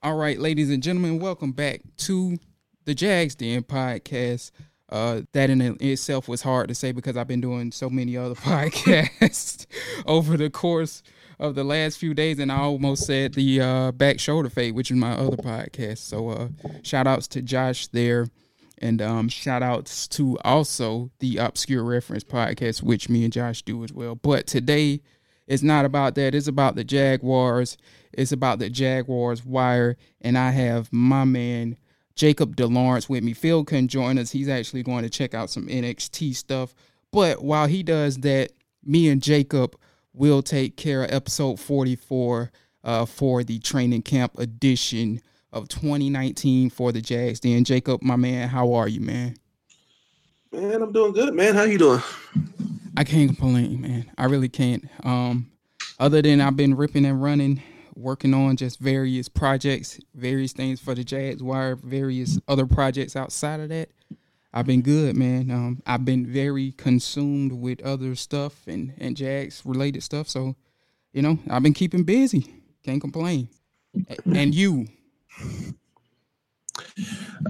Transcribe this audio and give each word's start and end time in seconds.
All 0.00 0.14
right, 0.14 0.38
ladies 0.38 0.70
and 0.70 0.80
gentlemen, 0.80 1.18
welcome 1.18 1.50
back 1.50 1.80
to 1.96 2.38
the 2.84 2.94
Jags 2.94 3.34
Den 3.34 3.64
podcast. 3.64 4.52
Uh, 4.88 5.22
that 5.32 5.50
in 5.50 5.60
itself 5.60 6.28
was 6.28 6.40
hard 6.40 6.68
to 6.68 6.74
say 6.76 6.92
because 6.92 7.16
I've 7.16 7.26
been 7.26 7.40
doing 7.40 7.72
so 7.72 7.90
many 7.90 8.16
other 8.16 8.34
podcasts 8.36 9.66
over 10.06 10.36
the 10.36 10.50
course 10.50 11.02
of 11.40 11.56
the 11.56 11.64
last 11.64 11.98
few 11.98 12.14
days, 12.14 12.38
and 12.38 12.52
I 12.52 12.58
almost 12.58 13.06
said 13.06 13.34
the 13.34 13.60
uh, 13.60 13.90
back 13.90 14.20
shoulder 14.20 14.48
fade, 14.48 14.76
which 14.76 14.92
is 14.92 14.96
my 14.96 15.14
other 15.14 15.36
podcast. 15.36 15.98
So, 15.98 16.28
uh, 16.28 16.48
shout 16.84 17.08
outs 17.08 17.26
to 17.28 17.42
Josh 17.42 17.88
there, 17.88 18.28
and 18.78 19.02
um, 19.02 19.28
shout 19.28 19.64
outs 19.64 20.06
to 20.08 20.38
also 20.44 21.10
the 21.18 21.38
Obscure 21.38 21.82
Reference 21.82 22.22
podcast, 22.22 22.84
which 22.84 23.08
me 23.08 23.24
and 23.24 23.32
Josh 23.32 23.62
do 23.62 23.82
as 23.82 23.92
well. 23.92 24.14
But 24.14 24.46
today, 24.46 25.00
it's 25.48 25.62
not 25.62 25.86
about 25.86 26.14
that. 26.16 26.34
It's 26.34 26.46
about 26.46 26.76
the 26.76 26.84
Jaguars. 26.84 27.78
It's 28.12 28.32
about 28.32 28.58
the 28.58 28.68
Jaguars 28.68 29.44
wire. 29.44 29.96
And 30.20 30.36
I 30.36 30.50
have 30.50 30.92
my 30.92 31.24
man 31.24 31.78
Jacob 32.14 32.54
DeLawrence 32.54 33.08
with 33.08 33.24
me. 33.24 33.32
Phil 33.32 33.64
can 33.64 33.88
join 33.88 34.18
us. 34.18 34.30
He's 34.30 34.48
actually 34.48 34.82
going 34.82 35.04
to 35.04 35.10
check 35.10 35.32
out 35.32 35.48
some 35.48 35.66
NXT 35.66 36.36
stuff. 36.36 36.74
But 37.10 37.42
while 37.42 37.66
he 37.66 37.82
does 37.82 38.18
that, 38.18 38.52
me 38.84 39.08
and 39.08 39.22
Jacob 39.22 39.74
will 40.12 40.42
take 40.42 40.76
care 40.76 41.04
of 41.04 41.12
episode 41.12 41.58
44 41.58 42.52
uh, 42.84 43.06
for 43.06 43.42
the 43.42 43.58
training 43.58 44.02
camp 44.02 44.38
edition 44.38 45.20
of 45.52 45.68
2019 45.68 46.68
for 46.68 46.92
the 46.92 47.00
Jags. 47.00 47.40
Then 47.40 47.64
Jacob, 47.64 48.02
my 48.02 48.16
man, 48.16 48.48
how 48.48 48.74
are 48.74 48.88
you, 48.88 49.00
man? 49.00 49.36
Man, 50.52 50.82
I'm 50.82 50.92
doing 50.92 51.12
good, 51.12 51.32
man. 51.32 51.54
How 51.54 51.62
you 51.62 51.78
doing? 51.78 52.02
I 52.98 53.04
can't 53.04 53.28
complain, 53.28 53.80
man. 53.80 54.10
I 54.18 54.24
really 54.24 54.48
can't. 54.48 54.84
Um, 55.04 55.52
other 56.00 56.20
than 56.20 56.40
I've 56.40 56.56
been 56.56 56.74
ripping 56.74 57.04
and 57.04 57.22
running, 57.22 57.62
working 57.94 58.34
on 58.34 58.56
just 58.56 58.80
various 58.80 59.28
projects, 59.28 60.00
various 60.16 60.52
things 60.52 60.80
for 60.80 60.96
the 60.96 61.04
Jags 61.04 61.40
Wire, 61.40 61.76
various 61.76 62.40
other 62.48 62.66
projects 62.66 63.14
outside 63.14 63.60
of 63.60 63.68
that. 63.68 63.90
I've 64.52 64.66
been 64.66 64.82
good, 64.82 65.16
man. 65.16 65.48
Um, 65.52 65.80
I've 65.86 66.04
been 66.04 66.26
very 66.26 66.72
consumed 66.72 67.52
with 67.52 67.80
other 67.82 68.16
stuff 68.16 68.66
and 68.66 68.92
and 68.98 69.16
Jags 69.16 69.62
related 69.64 70.02
stuff. 70.02 70.28
So, 70.28 70.56
you 71.12 71.22
know, 71.22 71.38
I've 71.48 71.62
been 71.62 71.74
keeping 71.74 72.02
busy. 72.02 72.52
Can't 72.82 73.00
complain. 73.00 73.48
And 74.24 74.52
you? 74.52 74.88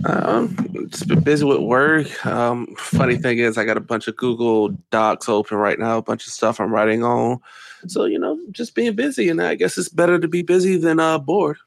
Um, 0.04 0.88
just 0.91 1.08
been 1.08 1.20
busy 1.20 1.44
with 1.44 1.60
work. 1.60 2.27
Um, 2.27 2.74
funny 2.77 3.16
thing 3.16 3.38
is, 3.38 3.58
I 3.58 3.64
got 3.64 3.77
a 3.77 3.80
bunch 3.80 4.08
of 4.08 4.16
Google 4.16 4.68
Docs 4.90 5.28
open 5.28 5.56
right 5.58 5.78
now, 5.78 5.98
a 5.98 6.02
bunch 6.02 6.27
of 6.27 6.32
stuff 6.32 6.60
I'm 6.60 6.72
writing 6.72 7.02
on. 7.02 7.40
So 7.86 8.05
you 8.05 8.18
know, 8.18 8.38
just 8.50 8.74
being 8.74 8.94
busy, 8.94 9.28
and 9.28 9.40
I 9.40 9.55
guess 9.55 9.78
it's 9.78 9.88
better 9.88 10.18
to 10.18 10.28
be 10.28 10.42
busy 10.42 10.77
than 10.77 11.00
uh 11.00 11.18
bored. 11.18 11.58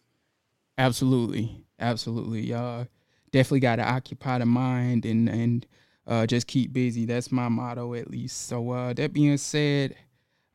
Absolutely, 0.78 1.64
absolutely. 1.80 2.54
Uh, 2.54 2.86
definitely 3.32 3.60
got 3.60 3.78
to 3.78 3.84
occupy 3.84 4.38
the 4.38 4.46
mind 4.46 5.06
and 5.06 5.30
and 5.30 5.68
uh, 6.08 6.26
just 6.26 6.48
keep 6.48 6.74
busy. 6.74 7.06
That's 7.06 7.32
my 7.32 7.50
motto, 7.50 7.94
at 7.94 8.10
least. 8.10 8.48
So 8.48 8.72
uh, 8.72 8.94
that 8.94 9.14
being 9.14 9.38
said. 9.38 9.96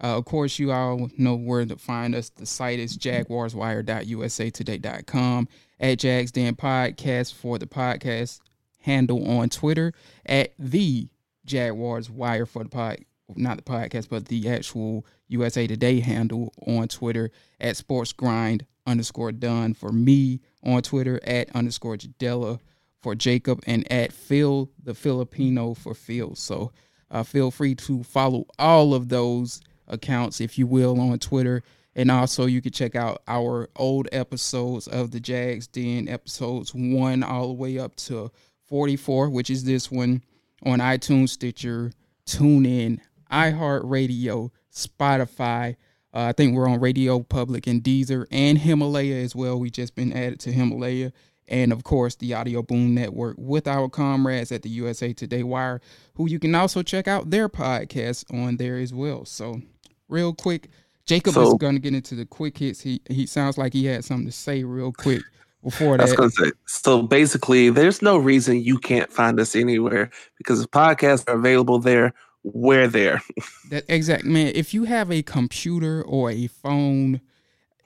Uh, 0.02 0.18
of 0.18 0.24
course, 0.26 0.58
you 0.58 0.72
all 0.72 1.08
know 1.16 1.34
where 1.34 1.64
to 1.64 1.76
find 1.76 2.14
us. 2.14 2.28
The 2.30 2.46
site 2.46 2.78
is 2.78 2.98
jaguarswire.usatoday.com 2.98 5.48
at 5.80 5.98
Jags 5.98 6.32
Den 6.32 6.54
Podcast 6.54 7.34
for 7.34 7.58
the 7.58 7.66
podcast 7.66 8.40
handle 8.80 9.28
on 9.28 9.48
Twitter. 9.48 9.92
At 10.26 10.52
the 10.58 11.08
Jaguars 11.44 12.10
Wire 12.10 12.46
for 12.46 12.62
the 12.62 12.68
pod, 12.68 12.98
not 13.34 13.56
the 13.56 13.62
podcast, 13.62 14.08
but 14.08 14.26
the 14.26 14.48
actual 14.48 15.04
USA 15.28 15.66
Today 15.66 16.00
handle 16.00 16.52
on 16.66 16.88
Twitter. 16.88 17.30
At 17.60 17.76
Sports 17.76 18.12
Grind 18.12 18.66
underscore 18.86 19.32
done 19.32 19.74
for 19.74 19.92
me 19.92 20.40
on 20.62 20.82
Twitter. 20.82 21.20
At 21.24 21.54
underscore 21.54 21.96
Jadella 21.96 22.60
for 23.00 23.14
Jacob. 23.14 23.62
And 23.66 23.90
at 23.90 24.12
Phil 24.12 24.70
the 24.82 24.94
Filipino 24.94 25.74
for 25.74 25.94
Phil. 25.94 26.34
So 26.34 26.72
uh, 27.10 27.22
feel 27.22 27.50
free 27.50 27.74
to 27.76 28.02
follow 28.02 28.46
all 28.58 28.94
of 28.94 29.08
those 29.08 29.60
accounts, 29.88 30.40
if 30.40 30.58
you 30.58 30.66
will, 30.66 31.00
on 31.00 31.18
Twitter 31.18 31.62
and 31.96 32.10
also, 32.10 32.44
you 32.44 32.60
can 32.60 32.72
check 32.72 32.94
out 32.94 33.22
our 33.26 33.70
old 33.74 34.06
episodes 34.12 34.86
of 34.86 35.12
the 35.12 35.18
Jags 35.18 35.66
Den, 35.66 36.10
episodes 36.10 36.74
one 36.74 37.22
all 37.22 37.48
the 37.48 37.54
way 37.54 37.78
up 37.78 37.96
to 37.96 38.30
44, 38.68 39.30
which 39.30 39.48
is 39.48 39.64
this 39.64 39.90
one 39.90 40.22
on 40.62 40.80
iTunes, 40.80 41.30
Stitcher, 41.30 41.92
TuneIn, 42.26 43.00
iHeartRadio, 43.32 44.50
Spotify. 44.70 45.76
Uh, 46.12 46.20
I 46.20 46.32
think 46.32 46.54
we're 46.54 46.68
on 46.68 46.80
Radio 46.80 47.20
Public 47.20 47.66
and 47.66 47.82
Deezer 47.82 48.26
and 48.30 48.58
Himalaya 48.58 49.16
as 49.16 49.34
well. 49.34 49.58
We 49.58 49.70
just 49.70 49.94
been 49.94 50.12
added 50.12 50.38
to 50.40 50.52
Himalaya. 50.52 51.14
And 51.48 51.72
of 51.72 51.82
course, 51.82 52.14
the 52.16 52.34
Audio 52.34 52.60
Boom 52.60 52.94
Network 52.94 53.36
with 53.38 53.66
our 53.66 53.88
comrades 53.88 54.52
at 54.52 54.62
the 54.62 54.68
USA 54.68 55.14
Today 55.14 55.42
Wire, 55.42 55.80
who 56.16 56.28
you 56.28 56.38
can 56.38 56.54
also 56.54 56.82
check 56.82 57.08
out 57.08 57.30
their 57.30 57.48
podcast 57.48 58.24
on 58.34 58.58
there 58.58 58.76
as 58.76 58.92
well. 58.92 59.24
So, 59.24 59.62
real 60.08 60.34
quick, 60.34 60.68
Jacob 61.06 61.34
so, 61.34 61.48
is 61.48 61.54
going 61.54 61.74
to 61.74 61.80
get 61.80 61.94
into 61.94 62.14
the 62.14 62.26
quick 62.26 62.58
hits. 62.58 62.80
He 62.80 63.00
he 63.08 63.26
sounds 63.26 63.56
like 63.56 63.72
he 63.72 63.86
had 63.86 64.04
something 64.04 64.26
to 64.26 64.32
say 64.32 64.64
real 64.64 64.92
quick 64.92 65.22
before 65.62 65.96
that. 65.96 66.02
I 66.02 66.04
was 66.04 66.14
going 66.14 66.30
to 66.30 66.36
say. 66.36 66.52
So 66.66 67.02
basically, 67.02 67.70
there's 67.70 68.02
no 68.02 68.16
reason 68.16 68.62
you 68.62 68.78
can't 68.78 69.12
find 69.12 69.38
us 69.38 69.54
anywhere 69.54 70.10
because 70.38 70.60
the 70.60 70.68
podcasts 70.68 71.28
are 71.28 71.36
available 71.36 71.78
there. 71.78 72.12
We're 72.42 72.88
there. 72.88 73.20
that 73.70 73.84
exact 73.88 74.24
man. 74.24 74.52
If 74.54 74.72
you 74.72 74.84
have 74.84 75.10
a 75.10 75.22
computer 75.22 76.02
or 76.02 76.30
a 76.30 76.46
phone, 76.46 77.20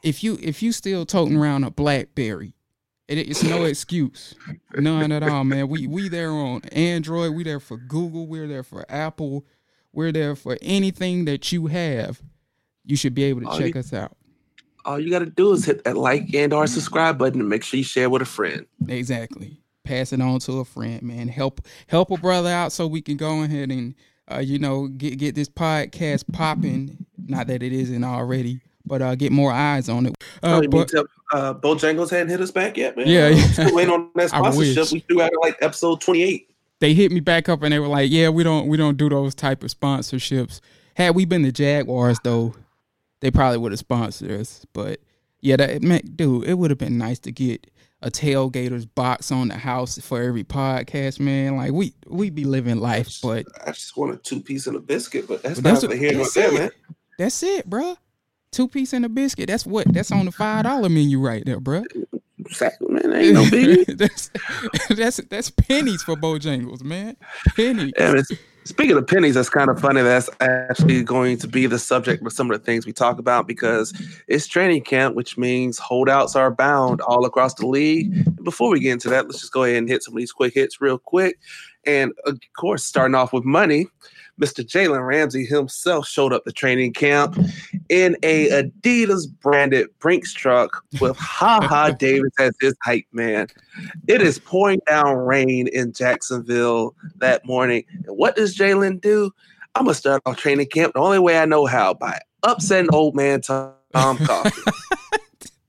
if 0.03 0.23
you 0.23 0.39
if 0.43 0.63
you 0.63 0.73
still 0.73 1.07
toting 1.07 1.37
around 1.37 1.65
a 1.65 1.71
BlackBerry, 1.71 2.55
it, 3.09 3.19
it's 3.19 3.43
no 3.43 3.65
excuse, 3.65 4.35
none 4.77 5.13
at 5.13 5.23
all, 5.23 5.45
man. 5.45 5.69
We 5.69 5.87
we 5.87 6.09
there 6.09 6.33
on 6.33 6.63
Android. 6.73 7.35
We 7.35 7.43
there 7.43 7.61
for 7.61 7.77
Google. 7.77 8.27
We're 8.27 8.47
there 8.47 8.63
for 8.63 8.85
Apple. 8.91 9.45
We're 9.93 10.13
there 10.13 10.37
for 10.37 10.57
anything 10.63 11.25
that 11.25 11.51
you 11.53 11.67
have 11.67 12.23
you 12.85 12.97
should 12.97 13.15
be 13.15 13.25
able 13.25 13.43
to 13.43 13.49
all 13.49 13.59
check 13.59 13.75
you, 13.75 13.81
us 13.81 13.93
out. 13.93 14.17
All 14.85 14.99
you 14.99 15.11
got 15.11 15.21
to 15.21 15.27
do 15.27 15.53
is 15.53 15.65
hit 15.65 15.85
that 15.85 15.97
like 15.97 16.35
and 16.35 16.53
or 16.53 16.67
subscribe 16.67 17.19
button 17.19 17.41
and 17.41 17.49
make 17.49 17.63
sure 17.63 17.79
you 17.79 17.85
share 17.85 18.11
with 18.11 18.23
a 18.23 18.27
friend. 18.27 18.67
Exactly. 18.89 19.61
Pass 19.85 20.13
it 20.13 20.21
on 20.21 20.41
to 20.41 20.61
a 20.61 20.65
friend, 20.65 21.03
man. 21.03 21.29
Help 21.29 21.61
help 21.87 22.11
a 22.11 22.17
brother 22.17 22.51
out 22.51 22.73
so 22.73 22.87
we 22.87 23.01
can 23.01 23.17
go 23.17 23.43
ahead 23.43 23.71
and 23.71 23.95
uh, 24.31 24.39
you 24.39 24.59
know 24.59 24.89
get 24.89 25.19
get 25.19 25.35
this 25.35 25.49
podcast 25.49 26.25
popping. 26.33 27.07
Not 27.27 27.47
that 27.49 27.63
it 27.63 27.73
isn't 27.73 28.05
already, 28.05 28.61
but 28.85 29.03
uh, 29.03 29.15
get 29.15 29.33
more 29.33 29.53
eyes 29.53 29.89
on 29.89 30.07
it. 30.07 30.15
Uh, 30.43 30.61
oh, 30.63 30.69
but, 30.69 30.89
tell, 30.89 31.05
uh, 31.33 31.55
Bojangles 31.55 32.11
hadn't 32.11 32.29
hit 32.29 32.41
us 32.41 32.51
back 32.51 32.77
yet, 32.77 32.97
man. 32.97 33.07
Yeah, 33.07 33.29
yeah. 33.29 33.47
Still 33.49 33.75
waiting 33.75 33.93
on 33.93 34.11
that 34.15 34.31
sponsorship. 34.31 34.93
We 34.93 35.01
threw 35.01 35.23
out 35.23 35.33
like 35.41 35.57
episode 35.61 36.01
twenty 36.01 36.23
eight. 36.23 36.50
They 36.81 36.95
hit 36.95 37.13
me 37.13 37.21
back 37.21 37.49
up 37.49 37.63
and 37.63 37.73
they 37.73 37.79
were 37.79 37.89
like, 37.89 38.11
"Yeah, 38.11 38.31
we 38.31 38.43
don't 38.43 38.67
we 38.67 38.77
don't 38.77 38.97
do 38.97 39.09
those 39.09 39.35
type 39.35 39.63
of 39.63 39.71
sponsorships." 39.71 40.61
Had 40.95 41.15
we 41.15 41.25
been 41.25 41.43
the 41.43 41.53
Jaguars 41.53 42.19
though, 42.25 42.55
they 43.21 43.31
probably 43.31 43.59
would 43.59 43.73
have 43.73 43.79
sponsored 43.79 44.31
us. 44.31 44.67
But 44.73 45.01
yeah, 45.41 45.57
that 45.57 45.83
man, 45.83 46.01
dude, 46.17 46.45
it 46.49 46.55
would 46.55 46.71
have 46.71 46.79
been 46.79 46.99
nice 46.99 47.19
to 47.21 47.33
get 47.33 47.71
a 48.03 48.11
tailgater's 48.11 48.87
box 48.87 49.31
on 49.31 49.49
the 49.49 49.59
house 49.59 49.99
for 49.99 50.23
every 50.23 50.45
podcast, 50.45 51.21
man. 51.21 51.57
Like 51.57 51.73
we 51.73 51.95
we 52.07 52.31
be 52.31 52.45
living 52.45 52.81
life, 52.81 53.21
but 53.23 53.47
I 53.67 53.73
just 53.73 53.97
want 53.97 54.15
a 54.15 54.17
two 54.17 54.41
piece 54.41 54.67
and 54.67 54.77
a 54.77 54.81
biscuit, 54.81 55.29
but 55.29 55.43
that's, 55.43 55.61
but 55.61 55.71
that's 55.71 55.83
not 55.83 55.93
here 55.93 56.15
nor 56.15 56.27
there, 56.35 56.53
man. 56.53 56.71
That's 57.19 57.43
it, 57.43 57.69
bro. 57.69 57.97
Two 58.53 58.67
piece 58.67 58.93
and 58.95 59.05
a 59.05 59.09
biscuit. 59.09 59.49
That's 59.49 59.67
what. 59.67 59.93
That's 59.93 60.11
on 60.11 60.25
the 60.25 60.33
five 60.33 60.65
dollar 60.65 60.89
menu 60.89 61.21
right 61.21 61.45
there, 61.45 61.61
bro. 61.61 61.85
Exactly, 62.47 62.89
man. 62.89 63.13
Ain't 63.13 63.35
no 63.35 63.45
biggie. 63.45 63.87
that's, 63.99 64.31
that's 64.89 65.17
that's 65.29 65.51
pennies 65.51 66.03
for 66.03 66.17
Bojangles, 66.17 66.83
man. 66.83 67.17
Pennies. 67.57 67.93
Yeah, 67.99 68.23
Speaking 68.65 68.97
of 68.97 69.07
pennies, 69.07 69.35
that's 69.35 69.49
kind 69.49 69.71
of 69.71 69.81
funny. 69.81 70.03
That's 70.03 70.29
actually 70.41 71.03
going 71.03 71.39
to 71.39 71.49
be 71.49 71.67
the 71.67 71.79
subject 71.79 72.25
of 72.25 72.33
some 72.33 72.51
of 72.51 72.59
the 72.59 72.65
things 72.65 72.85
we 72.85 72.93
talk 72.93 73.19
about 73.19 73.49
because 73.49 73.93
it's 74.29 74.47
training 74.47 74.85
camp, 74.85 75.17
which 75.17 75.39
means 75.39 75.79
holdouts 75.79 76.37
are 76.37 76.51
bound 76.51 77.01
all 77.01 77.25
across 77.25 77.55
the 77.55 77.67
league. 77.67 78.13
And 78.15 78.45
before 78.45 78.71
we 78.71 78.79
get 78.79 78.93
into 78.93 79.09
that, 79.09 79.25
let's 79.25 79.41
just 79.41 79.53
go 79.53 79.65
ahead 79.65 79.77
and 79.77 79.89
hit 79.89 80.03
some 80.03 80.15
of 80.15 80.19
these 80.19 80.31
quick 80.31 80.55
hits 80.55 80.81
real 80.81 80.99
quick. 80.99 81.39
And 81.87 82.13
of 82.25 82.39
course, 82.57 82.85
starting 82.85 83.15
off 83.15 83.33
with 83.33 83.45
money. 83.45 83.87
Mr. 84.41 84.65
Jalen 84.65 85.07
Ramsey 85.07 85.45
himself 85.45 86.09
showed 86.09 86.33
up 86.33 86.45
to 86.45 86.53
training 86.53 86.95
camp 86.95 87.37
in 87.91 88.17
a 88.23 88.49
Adidas 88.49 89.27
branded 89.43 89.89
Brinks 89.99 90.33
truck 90.33 90.83
with 91.01 91.17
Ha 91.19 91.61
Ha 91.61 91.91
Davis 91.91 92.33
as 92.39 92.55
his 92.61 92.75
hype 92.83 93.05
man. 93.13 93.49
It 94.09 94.23
is 94.23 94.39
pouring 94.39 94.81
down 94.89 95.17
rain 95.17 95.69
in 95.69 95.93
Jacksonville 95.93 96.95
that 97.17 97.45
morning. 97.45 97.85
And 98.07 98.17
what 98.17 98.35
does 98.35 98.57
Jalen 98.57 99.03
do? 99.03 99.31
I'm 99.75 99.85
gonna 99.85 99.95
start 99.95 100.23
off 100.25 100.39
training 100.39 100.69
camp 100.69 100.95
the 100.95 101.01
only 101.01 101.19
way 101.19 101.39
I 101.39 101.45
know 101.45 101.67
how 101.67 101.95
by 101.95 102.19
upsetting 102.43 102.93
old 102.95 103.15
man 103.15 103.43
Tom 103.43 103.75
Coughlin. 103.93 104.73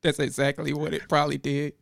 That's 0.01 0.19
exactly 0.19 0.73
what 0.73 0.93
it 0.93 1.07
probably 1.09 1.37
did 1.37 1.73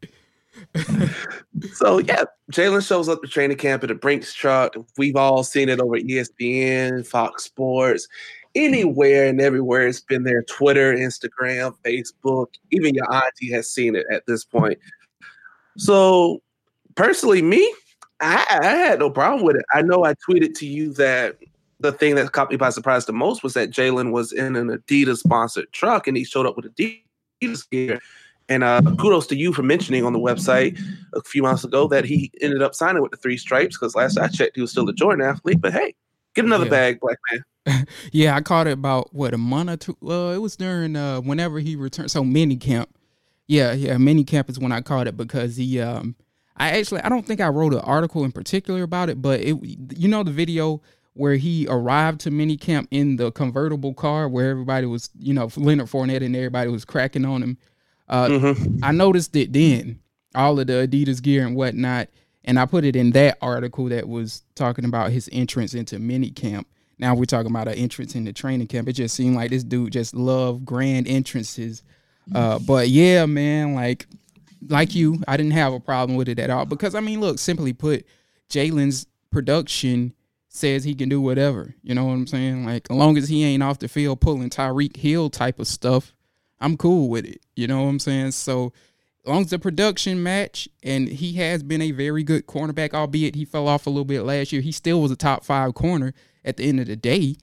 so 1.73 1.99
yeah, 1.99 2.23
Jalen 2.51 2.85
shows 2.85 3.09
up 3.09 3.21
to 3.21 3.27
training 3.27 3.57
camp 3.57 3.83
in 3.83 3.91
a 3.91 3.95
Brinks 3.95 4.33
truck. 4.33 4.75
We've 4.97 5.15
all 5.15 5.43
seen 5.43 5.69
it 5.69 5.79
over 5.79 5.97
ESPN, 5.97 7.05
Fox 7.05 7.43
Sports. 7.43 8.07
anywhere 8.55 9.27
and 9.27 9.39
everywhere. 9.39 9.87
It's 9.87 10.01
been 10.01 10.23
there 10.23 10.43
Twitter, 10.43 10.93
Instagram, 10.95 11.75
Facebook, 11.85 12.47
even 12.71 12.95
your 12.95 13.11
auntie 13.13 13.51
has 13.51 13.69
seen 13.69 13.95
it 13.95 14.05
at 14.11 14.25
this 14.25 14.43
point. 14.43 14.79
So, 15.77 16.41
personally, 16.95 17.41
me, 17.41 17.73
I, 18.19 18.45
I 18.61 18.65
had 18.65 18.99
no 18.99 19.09
problem 19.09 19.43
with 19.43 19.55
it. 19.55 19.65
I 19.73 19.81
know 19.81 20.03
I 20.03 20.13
tweeted 20.15 20.57
to 20.59 20.65
you 20.65 20.93
that 20.93 21.37
the 21.79 21.91
thing 21.91 22.15
that 22.15 22.31
caught 22.31 22.51
me 22.51 22.57
by 22.57 22.69
surprise 22.69 23.05
the 23.05 23.13
most 23.13 23.43
was 23.43 23.53
that 23.53 23.69
Jalen 23.69 24.11
was 24.11 24.33
in 24.33 24.55
an 24.55 24.69
Adidas 24.69 25.19
sponsored 25.19 25.71
truck 25.71 26.07
and 26.07 26.17
he 26.17 26.23
showed 26.23 26.45
up 26.45 26.57
with 26.57 26.73
Adidas 26.75 27.69
gear. 27.69 28.01
And 28.49 28.63
uh, 28.63 28.81
kudos 28.97 29.27
to 29.27 29.35
you 29.35 29.53
for 29.53 29.61
mentioning 29.61 30.03
on 30.03 30.11
the 30.11 30.19
website 30.19 30.79
a 31.13 31.21
few 31.21 31.43
months 31.43 31.63
ago 31.63 31.87
that 31.87 32.03
he 32.03 32.31
ended 32.41 32.63
up 32.63 32.73
signing 32.73 33.01
with 33.01 33.11
the 33.11 33.17
three 33.17 33.37
stripes 33.37 33.77
because 33.77 33.95
last 33.95 34.17
I 34.17 34.27
checked, 34.27 34.55
he 34.55 34.61
was 34.61 34.71
still 34.71 34.89
a 34.89 34.93
Jordan 34.93 35.23
athlete. 35.23 35.61
But 35.61 35.71
hey, 35.71 35.93
get 36.33 36.45
another 36.45 36.65
yeah. 36.65 36.71
bag, 36.71 36.99
black 36.99 37.17
man. 37.31 37.85
yeah, 38.11 38.35
I 38.35 38.41
caught 38.41 38.65
it 38.65 38.73
about 38.73 39.13
what 39.13 39.35
a 39.35 39.37
month 39.37 39.69
or 39.69 39.77
two. 39.77 39.97
Well, 40.01 40.31
it 40.31 40.39
was 40.39 40.55
during 40.55 40.95
uh, 40.95 41.21
whenever 41.21 41.59
he 41.59 41.75
returned. 41.75 42.09
So 42.09 42.23
mini 42.23 42.57
camp. 42.57 42.89
Yeah, 43.47 43.73
yeah, 43.73 43.97
mini 43.97 44.23
camp 44.23 44.49
is 44.49 44.59
when 44.59 44.71
I 44.71 44.81
caught 44.81 45.07
it 45.07 45.15
because 45.15 45.55
he. 45.55 45.79
Um, 45.79 46.15
I 46.57 46.77
actually 46.77 47.01
I 47.01 47.09
don't 47.09 47.25
think 47.25 47.39
I 47.39 47.47
wrote 47.47 47.73
an 47.73 47.79
article 47.79 48.25
in 48.25 48.31
particular 48.31 48.81
about 48.81 49.09
it, 49.09 49.21
but 49.21 49.41
it 49.41 49.57
you 49.95 50.07
know 50.07 50.23
the 50.23 50.31
video 50.31 50.81
where 51.13 51.35
he 51.35 51.67
arrived 51.69 52.21
to 52.21 52.31
mini 52.31 52.57
camp 52.57 52.87
in 52.91 53.15
the 53.15 53.31
convertible 53.31 53.93
car 53.93 54.27
where 54.27 54.49
everybody 54.49 54.87
was 54.87 55.09
you 55.19 55.33
know 55.33 55.49
Leonard 55.55 55.87
Fournette 55.87 56.23
and 56.23 56.35
everybody 56.35 56.69
was 56.69 56.83
cracking 56.83 57.25
on 57.25 57.41
him 57.41 57.57
uh, 58.09 58.27
mm-hmm. 58.27 58.83
I 58.83 58.91
noticed 58.91 59.35
it 59.35 59.53
then, 59.53 59.99
all 60.35 60.59
of 60.59 60.67
the 60.67 60.87
Adidas 60.87 61.21
gear 61.21 61.45
and 61.45 61.55
whatnot, 61.55 62.09
and 62.43 62.59
I 62.59 62.65
put 62.65 62.85
it 62.85 62.95
in 62.95 63.11
that 63.11 63.37
article 63.41 63.85
that 63.89 64.07
was 64.07 64.43
talking 64.55 64.85
about 64.85 65.11
his 65.11 65.29
entrance 65.31 65.73
into 65.73 65.99
mini 65.99 66.31
camp. 66.31 66.67
Now 66.97 67.15
we're 67.15 67.25
talking 67.25 67.51
about 67.51 67.67
an 67.67 67.75
entrance 67.75 68.15
into 68.15 68.33
training 68.33 68.67
camp. 68.67 68.87
It 68.89 68.93
just 68.93 69.15
seemed 69.15 69.35
like 69.35 69.51
this 69.51 69.63
dude 69.63 69.93
just 69.93 70.15
loved 70.15 70.65
grand 70.65 71.07
entrances. 71.07 71.83
Uh, 72.33 72.59
but 72.59 72.89
yeah, 72.89 73.25
man, 73.25 73.73
like 73.73 74.07
like 74.67 74.93
you, 74.93 75.21
I 75.27 75.37
didn't 75.37 75.53
have 75.53 75.73
a 75.73 75.79
problem 75.79 76.17
with 76.17 76.27
it 76.27 76.39
at 76.39 76.49
all 76.49 76.65
because 76.65 76.95
I 76.95 76.99
mean, 76.99 77.21
look, 77.21 77.39
simply 77.39 77.73
put, 77.73 78.05
Jalen's 78.49 79.07
production 79.31 80.13
says 80.49 80.83
he 80.83 80.95
can 80.95 81.09
do 81.09 81.21
whatever. 81.21 81.75
You 81.83 81.95
know 81.95 82.05
what 82.05 82.13
I'm 82.13 82.27
saying? 82.27 82.65
Like, 82.65 82.87
as 82.89 82.95
long 82.95 83.17
as 83.17 83.29
he 83.29 83.43
ain't 83.43 83.63
off 83.63 83.79
the 83.79 83.87
field 83.87 84.19
pulling 84.19 84.49
Tyreek 84.49 84.97
Hill 84.97 85.29
type 85.29 85.59
of 85.59 85.67
stuff, 85.67 86.13
I'm 86.59 86.75
cool 86.75 87.09
with 87.09 87.25
it. 87.25 87.41
You 87.59 87.67
know 87.67 87.83
what 87.83 87.89
I'm 87.89 87.99
saying? 87.99 88.31
So 88.31 88.73
long 89.25 89.41
as 89.41 89.49
the 89.49 89.59
production 89.59 90.21
match, 90.23 90.67
and 90.83 91.07
he 91.07 91.33
has 91.33 91.63
been 91.63 91.81
a 91.81 91.91
very 91.91 92.23
good 92.23 92.47
cornerback, 92.47 92.93
albeit 92.93 93.35
he 93.35 93.45
fell 93.45 93.67
off 93.67 93.85
a 93.85 93.89
little 93.89 94.05
bit 94.05 94.23
last 94.23 94.51
year. 94.51 94.61
He 94.61 94.71
still 94.71 95.01
was 95.01 95.11
a 95.11 95.15
top 95.15 95.43
five 95.43 95.73
corner 95.73 96.13
at 96.43 96.57
the 96.57 96.67
end 96.67 96.79
of 96.79 96.87
the 96.87 96.95
day. 96.95 97.35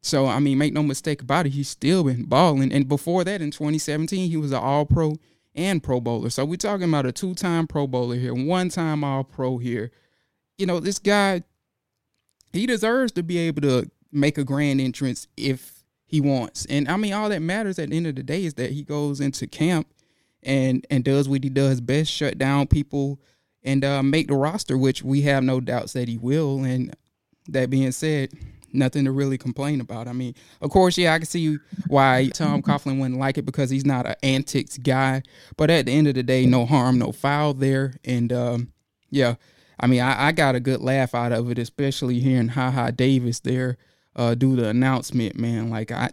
So 0.00 0.26
I 0.26 0.38
mean, 0.38 0.58
make 0.58 0.72
no 0.72 0.82
mistake 0.82 1.22
about 1.22 1.46
it, 1.46 1.50
he's 1.50 1.68
still 1.68 2.04
been 2.04 2.24
balling. 2.24 2.72
And 2.72 2.88
before 2.88 3.24
that, 3.24 3.40
in 3.40 3.50
2017, 3.50 4.30
he 4.30 4.36
was 4.36 4.52
an 4.52 4.58
All 4.58 4.86
Pro 4.86 5.14
and 5.54 5.82
Pro 5.82 6.00
Bowler. 6.00 6.30
So 6.30 6.44
we're 6.44 6.56
talking 6.56 6.88
about 6.88 7.06
a 7.06 7.12
two-time 7.12 7.66
Pro 7.66 7.86
Bowler 7.86 8.16
here, 8.16 8.34
one-time 8.34 9.04
All 9.04 9.24
Pro 9.24 9.58
here. 9.58 9.90
You 10.58 10.66
know, 10.66 10.80
this 10.80 10.98
guy, 10.98 11.42
he 12.52 12.66
deserves 12.66 13.12
to 13.12 13.22
be 13.22 13.38
able 13.38 13.62
to 13.62 13.90
make 14.10 14.38
a 14.38 14.44
grand 14.44 14.80
entrance 14.80 15.26
if 15.36 15.81
he 16.12 16.20
wants. 16.20 16.66
And 16.66 16.88
I 16.88 16.96
mean, 16.98 17.14
all 17.14 17.30
that 17.30 17.40
matters 17.42 17.78
at 17.78 17.90
the 17.90 17.96
end 17.96 18.06
of 18.06 18.14
the 18.14 18.22
day 18.22 18.44
is 18.44 18.54
that 18.54 18.70
he 18.70 18.82
goes 18.82 19.20
into 19.20 19.46
camp 19.46 19.88
and 20.42 20.86
and 20.90 21.02
does 21.02 21.28
what 21.28 21.42
he 21.42 21.50
does 21.50 21.80
best, 21.80 22.12
shut 22.12 22.38
down 22.38 22.66
people 22.66 23.18
and 23.64 23.82
uh, 23.84 24.02
make 24.02 24.28
the 24.28 24.34
roster, 24.34 24.76
which 24.76 25.02
we 25.02 25.22
have 25.22 25.42
no 25.42 25.58
doubts 25.58 25.94
that 25.94 26.08
he 26.08 26.18
will. 26.18 26.64
And 26.64 26.94
that 27.48 27.70
being 27.70 27.92
said, 27.92 28.30
nothing 28.72 29.06
to 29.06 29.12
really 29.12 29.38
complain 29.38 29.80
about. 29.80 30.06
I 30.06 30.12
mean, 30.12 30.34
of 30.60 30.70
course, 30.70 30.98
yeah, 30.98 31.14
I 31.14 31.18
can 31.18 31.26
see 31.26 31.56
why 31.86 32.30
Tom 32.34 32.60
Coughlin 32.60 32.98
wouldn't 33.00 33.18
like 33.18 33.38
it 33.38 33.46
because 33.46 33.70
he's 33.70 33.86
not 33.86 34.06
an 34.06 34.16
antics 34.22 34.76
guy. 34.76 35.22
But 35.56 35.70
at 35.70 35.86
the 35.86 35.92
end 35.92 36.08
of 36.08 36.14
the 36.14 36.22
day, 36.22 36.44
no 36.44 36.66
harm, 36.66 36.98
no 36.98 37.12
foul 37.12 37.54
there. 37.54 37.94
And 38.04 38.32
um, 38.34 38.72
yeah, 39.08 39.36
I 39.80 39.86
mean, 39.86 40.00
I, 40.00 40.28
I, 40.28 40.32
got 40.32 40.56
a 40.56 40.60
good 40.60 40.80
laugh 40.80 41.14
out 41.14 41.32
of 41.32 41.50
it, 41.50 41.58
especially 41.58 42.20
hearing 42.20 42.48
Ha 42.48 42.70
Ha 42.70 42.90
Davis 42.90 43.40
there 43.40 43.78
uh, 44.16 44.34
do 44.34 44.56
the 44.56 44.68
announcement, 44.68 45.38
man. 45.38 45.70
Like 45.70 45.90
I, 45.90 46.10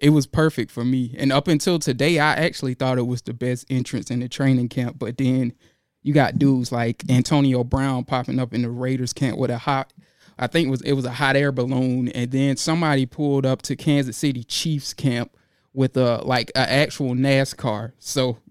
it 0.00 0.10
was 0.10 0.26
perfect 0.26 0.70
for 0.70 0.84
me. 0.84 1.14
And 1.18 1.32
up 1.32 1.48
until 1.48 1.78
today, 1.78 2.18
I 2.18 2.34
actually 2.34 2.74
thought 2.74 2.98
it 2.98 3.06
was 3.06 3.22
the 3.22 3.34
best 3.34 3.66
entrance 3.70 4.10
in 4.10 4.20
the 4.20 4.28
training 4.28 4.68
camp. 4.68 4.98
But 4.98 5.18
then 5.18 5.52
you 6.02 6.14
got 6.14 6.38
dudes 6.38 6.72
like 6.72 7.02
Antonio 7.10 7.64
Brown 7.64 8.04
popping 8.04 8.38
up 8.38 8.54
in 8.54 8.62
the 8.62 8.70
Raiders 8.70 9.12
camp 9.12 9.38
with 9.38 9.50
a 9.50 9.58
hot, 9.58 9.92
I 10.38 10.46
think 10.46 10.68
it 10.68 10.70
was 10.70 10.82
it 10.82 10.92
was 10.92 11.04
a 11.04 11.12
hot 11.12 11.36
air 11.36 11.52
balloon, 11.52 12.08
and 12.08 12.30
then 12.30 12.56
somebody 12.56 13.06
pulled 13.06 13.44
up 13.44 13.62
to 13.62 13.76
Kansas 13.76 14.16
City 14.16 14.44
Chiefs 14.44 14.94
camp 14.94 15.36
with 15.74 15.96
a 15.96 16.18
like 16.24 16.52
an 16.54 16.68
actual 16.68 17.14
NASCAR. 17.14 17.92
So 17.98 18.38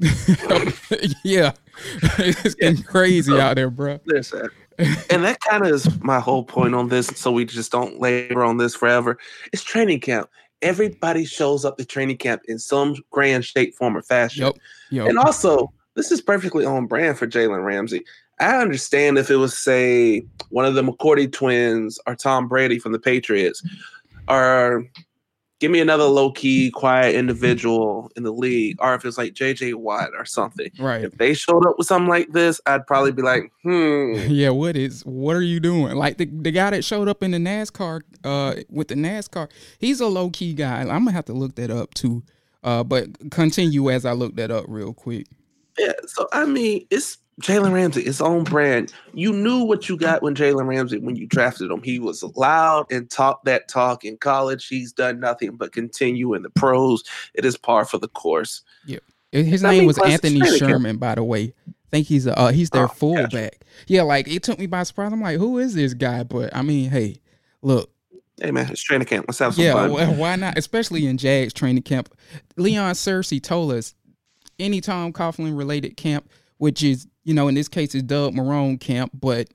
yeah, 1.23 1.53
it's 2.19 2.55
getting 2.55 2.83
crazy 2.83 3.39
out 3.39 3.55
there, 3.55 3.69
bro. 3.69 3.99
Listen, 4.05 4.49
and 4.77 5.23
that 5.23 5.39
kind 5.41 5.65
of 5.65 5.71
is 5.71 6.01
my 6.01 6.19
whole 6.19 6.43
point 6.43 6.75
on 6.75 6.89
this. 6.89 7.07
So 7.07 7.31
we 7.31 7.45
just 7.45 7.71
don't 7.71 7.99
labor 7.99 8.43
on 8.43 8.57
this 8.57 8.75
forever. 8.75 9.17
It's 9.51 9.63
training 9.63 10.01
camp. 10.01 10.29
Everybody 10.61 11.25
shows 11.25 11.65
up 11.65 11.77
to 11.77 11.85
training 11.85 12.17
camp 12.17 12.41
in 12.47 12.59
some 12.59 12.95
grand 13.11 13.45
shape, 13.45 13.75
form, 13.75 13.95
or 13.95 14.01
fashion. 14.01 14.45
Yep. 14.45 14.57
Yep. 14.91 15.07
And 15.07 15.19
also, 15.19 15.71
this 15.93 16.11
is 16.11 16.21
perfectly 16.21 16.65
on 16.65 16.87
brand 16.87 17.17
for 17.17 17.27
Jalen 17.27 17.63
Ramsey. 17.63 18.03
I 18.39 18.57
understand 18.57 19.17
if 19.17 19.31
it 19.31 19.37
was, 19.37 19.57
say, 19.57 20.25
one 20.49 20.65
of 20.65 20.75
the 20.75 20.83
McCourty 20.83 21.31
twins 21.31 21.99
or 22.05 22.15
Tom 22.15 22.47
Brady 22.47 22.79
from 22.79 22.91
the 22.91 22.99
Patriots, 22.99 23.61
mm-hmm. 23.61 24.33
or 24.33 24.85
give 25.59 25.71
me 25.71 25.79
another 25.79 26.03
low 26.03 26.31
key, 26.31 26.69
quiet 26.71 27.15
individual 27.15 28.11
in 28.15 28.23
the 28.23 28.31
league, 28.31 28.77
or 28.79 28.93
if 28.93 29.05
it's 29.05 29.17
like 29.17 29.33
JJ 29.33 29.75
Watt 29.75 30.09
or 30.17 30.25
something. 30.25 30.71
Right. 30.79 31.03
If 31.03 31.17
they 31.17 31.33
showed 31.33 31.65
up 31.65 31.77
with 31.77 31.87
something 31.87 32.09
like 32.09 32.31
this, 32.31 32.61
I'd 32.65 32.85
probably 32.85 33.11
be 33.11 33.21
like, 33.21 33.51
hmm. 33.63 34.15
Yeah, 34.27 34.49
what 34.49 34.75
is 34.75 35.03
what 35.05 35.35
are 35.35 35.41
you 35.41 35.59
doing? 35.59 35.95
Like 35.95 36.17
the, 36.17 36.25
the 36.25 36.51
guy 36.51 36.69
that 36.71 36.83
showed 36.83 37.07
up 37.07 37.23
in 37.23 37.31
the 37.31 37.37
NASCAR 37.37 38.01
uh 38.23 38.55
with 38.69 38.89
the 38.89 38.95
NASCAR, 38.95 39.49
he's 39.79 39.99
a 39.99 40.07
low 40.07 40.29
key 40.29 40.53
guy. 40.53 40.81
I'm 40.81 40.87
gonna 40.87 41.11
have 41.11 41.25
to 41.25 41.33
look 41.33 41.55
that 41.55 41.71
up 41.71 41.93
too. 41.93 42.23
Uh 42.63 42.83
but 42.83 43.31
continue 43.31 43.89
as 43.89 44.05
I 44.05 44.13
look 44.13 44.35
that 44.35 44.51
up 44.51 44.65
real 44.67 44.93
quick. 44.93 45.27
Yeah, 45.77 45.93
so 46.05 46.27
I 46.33 46.45
mean 46.45 46.85
it's 46.89 47.17
Jalen 47.41 47.71
Ramsey, 47.71 48.03
his 48.03 48.19
own 48.19 48.43
brand. 48.43 48.91
You 49.13 49.31
knew 49.31 49.63
what 49.63 49.87
you 49.87 49.95
got 49.95 50.23
when 50.23 50.33
Jalen 50.33 50.67
Ramsey 50.67 50.97
when 50.97 51.15
you 51.15 51.27
drafted 51.27 51.69
him. 51.69 51.83
He 51.83 51.99
was 51.99 52.23
loud 52.35 52.91
and 52.91 53.09
talked 53.09 53.45
that 53.45 53.67
talk 53.67 54.03
in 54.03 54.17
college. 54.17 54.67
He's 54.67 54.91
done 54.91 55.19
nothing 55.19 55.55
but 55.55 55.71
continue 55.71 56.33
in 56.33 56.41
the 56.41 56.49
pros. 56.49 57.03
It 57.35 57.45
is 57.45 57.55
par 57.55 57.85
for 57.85 57.99
the 57.99 58.07
course. 58.07 58.63
Yeah, 58.87 58.99
his 59.31 59.63
I 59.63 59.71
name 59.71 59.79
mean, 59.79 59.87
was 59.87 59.99
Anthony 59.99 60.41
Sherman, 60.57 60.97
by 60.97 61.13
the 61.13 61.23
way. 61.23 61.53
I 61.67 61.89
think 61.91 62.07
he's 62.07 62.25
a 62.25 62.37
uh, 62.37 62.51
he's 62.51 62.71
their 62.71 62.85
oh, 62.85 62.87
fullback. 62.87 63.31
Gotcha. 63.31 63.85
Yeah, 63.87 64.01
like 64.01 64.27
it 64.27 64.41
took 64.41 64.57
me 64.57 64.65
by 64.65 64.81
surprise. 64.83 65.13
I'm 65.13 65.21
like, 65.21 65.37
who 65.37 65.59
is 65.59 65.75
this 65.75 65.93
guy? 65.93 66.23
But 66.23 66.55
I 66.55 66.63
mean, 66.63 66.89
hey, 66.89 67.21
look. 67.61 67.91
Hey 68.41 68.51
man, 68.51 68.69
it's 68.71 68.81
training 68.81 69.07
camp. 69.07 69.25
Let's 69.27 69.39
have 69.39 69.55
some 69.55 69.63
yeah, 69.63 69.73
fun. 69.73 69.93
Yeah, 69.93 70.11
why 70.11 70.35
not? 70.35 70.57
Especially 70.57 71.07
in 71.07 71.17
Jags 71.17 71.53
training 71.53 71.83
camp. 71.83 72.13
Leon 72.55 72.93
Searcy 72.93 73.41
told 73.41 73.71
us 73.71 73.95
any 74.59 74.81
Tom 74.81 75.13
Coughlin 75.13 75.57
related 75.57 75.97
camp, 75.97 76.29
which 76.57 76.83
is 76.83 77.07
you 77.27 77.33
know, 77.33 77.49
in 77.49 77.55
this 77.55 77.67
case, 77.67 77.93
it's 77.93 78.03
Doug 78.03 78.33
Marrone 78.33 78.79
camp, 78.79 79.11
but 79.13 79.49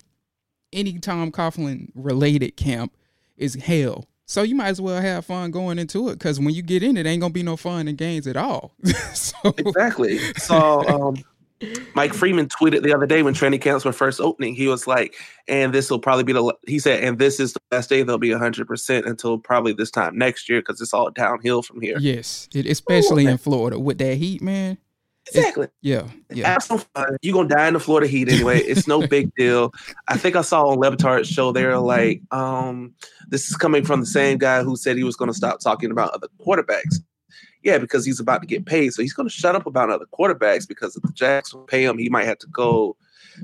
any 0.75 0.99
Tom 0.99 1.33
Coughlin 1.33 1.91
related 1.95 2.55
camp 2.59 2.95
is 3.39 3.55
hell. 3.55 4.07
So 4.27 4.43
you 4.43 4.55
might 4.55 4.69
as 4.69 4.81
well 4.81 5.01
have 5.01 5.25
fun 5.25 5.51
going 5.51 5.79
into 5.79 6.11
it 6.11 6.19
because 6.19 6.39
when 6.39 6.51
you 6.51 6.61
get 6.61 6.83
in 6.83 6.99
it, 6.99 7.07
ain't 7.07 7.23
gonna 7.23 7.33
be 7.33 7.43
no 7.43 7.57
fun 7.57 7.89
in 7.89 7.97
games 7.97 8.27
at 8.27 8.37
all. 8.37 8.75
so. 9.15 9.55
Exactly. 9.57 10.19
So 10.35 10.87
um, 10.87 11.17
Mike 11.95 12.13
Freeman 12.13 12.49
tweeted 12.49 12.83
the 12.83 12.95
other 12.95 13.07
day 13.07 13.23
when 13.23 13.33
training 13.33 13.61
camps 13.61 13.87
were 13.87 13.93
first 13.93 14.21
opening. 14.21 14.55
He 14.55 14.69
was 14.69 14.87
like, 14.87 15.15
"And 15.49 15.73
this 15.73 15.91
will 15.91 15.99
probably 15.99 16.25
be 16.25 16.35
the," 16.35 16.55
he 16.67 16.79
said, 16.79 17.03
"And 17.03 17.19
this 17.19 17.41
is 17.41 17.55
the 17.55 17.61
last 17.71 17.89
day 17.89 18.03
they'll 18.03 18.19
be 18.19 18.33
hundred 18.33 18.67
percent 18.67 19.07
until 19.07 19.39
probably 19.39 19.73
this 19.73 19.91
time 19.91 20.19
next 20.19 20.47
year 20.51 20.61
because 20.61 20.79
it's 20.83 20.93
all 20.93 21.11
downhill 21.11 21.63
from 21.63 21.81
here." 21.81 21.97
Yes, 21.99 22.51
especially 22.55 23.25
Ooh, 23.25 23.31
in 23.31 23.39
Florida 23.39 23.79
with 23.79 23.97
that 23.97 24.17
heat, 24.19 24.43
man. 24.43 24.77
Exactly. 25.39 25.69
yeah. 25.81 26.07
Yeah. 26.31 26.49
Have 26.49 26.63
some 26.63 26.79
fun. 26.79 27.17
You're 27.23 27.35
gonna 27.35 27.49
die 27.49 27.69
in 27.69 27.75
the 27.75 27.81
Florida 27.81 28.07
heat 28.07 28.29
anyway. 28.29 28.61
It's 28.61 28.87
no 28.87 29.07
big 29.07 29.35
deal. 29.37 29.73
I 30.09 30.17
think 30.17 30.37
I 30.37 30.43
saw 30.43 30.67
on 30.69 30.79
Le 30.79 30.91
Batard's 30.91 31.29
show 31.29 31.53
they're 31.53 31.79
like, 31.79 32.23
um, 32.31 32.95
this 33.29 33.49
is 33.49 33.57
coming 33.57 33.85
from 33.85 34.01
the 34.01 34.07
same 34.07 34.39
guy 34.39 34.63
who 34.63 34.77
said 34.77 34.97
he 34.97 35.05
was 35.05 35.17
gonna 35.17 35.35
stop 35.35 35.61
talking 35.61 35.91
about 35.91 36.13
other 36.13 36.29
quarterbacks. 36.45 36.97
Yeah, 37.63 37.79
because 37.79 38.05
he's 38.05 38.21
about 38.21 38.41
to 38.41 38.47
get 38.47 38.67
paid. 38.67 38.93
So 38.93 39.03
he's 39.03 39.15
gonna 39.15 39.31
shut 39.31 39.55
up 39.55 39.67
about 39.67 39.91
other 39.91 40.07
quarterbacks 40.19 40.67
because 40.67 40.97
if 40.97 41.03
the 41.03 41.13
Jags 41.13 41.55
will 41.55 41.63
pay 41.63 41.85
him, 41.85 41.99
he 41.99 42.09
might 42.09 42.27
have 42.27 42.39
to 42.39 42.47
go 42.49 42.97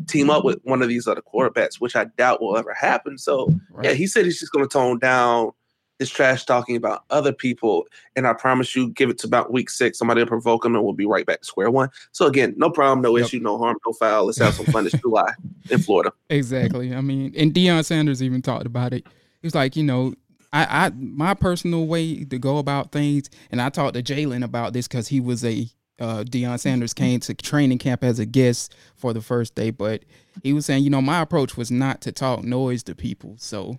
team 0.07 0.29
up 0.31 0.45
with 0.45 0.61
one 0.65 0.83
of 0.83 0.89
these 0.89 1.07
other 1.07 1.23
quarterbacks, 1.23 1.81
which 1.81 1.97
I 1.97 2.05
doubt 2.05 2.43
will 2.43 2.57
ever 2.57 2.75
happen. 2.75 3.19
So 3.19 3.53
right. 3.71 3.87
yeah, 3.87 3.93
he 3.93 4.07
said 4.07 4.25
he's 4.25 4.41
just 4.41 4.53
gonna 4.53 4.67
tone 4.67 4.99
down 4.99 5.53
is 5.99 6.11
trash 6.11 6.45
talking 6.45 6.77
about 6.77 7.05
other 7.11 7.33
people. 7.33 7.87
And 8.17 8.27
I 8.27 8.33
promise 8.33 8.75
you, 8.75 8.91
give 8.91 9.11
it 9.11 9.19
to 9.19 9.27
about 9.27 9.53
week 9.53 9.71
six, 9.71 9.99
somebody 9.99 10.21
will 10.21 10.29
provoke 10.29 10.65
him 10.65 10.75
and 10.75 10.85
we'll 10.85 10.93
be 10.93 11.07
right 11.07 11.27
back 11.27 11.41
to 11.41 11.45
square 11.45 11.71
one. 11.71 11.91
So 12.13 12.27
again, 12.27 12.55
no 12.57 12.71
problem, 12.71 13.03
no 13.03 13.17
yep. 13.17 13.27
issue, 13.27 13.41
no 13.41 13.59
harm, 13.59 13.77
no 13.87 13.93
foul. 13.93 14.27
Let's 14.27 14.39
have 14.39 14.55
some 14.55 14.67
fun 14.67 14.85
this 14.85 14.93
July 14.95 15.33
in 15.71 15.81
Florida. 15.81 16.13
Exactly. 16.31 16.95
I 16.95 17.01
mean, 17.01 17.33
and 17.37 17.55
Deion 17.55 17.85
Sanders 17.85 18.23
even 18.23 18.43
talked 18.43 18.67
about 18.67 18.93
it. 18.93 19.07
He 19.07 19.47
was 19.47 19.55
like, 19.55 19.77
you 19.77 19.83
know, 19.83 20.15
I, 20.53 20.87
I 20.87 20.91
my 20.91 21.35
personal 21.35 21.87
way 21.87 22.25
to 22.25 22.39
go 22.39 22.59
about 22.59 22.93
things, 22.93 23.31
and 23.51 23.63
I 23.63 23.71
talked 23.71 23.95
to 23.95 24.03
Jalen 24.03 24.45
about 24.45 24.73
this 24.73 24.87
because 24.87 25.09
he 25.09 25.21
was 25.21 25.45
a 25.45 25.69
uh, 25.99 26.25
Deion 26.25 26.61
Sanders 26.61 26.95
came 26.95 27.21
to 27.21 27.35
training 27.35 27.79
camp 27.79 28.05
as 28.05 28.19
a 28.19 28.27
guest 28.27 28.75
for 28.95 29.13
the 29.13 29.21
first 29.21 29.55
day, 29.55 29.71
but 29.71 30.05
he 30.43 30.53
was 30.53 30.67
saying, 30.67 30.85
you 30.85 30.91
know, 30.91 31.03
my 31.03 31.21
approach 31.21 31.57
was 31.57 31.71
not 31.71 32.01
to 32.03 32.13
talk 32.13 32.45
noise 32.45 32.83
to 32.85 32.95
people. 32.95 33.37
So 33.39 33.79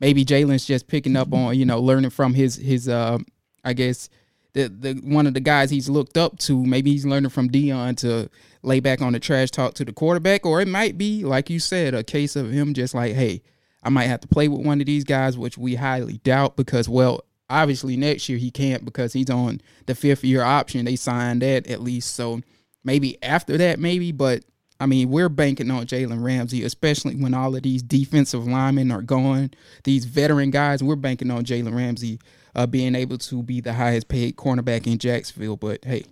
maybe 0.00 0.24
Jalen's 0.24 0.64
just 0.64 0.86
picking 0.88 1.16
up 1.16 1.32
on, 1.32 1.56
you 1.56 1.64
know, 1.64 1.80
learning 1.80 2.10
from 2.10 2.34
his 2.34 2.56
his 2.56 2.88
uh, 2.88 3.18
I 3.64 3.72
guess 3.72 4.08
the 4.52 4.68
the 4.68 4.94
one 5.04 5.26
of 5.26 5.34
the 5.34 5.40
guys 5.40 5.70
he's 5.70 5.88
looked 5.88 6.16
up 6.16 6.38
to. 6.40 6.64
Maybe 6.64 6.90
he's 6.92 7.06
learning 7.06 7.30
from 7.30 7.50
Deion 7.50 7.96
to 7.98 8.28
lay 8.62 8.80
back 8.80 9.00
on 9.00 9.12
the 9.12 9.20
trash 9.20 9.50
talk 9.50 9.74
to 9.74 9.84
the 9.84 9.92
quarterback, 9.92 10.44
or 10.44 10.60
it 10.60 10.68
might 10.68 10.98
be 10.98 11.24
like 11.24 11.50
you 11.50 11.60
said, 11.60 11.94
a 11.94 12.02
case 12.02 12.36
of 12.36 12.50
him 12.50 12.74
just 12.74 12.94
like, 12.94 13.14
hey, 13.14 13.42
I 13.82 13.90
might 13.90 14.06
have 14.06 14.20
to 14.20 14.28
play 14.28 14.48
with 14.48 14.64
one 14.66 14.80
of 14.80 14.86
these 14.86 15.04
guys, 15.04 15.38
which 15.38 15.56
we 15.56 15.76
highly 15.76 16.18
doubt 16.18 16.56
because, 16.56 16.88
well, 16.88 17.24
obviously 17.48 17.96
next 17.96 18.28
year 18.28 18.38
he 18.38 18.50
can't 18.50 18.84
because 18.84 19.12
he's 19.12 19.30
on 19.30 19.60
the 19.86 19.94
fifth 19.94 20.24
year 20.24 20.42
option. 20.42 20.84
They 20.84 20.96
signed 20.96 21.42
that 21.42 21.66
at 21.66 21.80
least, 21.80 22.14
so 22.14 22.40
maybe 22.84 23.22
after 23.22 23.56
that, 23.58 23.78
maybe. 23.78 24.12
But 24.12 24.44
I 24.80 24.86
mean, 24.86 25.10
we're 25.10 25.28
banking 25.28 25.70
on 25.70 25.86
Jalen 25.86 26.24
Ramsey, 26.24 26.64
especially 26.64 27.14
when 27.14 27.34
all 27.34 27.54
of 27.54 27.62
these 27.62 27.82
defensive 27.82 28.46
linemen 28.46 28.90
are 28.90 29.02
gone. 29.02 29.50
These 29.84 30.06
veteran 30.06 30.50
guys, 30.50 30.82
we're 30.82 30.96
banking 30.96 31.30
on 31.30 31.44
Jalen 31.44 31.74
Ramsey 31.76 32.18
uh, 32.54 32.66
being 32.66 32.94
able 32.94 33.18
to 33.18 33.42
be 33.42 33.60
the 33.60 33.74
highest 33.74 34.08
paid 34.08 34.36
cornerback 34.36 34.86
in 34.86 34.98
Jacksonville. 34.98 35.56
But 35.56 35.84
hey, 35.84 36.04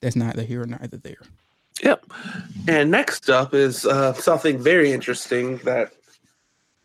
that's 0.00 0.16
neither 0.16 0.42
here 0.42 0.64
nor 0.64 0.78
there. 0.78 1.18
Yep. 1.82 2.06
And 2.66 2.90
next 2.90 3.30
up 3.30 3.54
is 3.54 3.84
uh, 3.84 4.14
something 4.14 4.58
very 4.58 4.92
interesting 4.92 5.58
that 5.58 5.92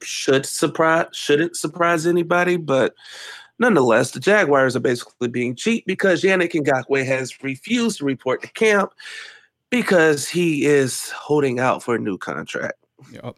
should 0.01 0.45
surprise 0.45 1.07
shouldn't 1.13 1.55
surprise 1.55 2.05
anybody, 2.05 2.57
but 2.57 2.93
nonetheless, 3.59 4.11
the 4.11 4.19
Jaguars 4.19 4.75
are 4.75 4.81
basically 4.81 5.29
being 5.29 5.55
cheap 5.55 5.85
because 5.87 6.21
Yannick 6.21 6.51
Ngakoue 6.51 7.05
has 7.05 7.41
refused 7.41 7.99
to 7.99 8.05
report 8.05 8.41
to 8.41 8.49
camp 8.49 8.91
because 9.73 10.29
he 10.29 10.65
is 10.65 11.09
holding 11.09 11.59
out 11.59 11.81
for 11.81 11.95
a 11.95 11.99
new 11.99 12.15
contract. 12.15 12.77
Yep. 13.11 13.35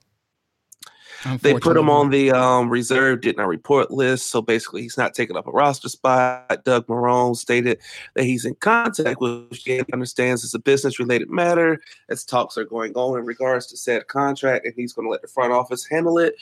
They 1.42 1.58
put 1.58 1.76
him 1.76 1.90
on 1.90 2.12
the 2.12 2.32
um, 2.32 2.70
reserve 2.70 3.22
did 3.22 3.38
not 3.38 3.48
report 3.48 3.90
list, 3.90 4.30
so 4.30 4.42
basically 4.42 4.84
he's 4.84 4.98
not 4.98 5.16
taking 5.16 5.38
up 5.38 5.48
a 5.48 5.52
roster 5.52 5.90
spot. 5.90 6.64
Doug 6.66 6.86
Marrone 6.86 7.36
stated 7.36 7.80
that 8.14 8.26
he's 8.26 8.46
in 8.46 8.54
contact 8.56 9.20
with 9.22 9.50
Yannick, 9.52 9.92
understands 9.92 10.44
it's 10.44 10.54
a 10.54 10.60
business 10.60 11.00
related 11.00 11.30
matter 11.32 11.80
as 12.10 12.24
talks 12.24 12.58
are 12.58 12.66
going 12.66 12.94
on 12.94 13.18
in 13.18 13.26
regards 13.26 13.66
to 13.68 13.78
said 13.78 14.06
contract, 14.08 14.66
and 14.66 14.76
he's 14.76 14.94
going 14.94 15.08
to 15.08 15.12
let 15.12 15.22
the 15.22 15.28
front 15.28 15.52
office 15.52 15.88
handle 15.90 16.20
it. 16.20 16.36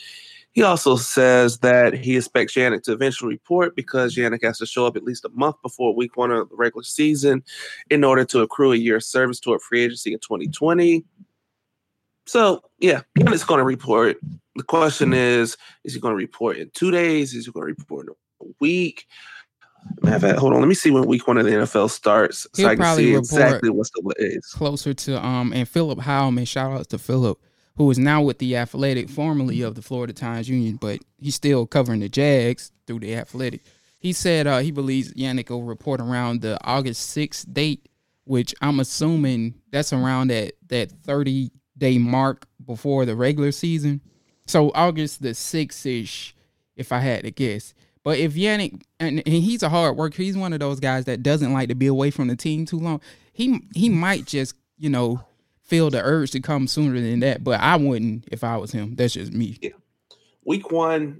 He 0.53 0.61
also 0.61 0.95
says 0.95 1.59
that 1.59 1.93
he 1.93 2.17
expects 2.17 2.53
Yannick 2.53 2.83
to 2.83 2.93
eventually 2.93 3.33
report 3.33 3.75
because 3.75 4.15
Yannick 4.15 4.43
has 4.43 4.59
to 4.59 4.65
show 4.65 4.85
up 4.85 4.95
at 4.95 5.03
least 5.03 5.25
a 5.25 5.29
month 5.29 5.55
before 5.61 5.95
week 5.95 6.15
one 6.15 6.31
of 6.31 6.49
the 6.49 6.55
regular 6.55 6.83
season 6.83 7.43
in 7.89 8.03
order 8.03 8.23
to 8.25 8.41
accrue 8.41 8.71
a 8.71 8.77
year 8.77 8.97
of 8.97 9.03
service 9.03 9.39
toward 9.39 9.61
free 9.61 9.83
agency 9.83 10.13
in 10.13 10.19
2020. 10.19 11.03
So, 12.25 12.63
yeah, 12.79 13.01
Yannick's 13.17 13.43
going 13.43 13.57
to 13.57 13.65
report 13.65 14.17
the 14.55 14.63
question 14.63 15.13
is, 15.13 15.57
is 15.83 15.93
he 15.93 15.99
going 15.99 16.11
to 16.11 16.17
report 16.17 16.57
in 16.57 16.69
two 16.73 16.91
days? 16.91 17.33
Is 17.33 17.45
he 17.45 17.51
going 17.51 17.67
to 17.67 17.81
report 17.81 18.07
in 18.07 18.13
a 18.47 18.51
week? 18.59 19.07
Hold 20.05 20.53
on. 20.53 20.59
Let 20.59 20.67
me 20.67 20.75
see 20.75 20.91
when 20.91 21.05
week 21.05 21.27
one 21.27 21.37
of 21.37 21.45
the 21.45 21.51
NFL 21.51 21.89
starts, 21.89 22.47
He'll 22.55 22.67
so 22.67 22.71
I 22.71 22.75
can 22.75 22.95
see 22.95 23.15
exactly 23.15 23.69
what's 23.69 23.89
the 23.91 24.13
is 24.17 24.45
closer 24.47 24.93
to 24.93 25.25
um. 25.25 25.51
And 25.51 25.67
Philip 25.67 25.99
Heilman, 25.99 26.47
shout 26.47 26.71
out 26.71 26.89
to 26.89 26.97
Philip, 26.97 27.37
who 27.75 27.89
is 27.89 27.97
now 27.97 28.21
with 28.21 28.39
the 28.39 28.55
Athletic, 28.55 29.09
formerly 29.09 29.61
of 29.61 29.75
the 29.75 29.81
Florida 29.81 30.13
Times 30.13 30.47
Union, 30.49 30.77
but 30.77 30.99
he's 31.17 31.35
still 31.35 31.65
covering 31.65 32.01
the 32.01 32.09
Jags 32.09 32.71
through 32.85 32.99
the 32.99 33.15
Athletic. 33.15 33.61
He 33.99 34.13
said 34.13 34.47
uh, 34.47 34.59
he 34.59 34.71
believes 34.71 35.13
Yannick 35.13 35.49
will 35.49 35.63
report 35.63 36.01
around 36.01 36.41
the 36.41 36.59
August 36.63 37.15
6th 37.15 37.51
date, 37.51 37.87
which 38.25 38.53
I'm 38.61 38.79
assuming 38.79 39.55
that's 39.71 39.93
around 39.93 40.27
that 40.27 40.53
that 40.67 40.91
30 40.91 41.51
day 41.77 41.97
mark 41.97 42.45
before 42.65 43.05
the 43.05 43.15
regular 43.15 43.51
season. 43.51 44.01
So 44.45 44.71
August 44.75 45.21
the 45.21 45.33
sixth 45.33 45.85
ish, 45.85 46.35
if 46.75 46.91
I 46.91 46.99
had 46.99 47.23
to 47.23 47.31
guess. 47.31 47.73
But 48.03 48.19
if 48.19 48.33
Yannick 48.33 48.81
and, 48.99 49.19
and, 49.25 49.27
he's 49.27 49.63
a 49.63 49.69
hard 49.69 49.95
worker, 49.95 50.21
he's 50.21 50.37
one 50.37 50.51
of 50.51 50.59
those 50.59 50.81
guys 50.81 51.05
that 51.05 51.23
doesn't 51.23 51.53
like 51.53 51.69
to 51.69 51.75
be 51.75 51.87
away 51.87 52.11
from 52.11 52.27
the 52.27 52.35
team 52.35 52.65
too 52.65 52.79
long. 52.79 52.99
He 53.31 53.61
he 53.73 53.89
might 53.89 54.25
just 54.25 54.55
you 54.77 54.89
know 54.89 55.23
feel 55.73 55.89
the 55.89 55.99
urge 56.03 56.29
to 56.29 56.39
come 56.39 56.67
sooner 56.67 57.01
than 57.01 57.21
that, 57.21 57.43
but 57.43 57.59
I 57.59 57.75
wouldn't 57.77 58.25
if 58.31 58.43
I 58.43 58.57
was 58.57 58.71
him. 58.71 58.93
That's 58.93 59.15
just 59.15 59.33
me. 59.33 59.57
Yeah. 59.59 59.71
Week 60.45 60.69
one 60.69 61.19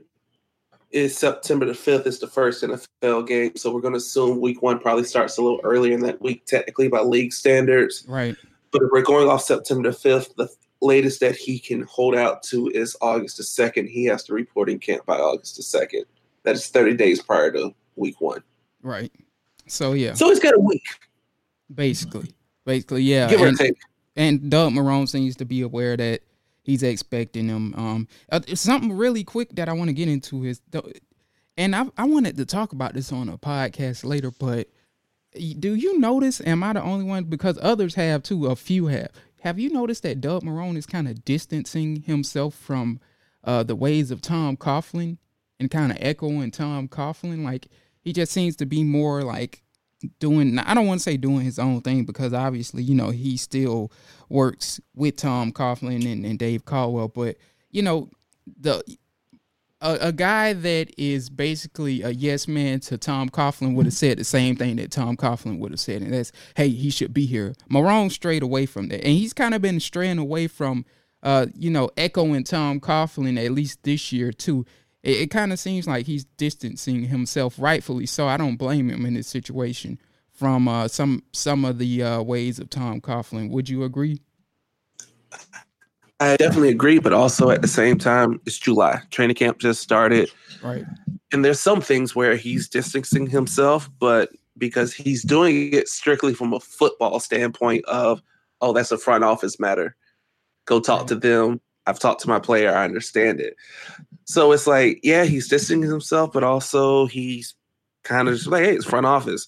is 0.91 1.17
September 1.17 1.65
the 1.65 1.73
fifth. 1.73 2.05
It's 2.05 2.19
the 2.19 2.27
first 2.27 2.63
NFL 2.63 3.27
game, 3.27 3.55
so 3.55 3.73
we're 3.73 3.81
going 3.81 3.95
to 3.95 3.97
assume 3.97 4.39
week 4.39 4.61
one 4.61 4.77
probably 4.77 5.05
starts 5.05 5.39
a 5.39 5.41
little 5.41 5.59
earlier 5.63 5.95
in 5.95 6.01
that 6.01 6.21
week, 6.21 6.45
technically 6.45 6.87
by 6.87 6.99
league 6.99 7.33
standards. 7.33 8.05
Right. 8.07 8.35
But 8.69 8.83
if 8.83 8.89
we're 8.91 9.01
going 9.01 9.27
off 9.27 9.41
September 9.41 9.89
the 9.89 9.97
fifth, 9.97 10.35
the 10.35 10.47
latest 10.81 11.19
that 11.21 11.35
he 11.35 11.57
can 11.57 11.81
hold 11.89 12.13
out 12.13 12.43
to 12.43 12.69
is 12.75 12.95
August 13.01 13.37
the 13.37 13.43
2nd. 13.43 13.89
He 13.89 14.05
has 14.05 14.23
to 14.25 14.33
report 14.33 14.69
in 14.69 14.77
camp 14.77 15.03
by 15.07 15.17
August 15.17 15.55
the 15.55 15.63
2nd. 15.63 16.03
That 16.43 16.53
is 16.53 16.67
30 16.67 16.93
days 16.93 17.23
prior 17.23 17.51
to 17.53 17.73
week 17.95 18.21
one. 18.21 18.43
Right. 18.83 19.11
So, 19.65 19.93
yeah. 19.93 20.13
So 20.13 20.29
he's 20.29 20.39
got 20.39 20.53
a 20.53 20.59
week. 20.59 20.85
Basically. 21.73 22.29
Basically, 22.65 23.01
yeah. 23.01 23.27
Give 23.29 23.41
and, 23.41 23.59
or 23.59 23.63
take. 23.63 23.77
And 24.15 24.49
Doug 24.49 24.73
Marrone 24.73 25.09
seems 25.09 25.35
to 25.37 25.45
be 25.45 25.61
aware 25.61 25.97
that 25.97 26.21
he's 26.61 26.83
expecting 26.83 27.47
him. 27.47 27.73
Um, 27.75 28.07
uh, 28.31 28.41
something 28.53 28.93
really 28.93 29.23
quick 29.23 29.49
that 29.55 29.69
I 29.69 29.73
want 29.73 29.89
to 29.89 29.93
get 29.93 30.07
into 30.07 30.43
is, 30.43 30.61
and 31.57 31.75
I, 31.75 31.85
I 31.97 32.05
wanted 32.05 32.37
to 32.37 32.45
talk 32.45 32.73
about 32.73 32.93
this 32.93 33.11
on 33.11 33.29
a 33.29 33.37
podcast 33.37 34.03
later, 34.03 34.31
but 34.31 34.69
do 35.33 35.75
you 35.75 35.99
notice? 35.99 36.41
Am 36.45 36.63
I 36.63 36.73
the 36.73 36.83
only 36.83 37.05
one? 37.05 37.25
Because 37.25 37.57
others 37.61 37.95
have 37.95 38.23
too. 38.23 38.47
A 38.47 38.55
few 38.55 38.87
have. 38.87 39.11
Have 39.41 39.59
you 39.59 39.69
noticed 39.69 40.03
that 40.03 40.21
Doug 40.21 40.43
Marrone 40.43 40.77
is 40.77 40.85
kind 40.85 41.07
of 41.07 41.25
distancing 41.25 42.03
himself 42.03 42.55
from 42.55 42.99
uh, 43.43 43.63
the 43.63 43.75
ways 43.75 44.11
of 44.11 44.21
Tom 44.21 44.55
Coughlin 44.55 45.17
and 45.59 45.69
kind 45.69 45.91
of 45.91 45.97
echoing 45.99 46.51
Tom 46.51 46.87
Coughlin? 46.87 47.43
Like 47.43 47.67
he 47.99 48.13
just 48.13 48.31
seems 48.31 48.55
to 48.57 48.65
be 48.65 48.83
more 48.83 49.23
like 49.23 49.63
doing. 50.19 50.57
I 50.59 50.73
don't 50.73 50.87
want 50.87 50.99
to 50.99 51.03
say 51.03 51.17
doing 51.17 51.41
his 51.41 51.59
own 51.59 51.81
thing 51.81 52.05
because 52.05 52.33
obviously 52.33 52.83
you 52.83 52.95
know 52.95 53.09
he 53.09 53.37
still 53.37 53.91
works 54.29 54.79
with 54.95 55.17
Tom 55.17 55.51
Coughlin 55.51 56.11
and, 56.11 56.25
and 56.25 56.39
Dave 56.39 56.65
Caldwell, 56.65 57.09
but 57.09 57.37
you 57.71 57.81
know 57.81 58.09
the 58.59 58.83
a, 59.83 60.07
a, 60.07 60.11
guy 60.11 60.53
that 60.53 60.93
is 60.97 61.29
basically 61.29 62.01
a 62.01 62.09
yes 62.09 62.47
man 62.47 62.79
to 62.79 62.97
Tom 62.97 63.29
Coughlin 63.29 63.75
would 63.75 63.85
have 63.85 63.93
said 63.93 64.17
the 64.17 64.23
same 64.23 64.55
thing 64.55 64.77
that 64.77 64.91
Tom 64.91 65.17
Coughlin 65.17 65.59
would 65.59 65.71
have 65.71 65.79
said, 65.79 66.01
and 66.01 66.13
that's, 66.13 66.31
hey, 66.55 66.69
he 66.69 66.89
should 66.89 67.13
be 67.13 67.25
here. 67.25 67.53
Marrone 67.69 68.09
strayed 68.09 68.43
away 68.43 68.65
from 68.65 68.87
that, 68.87 69.03
and 69.03 69.13
he's 69.13 69.33
kind 69.33 69.53
of 69.53 69.61
been 69.61 69.79
straying 69.79 70.17
away 70.17 70.47
from, 70.47 70.85
uh, 71.21 71.47
you 71.53 71.69
know, 71.69 71.89
echoing 71.97 72.45
Tom 72.45 72.79
Coughlin 72.79 73.43
at 73.43 73.51
least 73.51 73.83
this 73.83 74.11
year 74.11 74.31
too. 74.31 74.65
It, 75.03 75.21
it 75.21 75.29
kind 75.29 75.53
of 75.53 75.59
seems 75.59 75.87
like 75.87 76.05
he's 76.05 76.23
distancing 76.23 77.03
himself, 77.03 77.55
rightfully 77.59 78.05
so. 78.05 78.27
I 78.27 78.37
don't 78.37 78.55
blame 78.55 78.89
him 78.89 79.05
in 79.05 79.13
this 79.13 79.27
situation 79.27 79.99
from 80.31 80.67
uh, 80.67 80.87
some 80.87 81.23
some 81.31 81.65
of 81.65 81.77
the 81.77 82.03
uh, 82.03 82.21
ways 82.21 82.59
of 82.59 82.69
Tom 82.69 83.01
Coughlin. 83.01 83.49
Would 83.49 83.69
you 83.69 83.83
agree? 83.83 84.21
I 86.19 86.37
definitely 86.37 86.69
agree, 86.69 86.99
but 86.99 87.11
also 87.11 87.49
at 87.49 87.61
the 87.61 87.67
same 87.67 87.97
time, 87.97 88.39
it's 88.45 88.57
July. 88.57 89.01
Training 89.11 89.35
camp 89.35 89.59
just 89.59 89.81
started. 89.81 90.31
Right. 90.61 90.85
And 91.33 91.43
there's 91.43 91.59
some 91.59 91.81
things 91.81 92.15
where 92.15 92.35
he's 92.35 92.69
distancing 92.69 93.27
himself, 93.27 93.89
but 93.99 94.29
because 94.57 94.93
he's 94.93 95.23
doing 95.23 95.73
it 95.73 95.89
strictly 95.89 96.33
from 96.33 96.53
a 96.53 96.59
football 96.59 97.19
standpoint 97.19 97.83
of, 97.85 98.21
oh, 98.61 98.71
that's 98.71 98.91
a 98.91 98.97
front 98.97 99.23
office 99.23 99.59
matter. 99.59 99.95
Go 100.65 100.79
talk 100.79 100.99
right. 100.99 101.07
to 101.09 101.15
them. 101.15 101.59
I've 101.85 101.99
talked 101.99 102.21
to 102.21 102.29
my 102.29 102.39
player. 102.39 102.73
I 102.73 102.85
understand 102.85 103.41
it. 103.41 103.57
So 104.25 104.51
it's 104.51 104.67
like, 104.67 104.99
yeah, 105.03 105.25
he's 105.25 105.47
distancing 105.47 105.89
himself, 105.89 106.31
but 106.33 106.43
also 106.43 107.05
he's 107.07 107.55
kind 108.03 108.27
of 108.27 108.35
just 108.35 108.47
like, 108.47 108.63
hey, 108.63 108.75
it's 108.75 108.85
front 108.85 109.05
office. 109.05 109.47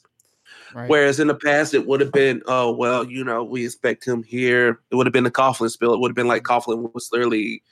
Right. 0.73 0.89
Whereas 0.89 1.19
in 1.21 1.27
the 1.27 1.35
past, 1.35 1.73
it 1.73 1.87
would 1.87 2.01
have 2.01 2.11
been, 2.11 2.41
oh, 2.47 2.73
well, 2.73 3.09
you 3.09 3.23
know, 3.23 3.43
we 3.43 3.63
expect 3.63 4.05
him 4.05 4.23
here. 4.23 4.81
It 4.91 4.95
would 4.95 5.05
have 5.05 5.13
been 5.13 5.23
the 5.23 5.31
Coughlin 5.31 5.69
spill. 5.69 5.93
It 5.93 5.99
would 6.01 6.09
have 6.09 6.15
been 6.15 6.27
like 6.27 6.43
Coughlin 6.43 6.93
was 6.93 7.09
literally 7.13 7.63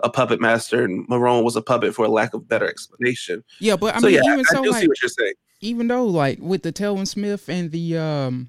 a 0.00 0.10
puppet 0.10 0.40
master 0.40 0.84
and 0.84 1.08
Marrone 1.08 1.44
was 1.44 1.56
a 1.56 1.62
puppet 1.62 1.94
for 1.94 2.04
a 2.04 2.08
lack 2.08 2.34
of 2.34 2.48
better 2.48 2.66
explanation. 2.66 3.44
Yeah, 3.60 3.76
but 3.76 3.94
I 3.94 4.00
so, 4.00 4.06
mean, 4.06 4.16
yeah, 4.16 4.32
even 4.32 4.40
I, 4.40 4.42
so, 4.42 4.58
I 4.58 4.62
do 4.62 4.70
like, 4.70 4.80
see 4.80 4.88
what 4.88 5.02
you're 5.02 5.08
saying. 5.08 5.34
Even 5.60 5.88
though, 5.88 6.06
like, 6.06 6.38
with 6.40 6.62
the 6.62 6.72
Telvin 6.72 7.06
Smith 7.06 7.48
and 7.48 7.70
the 7.70 7.96
um 7.96 8.48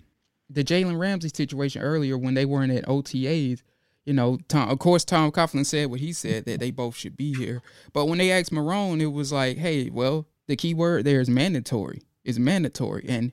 the 0.50 0.64
Jalen 0.64 1.00
Ramsey 1.00 1.30
situation 1.30 1.82
earlier 1.82 2.18
when 2.18 2.34
they 2.34 2.46
weren't 2.46 2.72
at 2.72 2.86
OTAs, 2.86 3.62
you 4.10 4.16
know, 4.16 4.40
Tom, 4.48 4.70
of 4.70 4.80
course, 4.80 5.06
Tom 5.06 5.32
Coughlin 5.32 5.64
said 5.64 5.92
what 5.92 6.00
he 6.00 6.14
said 6.14 6.46
that 6.46 6.60
they 6.60 6.72
both 6.72 6.96
should 6.96 7.16
be 7.16 7.32
here. 7.36 7.62
But 7.94 8.08
when 8.08 8.18
they 8.18 8.32
asked 8.32 8.52
Marrone, 8.52 9.02
it 9.02 9.14
was 9.14 9.32
like, 9.32 9.58
hey, 9.58 9.92
well, 9.92 10.26
the 10.48 10.56
key 10.56 10.74
word 10.74 11.06
there 11.06 11.22
is 11.22 11.30
mandatory. 11.30 12.02
Is 12.24 12.40
mandatory, 12.40 13.06
and 13.08 13.32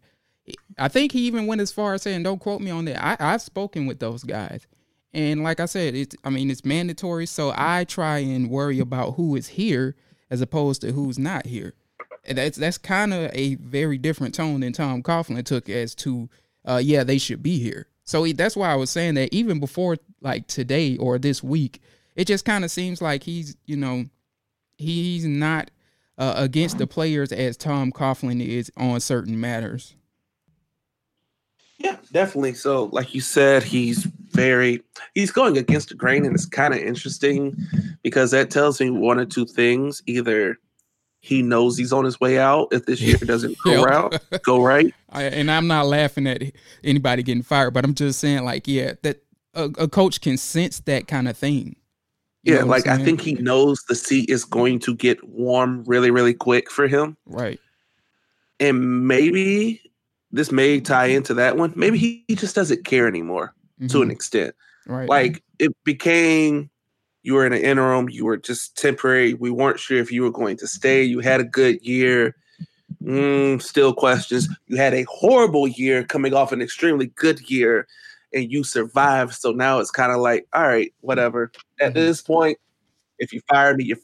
I 0.78 0.88
think 0.88 1.12
he 1.12 1.20
even 1.26 1.46
went 1.46 1.62
as 1.62 1.72
far 1.72 1.94
as 1.94 2.02
saying, 2.02 2.22
"Don't 2.22 2.38
quote 2.38 2.60
me 2.60 2.70
on 2.70 2.84
that." 2.84 3.02
I, 3.02 3.16
I've 3.18 3.42
spoken 3.42 3.86
with 3.86 3.98
those 3.98 4.22
guys, 4.22 4.66
and 5.12 5.42
like 5.42 5.60
I 5.60 5.64
said, 5.64 5.94
it's 5.94 6.14
I 6.24 6.30
mean 6.30 6.50
it's 6.50 6.64
mandatory. 6.64 7.26
So 7.26 7.52
I 7.56 7.84
try 7.84 8.18
and 8.18 8.50
worry 8.50 8.78
about 8.78 9.14
who 9.14 9.34
is 9.34 9.48
here 9.48 9.96
as 10.30 10.40
opposed 10.40 10.82
to 10.82 10.92
who's 10.92 11.18
not 11.18 11.46
here. 11.46 11.74
And 12.24 12.38
that's 12.38 12.58
that's 12.58 12.78
kind 12.78 13.12
of 13.12 13.30
a 13.34 13.56
very 13.56 13.98
different 13.98 14.34
tone 14.34 14.60
than 14.60 14.72
Tom 14.72 15.02
Coughlin 15.02 15.44
took 15.44 15.68
as 15.68 15.94
to, 15.96 16.28
uh, 16.64 16.80
yeah, 16.82 17.02
they 17.02 17.18
should 17.18 17.42
be 17.42 17.58
here. 17.58 17.88
So 18.06 18.22
he, 18.24 18.32
that's 18.32 18.56
why 18.56 18.70
I 18.70 18.76
was 18.76 18.90
saying 18.90 19.14
that 19.14 19.34
even 19.34 19.58
before 19.58 19.96
like 20.20 20.46
today 20.46 20.96
or 20.96 21.18
this 21.18 21.42
week, 21.42 21.82
it 22.14 22.26
just 22.26 22.44
kind 22.44 22.64
of 22.64 22.70
seems 22.70 23.02
like 23.02 23.24
he's 23.24 23.56
you 23.66 23.76
know 23.76 24.06
he's 24.78 25.24
not 25.24 25.70
uh, 26.16 26.34
against 26.36 26.78
the 26.78 26.86
players 26.86 27.32
as 27.32 27.56
Tom 27.56 27.92
Coughlin 27.92 28.40
is 28.44 28.70
on 28.76 29.00
certain 29.00 29.40
matters. 29.40 29.94
Yeah, 31.78 31.96
definitely. 32.10 32.54
So, 32.54 32.84
like 32.84 33.14
you 33.14 33.20
said, 33.20 33.62
he's 33.62 34.04
very 34.04 34.82
he's 35.14 35.30
going 35.30 35.58
against 35.58 35.90
the 35.90 35.94
grain, 35.94 36.24
and 36.24 36.34
it's 36.34 36.46
kind 36.46 36.72
of 36.72 36.80
interesting 36.80 37.54
because 38.02 38.30
that 38.30 38.50
tells 38.50 38.80
me 38.80 38.88
one 38.90 39.18
or 39.18 39.26
two 39.26 39.44
things: 39.44 40.02
either 40.06 40.58
he 41.26 41.42
knows 41.42 41.76
he's 41.76 41.92
on 41.92 42.04
his 42.04 42.20
way 42.20 42.38
out 42.38 42.68
if 42.70 42.86
this 42.86 43.00
year 43.00 43.16
doesn't 43.16 43.56
go 43.64 43.86
out, 43.86 44.18
go 44.42 44.62
right. 44.62 44.94
I, 45.10 45.24
and 45.24 45.50
I'm 45.50 45.66
not 45.66 45.86
laughing 45.86 46.26
at 46.26 46.42
anybody 46.84 47.22
getting 47.22 47.42
fired, 47.42 47.72
but 47.72 47.84
I'm 47.84 47.94
just 47.94 48.20
saying, 48.20 48.44
like, 48.44 48.68
yeah, 48.68 48.92
that 49.02 49.22
a, 49.54 49.64
a 49.78 49.88
coach 49.88 50.20
can 50.20 50.36
sense 50.36 50.80
that 50.80 51.08
kind 51.08 51.28
of 51.28 51.36
thing. 51.36 51.76
You 52.44 52.54
yeah, 52.54 52.62
like 52.62 52.86
I 52.86 52.96
think 52.96 53.20
he 53.20 53.34
knows 53.34 53.82
the 53.88 53.96
seat 53.96 54.30
is 54.30 54.44
going 54.44 54.78
to 54.80 54.94
get 54.94 55.22
warm 55.28 55.82
really, 55.84 56.12
really 56.12 56.34
quick 56.34 56.70
for 56.70 56.86
him. 56.86 57.16
Right. 57.26 57.58
And 58.60 59.08
maybe 59.08 59.82
this 60.30 60.52
may 60.52 60.80
tie 60.80 61.06
into 61.06 61.34
that 61.34 61.56
one. 61.56 61.72
Maybe 61.74 61.98
he, 61.98 62.24
he 62.28 62.36
just 62.36 62.54
doesn't 62.54 62.84
care 62.84 63.08
anymore 63.08 63.52
mm-hmm. 63.80 63.88
to 63.88 63.96
an 63.96 64.04
mm-hmm. 64.04 64.12
extent. 64.12 64.54
Right. 64.86 65.08
Like 65.08 65.42
it 65.58 65.72
became 65.82 66.70
you 67.26 67.34
were 67.34 67.44
in 67.44 67.52
an 67.52 67.60
interim, 67.60 68.08
you 68.08 68.24
were 68.24 68.36
just 68.36 68.78
temporary. 68.78 69.34
We 69.34 69.50
weren't 69.50 69.80
sure 69.80 69.98
if 69.98 70.12
you 70.12 70.22
were 70.22 70.30
going 70.30 70.56
to 70.58 70.68
stay. 70.68 71.02
You 71.02 71.18
had 71.18 71.40
a 71.40 71.44
good 71.44 71.84
year. 71.84 72.36
Mm, 73.02 73.60
still 73.60 73.92
questions. 73.92 74.48
You 74.68 74.76
had 74.76 74.94
a 74.94 75.04
horrible 75.10 75.66
year 75.66 76.04
coming 76.04 76.34
off 76.34 76.52
an 76.52 76.62
extremely 76.62 77.08
good 77.16 77.40
year 77.50 77.88
and 78.32 78.48
you 78.52 78.62
survived. 78.62 79.34
So 79.34 79.50
now 79.50 79.80
it's 79.80 79.90
kind 79.90 80.12
of 80.12 80.18
like, 80.18 80.46
all 80.52 80.68
right, 80.68 80.94
whatever. 81.00 81.50
At 81.80 81.88
mm-hmm. 81.88 81.98
this 81.98 82.22
point, 82.22 82.58
if 83.18 83.32
you 83.32 83.40
fire 83.48 83.74
me, 83.74 83.86
you 83.86 83.96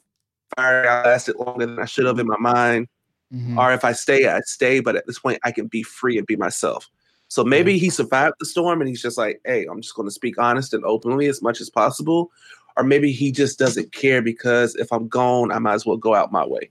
fire. 0.57 0.85
I 0.85 1.05
lasted 1.05 1.37
longer 1.37 1.65
than 1.65 1.79
I 1.79 1.85
should 1.85 2.05
have 2.05 2.19
in 2.19 2.27
my 2.27 2.37
mind. 2.37 2.89
Mm-hmm. 3.33 3.57
Or 3.57 3.71
if 3.71 3.85
I 3.85 3.93
stay, 3.93 4.27
I 4.27 4.41
stay. 4.41 4.81
But 4.81 4.97
at 4.97 5.07
this 5.07 5.19
point, 5.19 5.39
I 5.45 5.53
can 5.53 5.67
be 5.67 5.81
free 5.81 6.17
and 6.17 6.27
be 6.27 6.35
myself. 6.35 6.89
So 7.29 7.43
maybe 7.43 7.79
he 7.79 7.89
survived 7.89 8.35
the 8.39 8.45
storm 8.45 8.79
and 8.79 8.87
he's 8.87 9.01
just 9.01 9.17
like, 9.17 9.41
hey, 9.43 9.65
I'm 9.65 9.81
just 9.81 9.95
going 9.95 10.07
to 10.07 10.13
speak 10.13 10.37
honest 10.37 10.71
and 10.71 10.85
openly 10.85 11.25
as 11.25 11.41
much 11.41 11.61
as 11.61 11.69
possible. 11.69 12.29
Or 12.75 12.83
maybe 12.83 13.11
he 13.11 13.31
just 13.31 13.59
doesn't 13.59 13.91
care 13.91 14.21
because 14.21 14.75
if 14.75 14.91
I'm 14.91 15.07
gone, 15.07 15.51
I 15.51 15.59
might 15.59 15.73
as 15.75 15.85
well 15.85 15.97
go 15.97 16.15
out 16.15 16.31
my 16.31 16.45
way. 16.45 16.69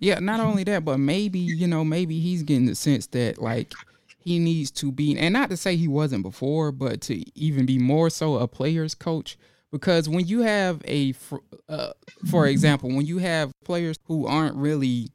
Yeah, 0.00 0.18
not 0.20 0.40
only 0.40 0.64
that, 0.64 0.84
but 0.84 0.98
maybe, 0.98 1.38
you 1.38 1.66
know, 1.66 1.84
maybe 1.84 2.20
he's 2.20 2.42
getting 2.42 2.66
the 2.66 2.74
sense 2.74 3.06
that 3.08 3.40
like 3.40 3.72
he 4.18 4.38
needs 4.38 4.70
to 4.72 4.92
be, 4.92 5.18
and 5.18 5.32
not 5.32 5.50
to 5.50 5.56
say 5.56 5.76
he 5.76 5.88
wasn't 5.88 6.22
before, 6.22 6.70
but 6.70 7.00
to 7.02 7.24
even 7.38 7.66
be 7.66 7.78
more 7.78 8.10
so 8.10 8.36
a 8.36 8.46
player's 8.46 8.94
coach. 8.94 9.38
Because 9.70 10.08
when 10.08 10.26
you 10.26 10.40
have 10.40 10.82
a, 10.86 11.14
uh, 11.68 11.92
for 12.30 12.46
example, 12.46 12.88
when 12.88 13.06
you 13.06 13.18
have 13.18 13.52
players 13.64 13.96
who 14.06 14.26
aren't 14.26 14.56
really 14.56 15.10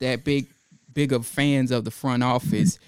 that 0.00 0.24
big, 0.24 0.46
big 0.92 1.12
of 1.12 1.26
fans 1.26 1.70
of 1.70 1.84
the 1.84 1.90
front 1.90 2.22
office, 2.22 2.78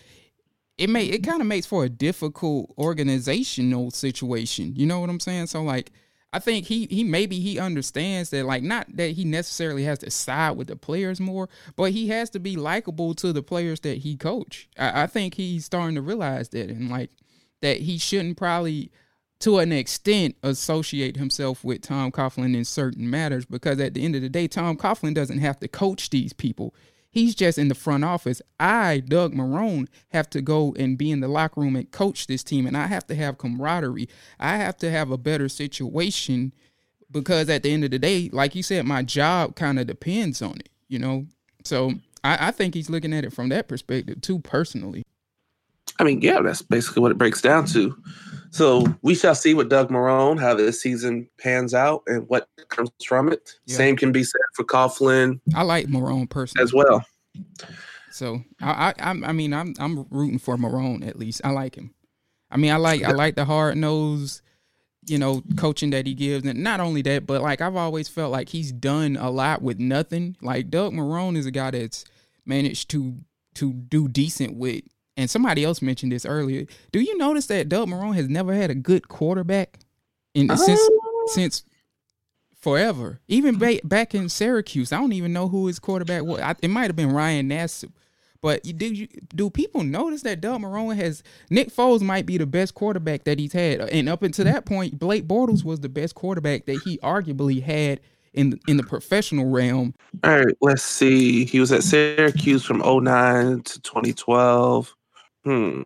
it 0.79 0.89
may 0.89 1.07
it 1.07 1.23
kind 1.25 1.41
of 1.41 1.47
makes 1.47 1.67
for 1.67 1.85
a 1.85 1.89
difficult 1.89 2.73
organizational 2.79 3.91
situation. 3.91 4.75
You 4.75 4.87
know 4.87 5.01
what 5.01 5.11
I'm 5.11 5.21
saying? 5.21 5.47
So 5.49 5.63
like 5.63 5.93
I 6.33 6.39
think 6.39 6.67
he 6.67 6.87
he 6.91 7.05
maybe 7.05 7.41
he 7.41 7.59
understands 7.59 8.31
that 8.31 8.47
like 8.47 8.63
not 8.63 8.87
that 8.97 9.13
he 9.13 9.25
necessarily 9.25 9.85
has 9.85 9.99
to 9.99 10.11
side 10.11 10.57
with 10.57 10.69
the 10.69 10.77
players 10.77 11.21
more, 11.21 11.49
but 11.77 11.93
he 11.93 12.09
has 12.09 12.31
to 12.31 12.41
be 12.41 12.57
likable 12.57 13.15
to 13.17 13.33
the 13.33 13.43
players 13.43 13.81
that 13.81 13.99
he 13.99 14.17
coach. 14.17 14.69
I, 14.79 15.03
I 15.03 15.07
think 15.07 15.35
he's 15.35 15.67
starting 15.67 15.95
to 15.97 16.03
realize 16.03 16.49
that 16.51 16.71
and 16.71 16.89
like 16.89 17.11
that 17.61 17.79
he 17.79 17.99
shouldn't 17.99 18.39
probably 18.39 18.91
to 19.41 19.59
an 19.59 19.73
extent 19.73 20.37
associate 20.45 21.17
himself 21.17 21.65
with 21.65 21.83
Tom 21.83 22.13
Coughlin 22.13 22.55
in 22.57 22.65
certain 22.65 23.11
matters 23.11 23.45
because 23.45 23.81
at 23.81 23.93
the 23.93 24.05
end 24.05 24.15
of 24.15 24.23
the 24.23 24.29
day, 24.29 24.47
Tom 24.47 24.77
Coughlin 24.77 25.15
doesn't 25.15 25.39
have 25.39 25.59
to 25.61 25.69
coach 25.69 26.11
these 26.11 26.33
people. 26.33 26.75
He's 27.13 27.35
just 27.35 27.59
in 27.59 27.69
the 27.69 27.75
front 27.75 28.05
office. 28.05 28.41
I, 28.59 29.01
Doug 29.01 29.35
Marrone, 29.35 29.87
have 30.13 30.31
to 30.31 30.41
go 30.41 30.75
and 30.79 30.97
be 30.97 31.11
in 31.11 31.21
the 31.21 31.29
locker 31.29 31.61
room 31.61 31.77
and 31.77 31.91
coach 31.91 32.27
this 32.27 32.43
team, 32.43 32.67
and 32.67 32.75
I 32.75 32.87
have 32.87 33.07
to 33.09 33.15
have 33.15 33.37
camaraderie. 33.37 34.09
I 34.41 34.57
have 34.57 34.79
to 34.79 34.91
have 34.91 35.11
a 35.11 35.19
better 35.19 35.51
situation 35.51 36.55
because 37.11 37.51
at 37.51 37.65
the 37.65 37.71
end 37.71 37.85
of 37.85 37.91
the 37.91 37.99
day, 37.99 38.31
like 38.33 38.55
you 38.55 38.63
said, 38.63 38.87
my 38.87 39.03
job 39.03 39.57
kind 39.57 39.79
of 39.79 39.87
depends 39.87 40.41
on 40.41 40.55
it, 40.61 40.71
you 40.89 40.99
know? 40.99 41.27
So 41.65 41.93
I, 42.25 42.49
I 42.49 42.51
think 42.51 42.73
he's 42.73 42.89
looking 42.89 43.13
at 43.13 43.27
it 43.27 43.33
from 43.35 43.51
that 43.51 43.69
perspective 43.69 44.23
too, 44.23 44.39
personally. 44.39 45.05
I 46.03 46.05
mean, 46.05 46.21
yeah, 46.21 46.41
that's 46.43 46.63
basically 46.63 47.01
what 47.01 47.13
it 47.13 47.19
breaks 47.19 47.41
down 47.41 47.65
to. 47.67 47.97
So 48.51 48.85
we 49.03 49.15
shall 49.15 49.37
see 49.37 49.55
with 49.55 49.71
Doug 49.71 49.89
Marrone 49.89 50.39
how 50.39 50.53
this 50.53 50.83
season 50.83 51.29
pans 51.39 51.75
out 51.75 52.03
and 52.09 52.29
what 52.29 52.49
comes 52.71 52.91
from 53.07 53.33
it. 53.33 53.55
Yeah. 53.67 53.77
Same 53.77 53.97
can 53.97 54.11
be 54.11 54.25
said 54.25 54.41
for 54.55 54.65
Coughlin. 54.65 55.41
I 55.55 55.63
like 55.63 55.87
Marrone 55.87 56.29
personally 56.29 56.65
as 56.65 56.73
well. 56.73 57.05
So 58.11 58.43
I, 58.61 58.93
I, 58.99 59.11
I 59.11 59.33
mean, 59.33 59.55
I'm, 59.55 59.75
I'm 59.79 60.05
rooting 60.11 60.41
for 60.41 60.57
Marrone 60.57 61.07
at 61.07 61.21
least. 61.21 61.41
I 61.45 61.51
like 61.51 61.77
him. 61.77 61.95
I 62.51 62.57
mean, 62.57 62.73
I 62.73 62.77
like, 62.79 63.05
I 63.05 63.13
like 63.13 63.37
the 63.37 63.45
hard 63.45 63.77
nose, 63.77 64.43
you 65.07 65.19
know, 65.19 65.45
coaching 65.57 65.91
that 65.91 66.07
he 66.07 66.15
gives, 66.15 66.45
and 66.45 66.65
not 66.65 66.81
only 66.81 67.01
that, 67.03 67.27
but 67.27 67.43
like 67.43 67.61
I've 67.61 67.77
always 67.77 68.09
felt 68.09 68.33
like 68.33 68.49
he's 68.49 68.73
done 68.73 69.17
a 69.17 69.31
lot 69.31 69.63
with 69.63 69.79
nothing. 69.79 70.37
Like 70.43 70.69
Doug 70.69 70.93
Marrone 70.95 71.37
is 71.37 71.47
a 71.47 71.53
guy 71.53 71.71
that's 71.71 72.05
managed 72.45 72.91
to 72.91 73.19
to 73.55 73.73
do 73.73 74.09
decent 74.09 74.57
with 74.57 74.83
and 75.17 75.29
somebody 75.29 75.65
else 75.65 75.83
mentioned 75.83 76.13
this 76.13 76.25
earlier. 76.25 76.67
Do 76.91 77.01
you 77.01 77.17
notice 77.19 77.47
that 77.47 77.69
Doug 77.69 77.89
Marrone 77.89 78.15
has 78.15 78.29
never 78.29 78.55
had 78.55 78.71
a 78.71 78.75
good 78.75 79.09
quarterback 79.09 79.79
in 80.35 80.51
uh, 80.51 80.57
since 80.57 80.81
since 81.27 81.65
forever? 82.59 83.21
Even 83.29 83.59
ba- 83.59 83.81
back 83.85 84.15
in 84.15 84.29
Syracuse, 84.29 84.93
I 84.93 84.99
don't 84.99 85.13
even 85.13 85.33
know 85.33 85.49
who 85.49 85.67
his 85.67 85.79
quarterback 85.79 86.25
was. 86.25 86.41
I, 86.41 86.55
it 86.63 86.69
might 86.69 86.87
have 86.87 86.97
been 86.97 87.13
Ryan 87.13 87.49
Nassib. 87.49 87.93
But 88.41 88.65
do 88.65 88.87
you, 88.87 89.07
do 89.37 89.51
people 89.51 89.85
notice 89.85 90.23
that 90.23 90.41
Doug 90.41 90.63
Marrone 90.63 90.97
has 90.97 91.23
Nick 91.49 91.73
Foles 91.73 92.03
might 92.03 92.27
be 92.27 92.39
the 92.39 92.47
best 92.47 92.75
quarterback 92.75 93.23
that 93.23 93.39
he's 93.39 93.53
had, 93.53 93.81
and 93.81 94.09
up 94.09 94.25
until 94.25 94.45
that 94.47 94.67
point, 94.67 94.99
Blake 94.99 95.29
Bortles 95.29 95.65
was 95.65 95.79
the 95.79 95.89
best 95.89 96.17
quarterback 96.17 96.67
that 96.67 96.81
he 96.85 96.99
arguably 96.99 97.63
had 97.63 98.01
in 98.35 98.59
in 98.67 98.79
the 98.79 98.83
professional 98.83 99.49
realm. 99.49 99.95
All 100.25 100.39
right, 100.39 100.57
let's 100.61 100.83
see. 100.83 101.45
He 101.45 101.61
was 101.61 101.71
at 101.71 101.85
Syracuse 101.85 102.65
from 102.65 102.79
09 102.79 103.63
to 103.63 103.81
2012. 103.81 104.95
Hmm. 105.45 105.83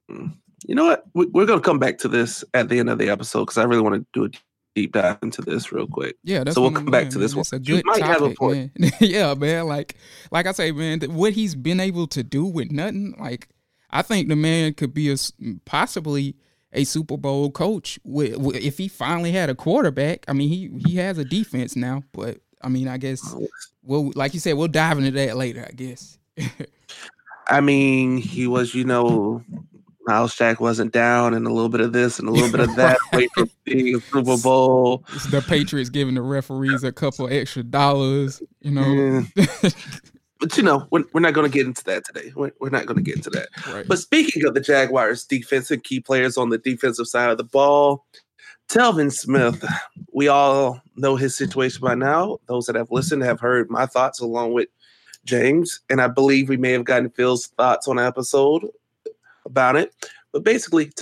You 0.66 0.74
know 0.74 0.84
what? 0.84 1.04
We're 1.14 1.46
going 1.46 1.60
to 1.60 1.64
come 1.64 1.78
back 1.78 1.98
to 1.98 2.08
this 2.08 2.44
at 2.54 2.68
the 2.68 2.78
end 2.78 2.90
of 2.90 2.98
the 2.98 3.08
episode 3.08 3.40
because 3.40 3.58
I 3.58 3.64
really 3.64 3.82
want 3.82 3.94
to 3.94 4.06
do 4.12 4.24
a 4.24 4.28
deep 4.74 4.92
dive 4.92 5.18
into 5.22 5.42
this 5.42 5.72
real 5.72 5.86
quick. 5.86 6.16
Yeah, 6.22 6.44
so 6.50 6.60
we'll 6.60 6.72
come 6.72 6.86
back 6.86 7.08
to 7.10 7.18
this 7.18 7.34
it's 7.34 7.52
one. 7.52 7.62
You 7.64 7.82
might 7.84 8.00
topic, 8.00 8.04
have 8.04 8.22
a 8.22 8.34
point. 8.34 8.78
Man. 8.78 8.92
yeah, 9.00 9.34
man. 9.34 9.66
Like, 9.66 9.96
like 10.30 10.46
I 10.46 10.52
say, 10.52 10.72
man, 10.72 11.00
what 11.02 11.32
he's 11.32 11.54
been 11.54 11.80
able 11.80 12.06
to 12.08 12.22
do 12.22 12.44
with 12.44 12.70
nothing. 12.70 13.14
Like, 13.18 13.48
I 13.90 14.02
think 14.02 14.28
the 14.28 14.36
man 14.36 14.74
could 14.74 14.92
be 14.92 15.10
a 15.10 15.16
possibly 15.64 16.36
a 16.72 16.84
Super 16.84 17.16
Bowl 17.16 17.50
coach 17.50 17.98
with, 18.04 18.36
with, 18.36 18.56
if 18.56 18.76
he 18.76 18.88
finally 18.88 19.32
had 19.32 19.48
a 19.48 19.54
quarterback. 19.54 20.24
I 20.28 20.32
mean, 20.32 20.48
he 20.48 20.70
he 20.86 20.96
has 20.96 21.16
a 21.16 21.24
defense 21.24 21.74
now, 21.74 22.02
but 22.12 22.38
I 22.60 22.68
mean, 22.68 22.88
I 22.88 22.98
guess 22.98 23.34
we'll 23.82 24.12
like 24.14 24.34
you 24.34 24.40
said, 24.40 24.54
we'll 24.54 24.68
dive 24.68 24.98
into 24.98 25.12
that 25.12 25.36
later. 25.36 25.64
I 25.66 25.72
guess. 25.72 26.18
I 27.48 27.60
mean, 27.60 28.18
he 28.18 28.46
was, 28.46 28.74
you 28.74 28.84
know, 28.84 29.42
Myles 30.06 30.36
Jack 30.36 30.60
wasn't 30.60 30.92
down, 30.92 31.34
and 31.34 31.46
a 31.46 31.52
little 31.52 31.68
bit 31.68 31.80
of 31.80 31.92
this 31.92 32.18
and 32.18 32.28
a 32.28 32.30
little 32.30 32.50
bit 32.50 32.60
of 32.60 32.76
that. 32.76 32.98
Wait 33.12 33.28
for 33.34 33.46
being 33.64 33.96
a 33.96 34.00
Super 34.00 34.36
Bowl. 34.36 35.04
The 35.30 35.44
Patriots 35.46 35.90
giving 35.90 36.14
the 36.14 36.22
referees 36.22 36.84
a 36.84 36.92
couple 36.92 37.28
extra 37.28 37.62
dollars, 37.62 38.42
you 38.60 38.70
know. 38.70 39.24
Yeah. 39.36 39.70
but 40.40 40.56
you 40.56 40.62
know, 40.62 40.86
we're, 40.90 41.04
we're 41.12 41.20
not 41.20 41.34
going 41.34 41.50
to 41.50 41.52
get 41.52 41.66
into 41.66 41.84
that 41.84 42.04
today. 42.04 42.32
We're, 42.36 42.52
we're 42.60 42.70
not 42.70 42.86
going 42.86 42.96
to 42.96 43.02
get 43.02 43.16
into 43.16 43.30
that. 43.30 43.48
Right. 43.66 43.86
But 43.86 43.98
speaking 43.98 44.44
of 44.44 44.54
the 44.54 44.60
Jaguars' 44.60 45.24
defense 45.24 45.70
and 45.70 45.82
key 45.82 46.00
players 46.00 46.36
on 46.36 46.50
the 46.50 46.58
defensive 46.58 47.08
side 47.08 47.30
of 47.30 47.38
the 47.38 47.44
ball, 47.44 48.04
Telvin 48.68 49.12
Smith, 49.12 49.64
we 50.12 50.28
all 50.28 50.80
know 50.96 51.16
his 51.16 51.36
situation 51.36 51.80
by 51.82 51.94
now. 51.94 52.38
Those 52.46 52.66
that 52.66 52.76
have 52.76 52.90
listened 52.90 53.22
have 53.22 53.40
heard 53.40 53.70
my 53.70 53.86
thoughts 53.86 54.20
along 54.20 54.52
with 54.52 54.68
James, 55.26 55.80
and 55.90 56.00
I 56.00 56.08
believe 56.08 56.48
we 56.48 56.56
may 56.56 56.72
have 56.72 56.84
gotten 56.84 57.10
Phil's 57.10 57.48
thoughts 57.48 57.86
on 57.86 57.98
episode 57.98 58.66
about 59.44 59.76
it. 59.76 59.94
But 60.32 60.44
basically, 60.44 60.92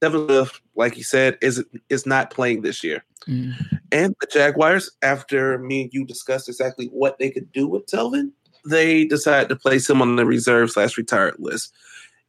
Telvin 0.00 0.26
Smith, 0.26 0.60
like 0.76 0.96
you 0.96 1.04
said, 1.04 1.38
is 1.40 1.64
is 1.88 2.06
not 2.06 2.30
playing 2.30 2.62
this 2.62 2.84
year. 2.84 3.04
Mm. 3.28 3.54
And 3.92 4.14
the 4.20 4.26
Jaguars, 4.26 4.90
after 5.02 5.58
me 5.58 5.82
and 5.82 5.92
you 5.92 6.04
discussed 6.04 6.48
exactly 6.48 6.86
what 6.86 7.18
they 7.18 7.30
could 7.30 7.52
do 7.52 7.66
with 7.66 7.86
Telvin, 7.86 8.30
they 8.64 9.04
decided 9.04 9.48
to 9.48 9.56
place 9.56 9.88
him 9.88 10.00
on 10.00 10.16
the 10.16 10.24
reserve 10.24 10.70
slash 10.70 10.96
retired 10.96 11.36
list. 11.38 11.74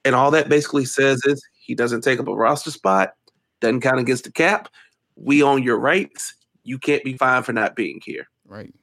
And 0.04 0.16
all 0.16 0.32
that 0.32 0.50
basically 0.50 0.86
says 0.86 1.22
is 1.26 1.42
he 1.60 1.76
doesn't 1.76 2.02
take 2.02 2.20
up 2.20 2.28
a 2.28 2.36
roster 2.36 2.72
spot, 2.72 3.14
doesn't 3.60 3.82
count 3.82 4.00
against 4.00 4.24
the 4.24 4.32
cap. 4.32 4.68
We 5.16 5.44
own 5.44 5.64
your 5.64 5.78
rights. 5.78 6.34
You 6.64 6.78
can't 6.78 7.04
be 7.04 7.18
fined 7.18 7.46
for 7.46 7.54
not 7.54 7.76
being 7.76 8.02
here. 8.04 8.28
Right. 8.46 8.74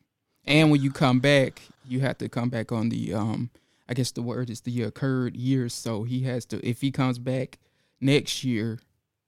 And 0.46 0.70
when 0.70 0.80
you 0.80 0.90
come 0.90 1.20
back, 1.20 1.60
you 1.88 2.00
have 2.00 2.18
to 2.18 2.28
come 2.28 2.48
back 2.48 2.72
on 2.72 2.88
the 2.88 3.14
um 3.14 3.50
I 3.88 3.94
guess 3.94 4.10
the 4.10 4.22
word 4.22 4.50
is 4.50 4.60
the 4.60 4.82
occurred 4.82 5.36
year. 5.36 5.68
So 5.68 6.04
he 6.04 6.22
has 6.22 6.44
to 6.46 6.66
if 6.66 6.80
he 6.80 6.90
comes 6.90 7.18
back 7.18 7.58
next 8.00 8.44
year, 8.44 8.78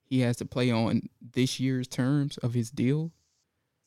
he 0.04 0.20
has 0.20 0.36
to 0.36 0.44
play 0.44 0.70
on 0.70 1.08
this 1.32 1.58
year's 1.58 1.88
terms 1.88 2.36
of 2.38 2.54
his 2.54 2.70
deal. 2.70 3.12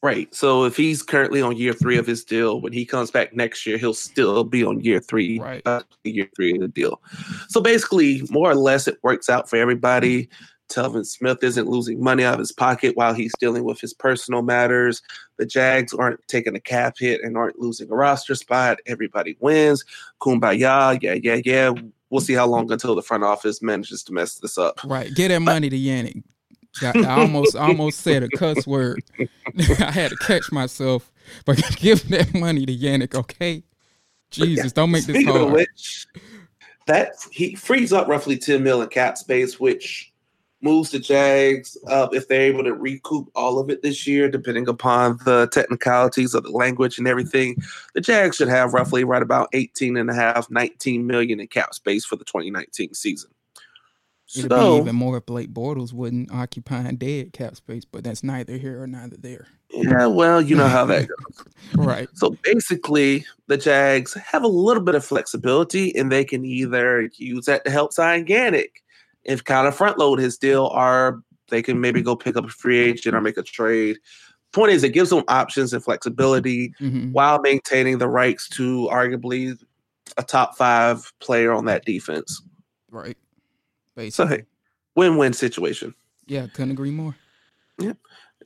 Right. 0.02 0.34
So 0.36 0.66
if 0.66 0.76
he's 0.76 1.02
currently 1.02 1.42
on 1.42 1.56
year 1.56 1.72
three 1.72 1.98
of 1.98 2.06
his 2.06 2.26
deal, 2.26 2.60
when 2.60 2.74
he 2.74 2.86
comes 2.86 3.10
back 3.10 3.34
next 3.34 3.66
year, 3.66 3.78
he'll 3.78 3.94
still 3.94 4.44
be 4.44 4.62
on 4.62 4.82
year 4.82 5.00
three, 5.00 5.40
right. 5.40 5.62
uh, 5.66 5.82
year 6.04 6.28
three 6.36 6.56
of 6.56 6.60
the 6.60 6.68
deal. 6.68 7.02
So 7.48 7.62
basically, 7.62 8.22
more 8.30 8.52
or 8.52 8.56
less, 8.56 8.86
it 8.86 8.98
works 9.02 9.30
out 9.30 9.50
for 9.50 9.56
everybody. 9.56 10.28
Telvin 10.74 11.06
Smith 11.06 11.44
isn't 11.44 11.70
losing 11.70 12.02
money 12.02 12.24
out 12.24 12.34
of 12.34 12.40
his 12.40 12.52
pocket 12.52 12.96
while 12.96 13.14
he's 13.14 13.34
dealing 13.40 13.64
with 13.64 13.80
his 13.80 13.94
personal 13.94 14.42
matters. 14.42 15.02
The 15.38 15.46
Jags 15.46 15.94
aren't 15.94 16.26
taking 16.28 16.56
a 16.56 16.60
cap 16.60 16.96
hit 16.98 17.22
and 17.22 17.38
aren't 17.38 17.60
losing 17.60 17.92
a 17.92 17.96
roster 17.96 18.36
spot. 18.36 18.80
Everybody 18.86 19.38
wins. 19.40 19.84
Kumbaya. 20.22 21.00
Yeah, 21.02 21.14
yeah, 21.22 21.42
yeah. 21.46 21.74
We'll 22.10 22.22
see 22.22 22.34
how 22.34 22.48
long 22.48 22.72
until 22.72 22.96
the 22.96 23.02
front 23.02 23.24
office 23.24 23.62
manages 23.62 24.04
to 24.04 24.14
mess 24.14 24.36
this 24.36 24.58
up. 24.58 24.80
Right. 24.84 25.14
Get 25.14 25.30
that 25.30 25.42
money 25.42 25.70
to 25.70 25.78
Yannick. 25.78 26.24
I 26.82 27.22
almost 27.22 27.56
almost 27.56 28.00
said 28.00 28.24
a 28.24 28.30
cuss 28.30 28.66
word. 28.66 29.04
I 29.80 29.92
had 29.92 30.10
to 30.10 30.18
catch 30.18 30.52
myself, 30.52 31.12
but 31.46 31.62
give 31.76 32.08
that 32.10 32.34
money 32.34 32.66
to 32.66 32.76
Yannick, 32.76 33.14
okay? 33.14 33.64
Jesus, 34.32 34.72
don't 34.72 34.90
make 34.90 35.06
this 35.06 35.16
Speaking 35.16 35.34
hard. 35.34 35.48
of 35.48 35.52
which, 35.52 36.08
that 36.88 37.14
he 37.32 37.54
frees 37.54 37.94
up 37.94 38.08
roughly 38.08 38.38
10 38.38 38.64
mil 38.64 38.82
in 38.82 38.90
cap 38.90 39.18
space, 39.18 39.60
which 39.60 40.12
moves 40.63 40.91
the 40.91 40.99
Jags 40.99 41.78
up 41.88 42.13
if 42.13 42.28
they're 42.28 42.41
able 42.41 42.63
to 42.63 42.73
recoup 42.73 43.30
all 43.36 43.60
of 43.60 43.69
it 43.69 43.82
this 43.82 44.08
year, 44.08 44.30
depending 44.30 44.67
upon 44.67 45.19
the 45.26 45.47
technicalities 45.52 46.34
of 46.34 46.43
the 46.43 46.52
language 46.52 46.97
and 46.97 47.08
everything. 47.08 47.58
The 47.93 48.02
Jags 48.02 48.38
should 48.38 48.47
have 48.47 48.73
roughly 48.73 49.04
right 49.04 49.21
about 49.21 49.49
18 49.54 49.97
and 49.97 50.10
a 50.10 50.13
half, 50.13 50.49
19 50.49 51.06
million 51.06 51.39
in 51.39 51.47
cap 51.47 51.73
space 51.73 52.06
for 52.06 52.15
the 52.15 52.26
2019 52.26 52.93
season. 52.93 53.30
So- 54.26 54.78
be 54.78 54.82
even 54.82 54.95
more 54.95 55.17
if 55.17 55.26
Blake 55.28 55.54
Bortles 55.54 55.93
wouldn't 55.93 56.32
occupying 56.32 56.95
dead 56.95 57.34
cap 57.34 57.56
space, 57.56 57.86
but 57.86 58.04
that's 58.04 58.23
neither 58.23 58.58
here 58.58 58.82
or 58.82 58.88
neither 58.88 59.17
there. 59.17 59.47
Yeah, 59.69 60.08
well, 60.08 60.41
you 60.41 60.56
know 60.56 60.67
how 60.67 60.86
that 60.86 61.08
goes. 61.08 61.45
Right. 61.76 62.08
So 62.13 62.38
basically, 62.43 63.26
the 63.47 63.58
Jags 63.58 64.13
have 64.13 64.43
a 64.43 64.47
little 64.47 64.84
bit 64.84 64.95
of 64.95 65.04
flexibility, 65.04 65.95
and 65.95 66.12
they 66.12 66.23
can 66.23 66.45
either 66.45 67.10
use 67.15 67.45
that 67.45 67.65
to 67.65 67.71
help 67.71 67.93
sign 67.93 68.26
Yannick 68.26 68.83
if 69.26 69.44
kind 69.44 69.68
of 69.68 69.76
front 69.76 69.98
load 69.98 70.20
his 70.20 70.38
deal, 70.38 70.66
or 70.74 71.22
they 71.50 71.62
can 71.62 71.80
maybe 71.80 72.02
go 72.02 72.16
pick 72.16 72.36
up 72.36 72.46
a 72.46 72.50
free 72.50 72.80
agent 72.80 73.16
or 73.16 73.22
make 73.22 73.38
a 73.38 73.44
trade. 73.44 73.98
Point 74.52 74.72
is, 74.72 74.84
it 74.84 74.90
gives 74.90 75.10
them 75.10 75.24
options 75.28 75.74
and 75.74 75.84
flexibility 75.84 76.74
hmm 76.78 77.12
while 77.12 77.40
maintaining 77.42 78.00
the 78.00 78.08
rights 78.08 78.50
to 78.50 78.90
arguably 78.92 79.56
a 80.18 80.24
top 80.24 80.56
five 80.56 81.12
player 81.20 81.52
on 81.52 81.66
that 81.66 81.86
defense. 81.86 82.42
Right. 82.90 83.18
So, 83.96 84.02
Basically. 84.26 84.38
hey, 84.38 84.44
win-win 84.96 85.34
situation. 85.34 85.94
Yeah, 86.26 86.48
couldn't 86.48 86.72
agree 86.72 86.92
more. 86.92 87.16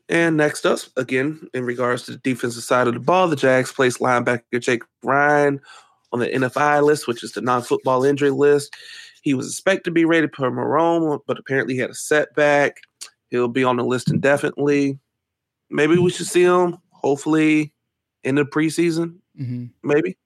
And 0.09 0.37
next 0.37 0.65
up, 0.65 0.79
again, 0.95 1.49
in 1.53 1.65
regards 1.65 2.03
to 2.03 2.11
the 2.11 2.17
defensive 2.19 2.63
side 2.63 2.87
of 2.87 2.93
the 2.93 2.99
ball, 2.99 3.27
the 3.27 3.35
Jags 3.35 3.73
placed 3.73 3.99
linebacker 3.99 4.59
Jake 4.59 4.83
Ryan 5.03 5.59
on 6.13 6.19
the 6.19 6.27
NFI 6.27 6.81
list, 6.83 7.07
which 7.07 7.23
is 7.23 7.33
the 7.33 7.41
non-football 7.41 8.05
injury 8.05 8.29
list. 8.29 8.73
He 9.27 9.33
was 9.33 9.47
expected 9.49 9.83
to 9.83 9.91
be 9.91 10.05
rated 10.05 10.31
per 10.31 10.49
Marrone, 10.49 11.19
but 11.27 11.37
apparently 11.37 11.73
he 11.73 11.81
had 11.81 11.89
a 11.89 11.95
setback. 11.95 12.77
He'll 13.29 13.49
be 13.49 13.65
on 13.65 13.75
the 13.75 13.83
list 13.83 14.09
indefinitely. 14.09 14.99
Maybe 15.69 15.97
we 15.97 16.11
should 16.11 16.27
see 16.27 16.43
him, 16.43 16.77
hopefully, 16.91 17.73
in 18.23 18.35
the 18.35 18.45
preseason. 18.45 19.17
hmm 19.37 19.65
Maybe. 19.83 20.17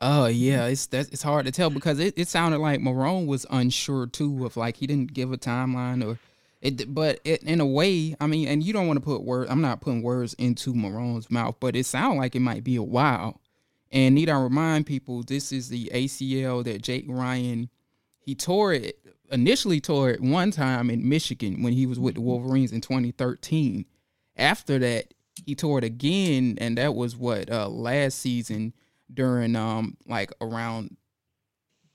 Oh 0.00 0.26
yeah, 0.26 0.66
it's 0.66 0.86
that 0.86 1.12
it's 1.12 1.22
hard 1.22 1.46
to 1.46 1.52
tell 1.52 1.70
because 1.70 2.00
it, 2.00 2.14
it 2.16 2.26
sounded 2.26 2.58
like 2.58 2.80
Marrone 2.80 3.26
was 3.26 3.46
unsure 3.48 4.08
too 4.08 4.44
of 4.44 4.56
like 4.56 4.78
he 4.78 4.88
didn't 4.88 5.12
give 5.12 5.32
a 5.32 5.38
timeline 5.38 6.04
or 6.04 6.18
it 6.60 6.92
but 6.92 7.20
it, 7.22 7.44
in 7.44 7.60
a 7.60 7.66
way, 7.66 8.16
I 8.20 8.26
mean, 8.26 8.48
and 8.48 8.60
you 8.60 8.72
don't 8.72 8.88
want 8.88 8.96
to 8.96 9.04
put 9.04 9.22
words 9.22 9.48
I'm 9.52 9.60
not 9.60 9.80
putting 9.80 10.02
words 10.02 10.34
into 10.34 10.74
Marrone's 10.74 11.30
mouth, 11.30 11.54
but 11.60 11.76
it 11.76 11.86
sounded 11.86 12.18
like 12.18 12.34
it 12.34 12.40
might 12.40 12.64
be 12.64 12.74
a 12.74 12.82
while. 12.82 13.40
And 13.90 14.14
need 14.14 14.28
I 14.28 14.40
remind 14.40 14.86
people 14.86 15.22
this 15.22 15.52
is 15.52 15.68
the 15.68 15.90
ACL 15.94 16.64
that 16.64 16.82
Jake 16.82 17.06
Ryan 17.08 17.70
he 18.28 18.34
tore 18.34 18.74
it 18.74 18.98
initially 19.30 19.80
tore 19.80 20.10
it 20.10 20.20
one 20.20 20.50
time 20.50 20.90
in 20.90 21.08
Michigan 21.08 21.62
when 21.62 21.72
he 21.72 21.86
was 21.86 21.98
with 21.98 22.16
the 22.16 22.20
Wolverines 22.20 22.72
in 22.72 22.82
2013. 22.82 23.86
After 24.36 24.78
that, 24.78 25.14
he 25.46 25.54
tore 25.54 25.78
it 25.78 25.84
again, 25.84 26.58
and 26.60 26.76
that 26.76 26.94
was 26.94 27.16
what 27.16 27.50
uh 27.50 27.70
last 27.70 28.18
season 28.18 28.74
during 29.14 29.56
um 29.56 29.96
like 30.06 30.30
around 30.42 30.98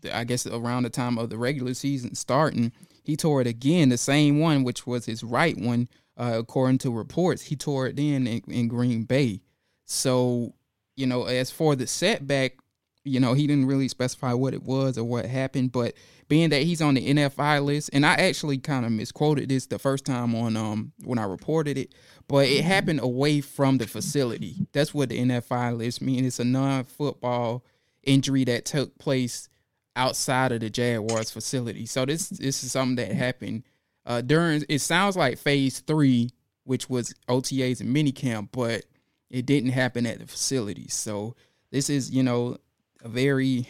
the, 0.01 0.15
I 0.15 0.23
guess 0.23 0.47
around 0.47 0.83
the 0.83 0.89
time 0.89 1.19
of 1.19 1.29
the 1.29 1.37
regular 1.37 1.75
season 1.75 2.15
starting. 2.15 2.71
He 3.03 3.15
tore 3.15 3.41
it 3.41 3.47
again, 3.47 3.89
the 3.89 3.97
same 3.97 4.39
one, 4.39 4.63
which 4.63 4.87
was 4.87 5.05
his 5.05 5.23
right 5.23 5.55
one, 5.55 5.87
uh, 6.17 6.33
according 6.39 6.79
to 6.79 6.91
reports. 6.91 7.43
He 7.43 7.55
tore 7.55 7.85
it 7.85 7.95
then 7.95 8.25
in, 8.25 8.41
in 8.47 8.67
Green 8.69 9.03
Bay. 9.03 9.41
So, 9.85 10.55
you 10.95 11.07
know, 11.07 11.25
as 11.25 11.51
for 11.51 11.75
the 11.75 11.87
setback, 11.87 12.57
you 13.03 13.19
know, 13.19 13.33
he 13.33 13.47
didn't 13.47 13.65
really 13.65 13.87
specify 13.87 14.33
what 14.33 14.53
it 14.53 14.63
was 14.63 14.97
or 14.97 15.03
what 15.03 15.25
happened, 15.25 15.71
but 15.71 15.93
being 16.29 16.49
that 16.49 16.63
he's 16.63 16.81
on 16.81 16.93
the 16.93 17.13
NFI 17.13 17.63
list, 17.63 17.89
and 17.93 18.05
I 18.05 18.13
actually 18.13 18.57
kind 18.57 18.85
of 18.85 18.91
misquoted 18.91 19.49
this 19.49 19.65
the 19.67 19.79
first 19.79 20.05
time 20.05 20.33
on 20.35 20.55
um 20.55 20.93
when 21.03 21.19
I 21.19 21.25
reported 21.25 21.77
it, 21.77 21.93
but 22.27 22.47
it 22.47 22.63
happened 22.63 23.01
away 23.01 23.41
from 23.41 23.77
the 23.77 23.87
facility. 23.87 24.67
That's 24.71 24.93
what 24.93 25.09
the 25.09 25.19
NFI 25.19 25.77
list 25.77 26.01
means. 26.01 26.25
It's 26.25 26.39
a 26.39 26.45
non-football 26.45 27.65
injury 28.03 28.45
that 28.45 28.65
took 28.65 28.97
place 28.97 29.49
outside 29.95 30.51
of 30.51 30.61
the 30.61 30.69
Jaguars 30.69 31.29
facility. 31.29 31.85
So 31.85 32.05
this 32.05 32.29
this 32.29 32.63
is 32.63 32.71
something 32.71 32.95
that 32.95 33.13
happened 33.13 33.63
uh 34.05 34.21
during 34.21 34.63
it 34.69 34.79
sounds 34.79 35.17
like 35.17 35.37
phase 35.37 35.81
three, 35.81 36.29
which 36.63 36.89
was 36.89 37.13
OTAs 37.27 37.81
and 37.81 37.95
minicamp, 37.95 38.49
but 38.51 38.85
it 39.33 39.47
didn't 39.47 39.71
happen 39.71 40.05
at 40.05 40.19
the 40.19 40.27
facility. 40.27 40.87
So 40.87 41.35
this 41.71 41.89
is, 41.89 42.11
you 42.11 42.21
know, 42.21 42.57
a 43.03 43.09
very 43.09 43.67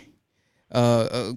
uh, 0.71 1.07
uh 1.09 1.33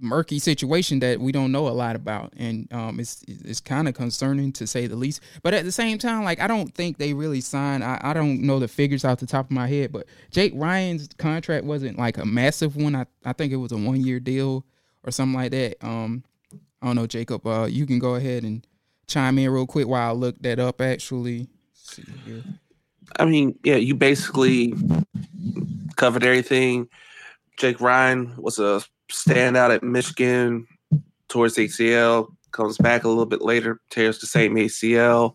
murky 0.00 0.40
situation 0.40 0.98
that 0.98 1.20
we 1.20 1.30
don't 1.30 1.52
know 1.52 1.68
a 1.68 1.70
lot 1.70 1.94
about. 1.94 2.32
And 2.36 2.66
um 2.72 2.98
it's 2.98 3.22
it's 3.28 3.60
kind 3.60 3.86
of 3.86 3.94
concerning 3.94 4.50
to 4.52 4.66
say 4.66 4.86
the 4.86 4.96
least. 4.96 5.20
But 5.42 5.54
at 5.54 5.64
the 5.64 5.70
same 5.70 5.98
time 5.98 6.24
like 6.24 6.40
i 6.40 6.48
don't 6.48 6.74
think 6.74 6.98
they 6.98 7.14
really 7.14 7.40
signed 7.40 7.84
I, 7.84 8.00
I 8.02 8.12
don't 8.14 8.40
know 8.40 8.58
the 8.58 8.66
figures 8.66 9.04
off 9.04 9.20
the 9.20 9.26
top 9.26 9.46
of 9.46 9.50
my 9.52 9.68
head 9.68 9.92
but 9.92 10.06
jake 10.30 10.52
ryan's 10.56 11.08
contract 11.18 11.64
wasn't 11.64 11.98
like 11.98 12.18
a 12.18 12.24
massive 12.24 12.74
one. 12.74 12.96
I, 12.96 13.06
I 13.24 13.32
think 13.32 13.52
it 13.52 13.56
was 13.56 13.70
a 13.70 13.76
one 13.76 14.00
year 14.00 14.18
deal 14.18 14.64
or 15.04 15.12
something 15.12 15.38
like 15.38 15.52
that. 15.52 15.76
Um 15.86 16.24
i 16.80 16.86
don't 16.86 16.96
know 16.96 17.06
jacob 17.06 17.46
uh 17.46 17.66
you 17.66 17.86
can 17.86 18.00
go 18.00 18.16
ahead 18.16 18.42
and 18.42 18.66
chime 19.06 19.38
in 19.38 19.50
real 19.50 19.66
quick 19.66 19.86
while 19.86 20.08
i 20.08 20.12
look 20.12 20.40
that 20.42 20.58
up 20.58 20.80
actually 20.80 21.46
I 23.18 23.24
mean, 23.24 23.58
yeah, 23.64 23.76
you 23.76 23.94
basically 23.94 24.74
covered 25.96 26.24
everything. 26.24 26.88
Jake 27.58 27.80
Ryan 27.80 28.34
was 28.36 28.58
a 28.58 28.82
standout 29.10 29.74
at 29.74 29.82
Michigan 29.82 30.66
towards 31.28 31.56
ACL, 31.56 32.28
comes 32.50 32.78
back 32.78 33.04
a 33.04 33.08
little 33.08 33.26
bit 33.26 33.42
later, 33.42 33.80
tears 33.90 34.18
the 34.20 34.26
same 34.26 34.54
ACL. 34.56 35.34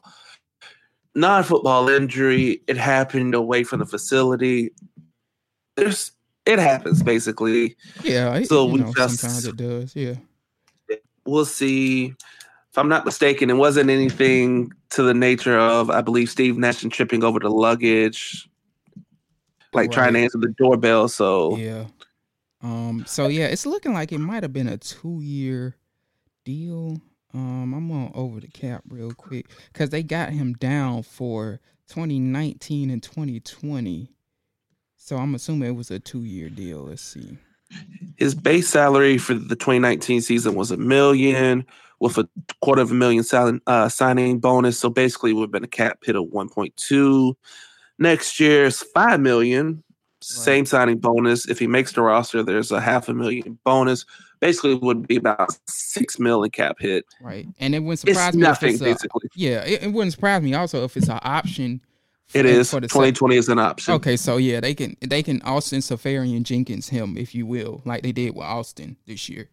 Non 1.15 1.43
football 1.43 1.89
injury, 1.89 2.61
it 2.67 2.77
happened 2.77 3.33
away 3.33 3.63
from 3.63 3.79
the 3.79 3.85
facility. 3.85 4.71
There's 5.75 6.11
it 6.45 6.59
happens 6.59 7.03
basically. 7.03 7.75
yeah 8.03 8.33
it- 8.35 8.47
So 8.47 8.65
we 8.65 8.79
know, 8.79 8.93
just- 8.95 9.19
sometimes 9.19 9.45
it 9.45 9.57
does 9.57 9.95
yeah 9.95 10.15
We'll 11.25 11.43
see. 11.45 12.13
If 12.77 12.81
I'm 12.81 12.89
not 12.89 13.05
mistaken, 13.05 13.49
it 13.49 13.55
wasn't 13.55 13.89
anything 13.89 14.71
to 14.91 15.01
the 15.01 15.15
nature 15.15 15.57
of, 15.57 15.89
I 15.89 16.01
believe, 16.01 16.29
Steve 16.29 16.59
Nash 16.59 16.83
and 16.83 16.91
tripping 16.91 17.23
over 17.23 17.39
the 17.39 17.49
luggage, 17.49 18.47
like 19.73 19.89
trying 19.89 20.13
to 20.13 20.19
answer 20.19 20.37
the 20.37 20.53
doorbell. 20.59 21.07
So 21.07 21.57
Yeah. 21.57 21.85
Um. 22.61 23.03
So 23.07 23.29
yeah, 23.29 23.45
it's 23.47 23.65
looking 23.65 23.95
like 23.95 24.11
it 24.11 24.19
might 24.19 24.43
have 24.43 24.53
been 24.53 24.67
a 24.67 24.77
two-year 24.77 25.75
deal. 26.45 27.01
Um. 27.33 27.73
I'm 27.73 27.91
on 27.91 28.11
over 28.13 28.39
the 28.39 28.47
cap 28.47 28.83
real 28.87 29.11
quick 29.11 29.47
because 29.73 29.89
they 29.89 30.03
got 30.03 30.29
him 30.29 30.53
down 30.53 31.01
for 31.01 31.59
2019 31.89 32.91
and 32.91 33.01
2020. 33.01 34.11
So 34.97 35.17
I'm 35.17 35.33
assuming 35.33 35.69
it 35.69 35.71
was 35.71 35.89
a 35.89 35.97
two-year 35.97 36.49
deal. 36.49 36.83
Let's 36.83 37.01
see. 37.01 37.39
his 38.17 38.35
base 38.35 38.69
salary 38.69 39.17
for 39.17 39.33
the 39.33 39.55
2019 39.55 40.21
season 40.21 40.53
was 40.53 40.69
a 40.69 40.77
million 40.77 41.65
with 41.99 42.17
a 42.17 42.27
quarter 42.61 42.81
of 42.81 42.91
a 42.91 42.93
million 42.93 43.23
sign, 43.23 43.59
uh, 43.67 43.89
signing 43.89 44.39
bonus. 44.39 44.79
So 44.79 44.89
basically, 44.89 45.31
it 45.31 45.33
would 45.35 45.43
have 45.43 45.51
been 45.51 45.63
a 45.63 45.67
cap 45.67 45.99
hit 46.03 46.15
of 46.15 46.25
1.2. 46.25 47.33
Next 47.99 48.39
year's 48.39 48.83
five 48.83 49.19
million, 49.19 49.83
same 50.21 50.65
signing 50.65 50.99
bonus. 50.99 51.47
If 51.49 51.57
he 51.59 51.65
makes 51.67 51.93
the 51.93 52.01
roster, 52.01 52.43
there's 52.43 52.71
a 52.71 52.79
half 52.79 53.09
a 53.09 53.13
million 53.13 53.57
bonus. 53.63 54.05
Basically, 54.39 54.73
it 54.73 54.81
would 54.83 55.07
be 55.07 55.15
about 55.15 55.49
six 55.67 56.19
million 56.19 56.51
cap 56.51 56.77
hit. 56.79 57.05
Right. 57.21 57.47
And 57.59 57.73
it 57.73 57.79
wouldn't 57.79 58.03
It's 58.07 58.17
surprise 58.17 58.35
me 58.35 58.43
if 58.43 58.47
nothing, 58.47 58.69
it's 58.73 58.81
a, 58.81 58.85
basically. 58.85 59.29
yeah. 59.33 59.63
It, 59.63 59.83
it 59.83 59.93
wouldn't 59.93 60.13
surprise 60.13 60.43
me 60.43 60.53
also 60.53 60.83
if 60.83 60.95
it's 60.95 61.07
an 61.09 61.19
option 61.23 61.81
It 62.35 62.45
is. 62.45 62.69
The 62.69 62.81
2020 62.81 63.35
is 63.35 63.49
an 63.49 63.57
option. 63.57 63.95
Okay, 63.95 64.15
so 64.15 64.37
yeah, 64.37 64.59
they 64.59 64.75
can 64.75 64.95
they 65.01 65.23
can 65.23 65.41
Austin 65.41 65.79
Seferian 65.79 66.43
Jenkins 66.43 66.89
him 66.89 67.17
if 67.17 67.33
you 67.33 67.47
will, 67.47 67.81
like 67.85 68.03
they 68.03 68.11
did 68.11 68.35
with 68.35 68.45
Austin 68.45 68.97
this 69.07 69.27
year. 69.29 69.49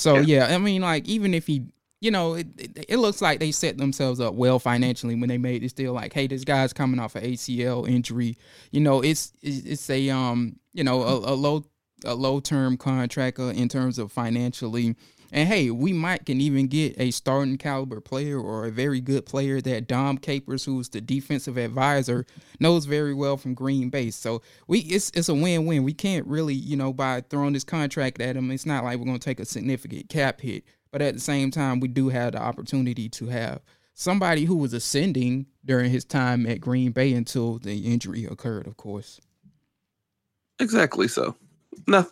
So 0.00 0.16
yeah, 0.16 0.48
yeah 0.48 0.54
I 0.54 0.58
mean, 0.58 0.82
like 0.82 1.06
even 1.06 1.34
if 1.34 1.46
he, 1.46 1.66
you 2.00 2.10
know, 2.10 2.34
it, 2.34 2.46
it, 2.58 2.86
it 2.88 2.96
looks 2.96 3.20
like 3.20 3.38
they 3.38 3.52
set 3.52 3.78
themselves 3.78 4.20
up 4.20 4.34
well 4.34 4.58
financially 4.58 5.14
when 5.14 5.28
they 5.28 5.38
made 5.38 5.62
this 5.62 5.72
deal. 5.72 5.92
Like, 5.92 6.12
hey, 6.12 6.26
this 6.26 6.44
guy's 6.44 6.72
coming 6.72 6.98
off 6.98 7.14
an 7.14 7.24
ACL 7.24 7.88
injury. 7.88 8.36
You 8.70 8.80
know, 8.80 9.02
it's 9.02 9.32
it's 9.42 9.88
a 9.90 10.10
um, 10.10 10.56
you 10.72 10.84
know, 10.84 11.02
a, 11.02 11.32
a 11.32 11.34
low 11.34 11.64
a 12.04 12.14
low 12.14 12.40
term 12.40 12.76
contract 12.76 13.38
uh, 13.38 13.44
in 13.44 13.68
terms 13.68 13.98
of 13.98 14.10
financially 14.10 14.96
and 15.32 15.48
hey, 15.48 15.70
we 15.70 15.92
might 15.92 16.26
can 16.26 16.40
even 16.40 16.66
get 16.66 16.98
a 16.98 17.10
starting 17.10 17.58
caliber 17.58 18.00
player 18.00 18.38
or 18.38 18.66
a 18.66 18.70
very 18.70 19.00
good 19.00 19.26
player 19.26 19.60
that 19.60 19.86
Dom 19.86 20.18
Capers, 20.18 20.64
who's 20.64 20.88
the 20.88 21.00
defensive 21.00 21.56
advisor, 21.56 22.26
knows 22.58 22.84
very 22.84 23.14
well 23.14 23.36
from 23.36 23.54
Green 23.54 23.90
Bay. 23.90 24.10
So 24.10 24.42
we 24.66 24.80
it's 24.80 25.10
it's 25.14 25.28
a 25.28 25.34
win 25.34 25.66
win. 25.66 25.84
We 25.84 25.94
can't 25.94 26.26
really, 26.26 26.54
you 26.54 26.76
know, 26.76 26.92
by 26.92 27.20
throwing 27.22 27.52
this 27.52 27.64
contract 27.64 28.20
at 28.20 28.36
him, 28.36 28.50
it's 28.50 28.66
not 28.66 28.84
like 28.84 28.98
we're 28.98 29.06
gonna 29.06 29.18
take 29.18 29.40
a 29.40 29.44
significant 29.44 30.08
cap 30.08 30.40
hit. 30.40 30.64
But 30.90 31.02
at 31.02 31.14
the 31.14 31.20
same 31.20 31.52
time, 31.52 31.78
we 31.78 31.88
do 31.88 32.08
have 32.08 32.32
the 32.32 32.42
opportunity 32.42 33.08
to 33.10 33.26
have 33.28 33.60
somebody 33.94 34.44
who 34.44 34.56
was 34.56 34.72
ascending 34.72 35.46
during 35.64 35.90
his 35.90 36.04
time 36.04 36.46
at 36.46 36.60
Green 36.60 36.90
Bay 36.90 37.12
until 37.12 37.58
the 37.58 37.92
injury 37.92 38.24
occurred, 38.24 38.66
of 38.66 38.76
course. 38.76 39.20
Exactly 40.58 41.06
so. 41.06 41.36
No, 41.86 42.06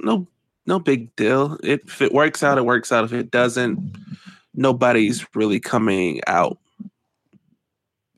no 0.00 0.26
no 0.68 0.78
big 0.78 1.16
deal. 1.16 1.58
If 1.64 2.00
it 2.02 2.12
works 2.12 2.42
out, 2.42 2.58
it 2.58 2.64
works 2.64 2.92
out. 2.92 3.04
If 3.04 3.12
it 3.12 3.30
doesn't, 3.30 3.96
nobody's 4.54 5.26
really 5.34 5.58
coming 5.58 6.20
out 6.26 6.58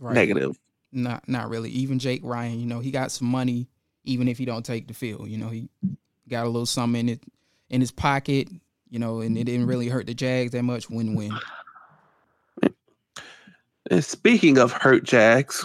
right. 0.01 0.15
negative. 0.15 0.59
Not 0.93 1.29
not 1.29 1.49
really. 1.49 1.71
Even 1.71 2.01
Jake 2.01 2.21
Ryan, 2.25 2.59
you 2.59 2.67
know, 2.67 2.81
he 2.81 2.91
got 2.91 3.13
some 3.13 3.29
money 3.29 3.69
even 4.05 4.27
if 4.27 4.37
he 4.37 4.45
don't 4.45 4.65
take 4.65 4.89
the 4.89 4.95
field. 4.95 5.29
You 5.29 5.39
know, 5.39 5.49
he 5.49 5.69
got 6.29 6.45
a 6.45 6.49
little 6.49 6.67
something 6.67 7.01
in 7.01 7.09
it 7.11 7.23
in 7.71 7.81
his 7.81 7.93
pocket, 7.93 8.49
you 8.91 8.99
know, 8.99 9.21
and 9.21 9.39
it 9.39 9.45
didn't 9.45 9.67
really 9.67 9.89
hurt 9.89 10.07
the 10.07 10.15
Jags 10.15 10.51
that 10.51 10.65
much. 10.65 10.91
Win 10.91 11.15
win. 11.15 11.33
And 13.91 14.05
speaking 14.05 14.59
of 14.59 14.73
hurt 14.73 15.05
Jags, 15.05 15.65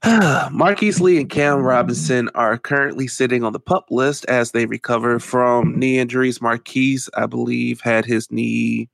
Marqise 0.04 0.98
Lee 0.98 1.18
and 1.20 1.28
Cam 1.28 1.58
Robinson 1.58 2.30
are 2.34 2.56
currently 2.56 3.06
sitting 3.06 3.44
on 3.44 3.52
the 3.52 3.60
pup 3.60 3.84
list 3.90 4.24
as 4.26 4.52
they 4.52 4.64
recover 4.64 5.18
from 5.18 5.78
knee 5.78 5.98
injuries. 5.98 6.38
Marqise, 6.38 7.10
I 7.14 7.26
believe, 7.26 7.82
had 7.82 8.06
his 8.06 8.30
knee, 8.30 8.88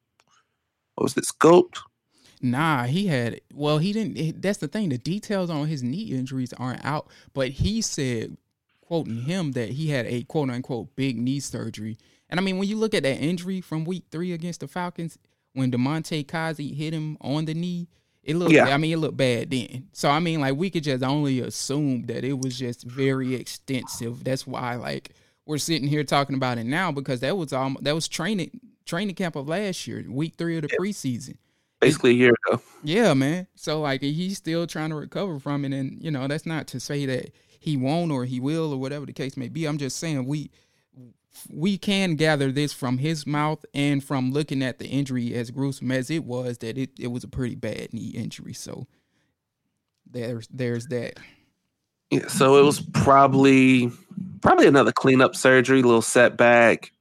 what 0.97 1.05
was 1.05 1.17
it, 1.17 1.23
scoped? 1.25 1.79
Nah, 2.43 2.85
he 2.85 3.07
had, 3.07 3.41
well, 3.55 3.79
he 3.79 3.93
didn't. 3.93 4.43
That's 4.43 4.59
the 4.59 4.67
thing. 4.67 4.89
The 4.89 4.99
details 4.99 5.49
on 5.49 5.69
his 5.69 5.81
knee 5.81 6.11
injuries 6.11 6.53
aren't 6.55 6.85
out, 6.85 7.09
but 7.35 7.51
he 7.51 7.81
said, 7.83 8.37
quoting 8.81 9.23
him, 9.23 9.53
that 9.53 9.71
he 9.71 9.91
had 9.91 10.07
a 10.07 10.25
quote 10.25 10.51
unquote 10.51 10.97
big 10.97 11.17
knee 11.17 11.39
surgery. 11.39 11.99
And 12.29 12.41
I 12.41 12.43
mean, 12.43 12.59
when 12.59 12.69
you 12.69 12.77
look 12.77 12.95
at 12.95 13.05
that 13.05 13.19
injury 13.19 13.61
from 13.61 13.85
week 13.85 14.07
three 14.11 14.33
against 14.33 14.59
the 14.59 14.67
Falcons, 14.67 15.19
when 15.53 15.71
Damontae 15.71 16.27
Kazee 16.27 16.75
hit 16.75 16.93
him 16.93 17.17
on 17.21 17.45
the 17.45 17.55
knee, 17.55 17.87
it 18.27 18.35
looked, 18.35 18.53
yeah. 18.53 18.65
I 18.65 18.77
mean, 18.77 18.93
it 18.93 18.97
looked 18.97 19.17
bad 19.17 19.51
then. 19.51 19.87
So 19.93 20.11
I 20.11 20.19
mean, 20.19 20.41
like 20.41 20.57
we 20.57 20.69
could 20.69 20.83
just 20.83 21.05
only 21.05 21.41
assume 21.41 22.07
that 22.07 22.25
it 22.25 22.39
was 22.39 22.59
just 22.59 22.83
very 22.83 23.35
extensive. 23.37 24.25
That's 24.25 24.47
why, 24.47 24.75
like, 24.75 25.13
we're 25.47 25.59
sitting 25.59 25.87
here 25.87 26.03
talking 26.03 26.35
about 26.35 26.59
it 26.59 26.65
now 26.65 26.91
because 26.91 27.21
that 27.21 27.37
was 27.37 27.53
um 27.53 27.79
that 27.83 27.95
was 27.95 28.09
training 28.09 28.61
training 28.85 29.15
camp 29.15 29.37
of 29.37 29.49
last 29.49 29.87
year, 29.87 30.05
week 30.09 30.35
three 30.37 30.57
of 30.57 30.63
the 30.63 30.69
yeah. 30.73 30.79
preseason. 30.79 31.37
Basically 31.81 32.11
a 32.11 32.15
year 32.15 32.35
ago. 32.49 32.61
Yeah, 32.83 33.15
man. 33.15 33.47
So 33.55 33.81
like 33.81 34.03
he's 34.03 34.39
still 34.39 34.67
trying 34.67 34.91
to 34.91 34.97
recover 34.97 35.39
from 35.39 35.65
it, 35.65 35.73
and 35.73 36.03
you 36.03 36.11
know 36.11 36.27
that's 36.27 36.47
not 36.47 36.67
to 36.69 36.81
say 36.81 37.07
that 37.07 37.31
he 37.61 37.77
won't 37.77 38.11
or 38.11 38.25
he 38.25 38.41
will 38.41 38.73
or 38.73 38.81
whatever 38.81 39.07
the 39.07 39.13
case 39.13 39.37
may 39.37 39.49
be. 39.49 39.67
I'm 39.67 39.79
just 39.79 39.99
saying 39.99 40.27
we 40.27 40.51
we 41.51 41.79
can 41.79 42.17
gather 42.17 42.53
this 42.53 42.73
from 42.73 42.99
his 42.99 43.27
mouth 43.27 43.65
and 43.75 44.03
from 44.03 44.33
looking 44.33 44.63
at 44.63 44.79
the 44.79 44.87
injury 44.87 45.35
as 45.35 45.51
gruesome 45.51 45.91
as 45.91 46.11
it 46.11 46.25
was 46.25 46.59
that 46.59 46.79
it, 46.79 46.91
it 46.99 47.09
was 47.09 47.25
a 47.25 47.29
pretty 47.29 47.55
bad 47.55 47.93
knee 47.93 48.09
injury. 48.09 48.53
So 48.53 48.87
there's 50.11 50.49
there's 50.49 50.87
that. 50.87 51.19
Yeah, 52.11 52.29
so 52.29 52.59
it 52.59 52.65
was 52.65 52.81
probably 52.81 53.91
probably 54.41 54.67
another 54.67 54.93
cleanup 54.93 55.35
surgery 55.35 55.83
little 55.83 56.03
setback. 56.03 56.93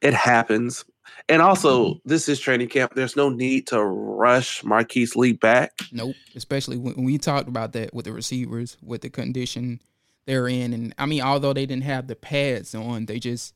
It 0.00 0.14
happens. 0.14 0.84
And 1.28 1.40
also 1.40 2.00
this 2.04 2.28
is 2.28 2.40
training 2.40 2.68
camp. 2.68 2.94
There's 2.94 3.16
no 3.16 3.28
need 3.28 3.66
to 3.68 3.82
rush 3.82 4.62
marqise 4.62 5.16
lee 5.16 5.32
back. 5.32 5.72
Nope 5.92 6.14
especially 6.34 6.76
when 6.76 7.04
we 7.04 7.18
talked 7.18 7.48
about 7.48 7.72
that 7.72 7.92
with 7.94 8.04
the 8.04 8.12
receivers 8.12 8.76
with 8.82 9.02
the 9.02 9.10
condition 9.10 9.80
they're 10.26 10.48
in. 10.48 10.72
And 10.72 10.94
I 10.98 11.06
mean, 11.06 11.22
although 11.22 11.52
they 11.52 11.66
didn't 11.66 11.84
have 11.84 12.06
the 12.06 12.16
pads 12.16 12.74
on, 12.74 13.06
they 13.06 13.18
just 13.18 13.54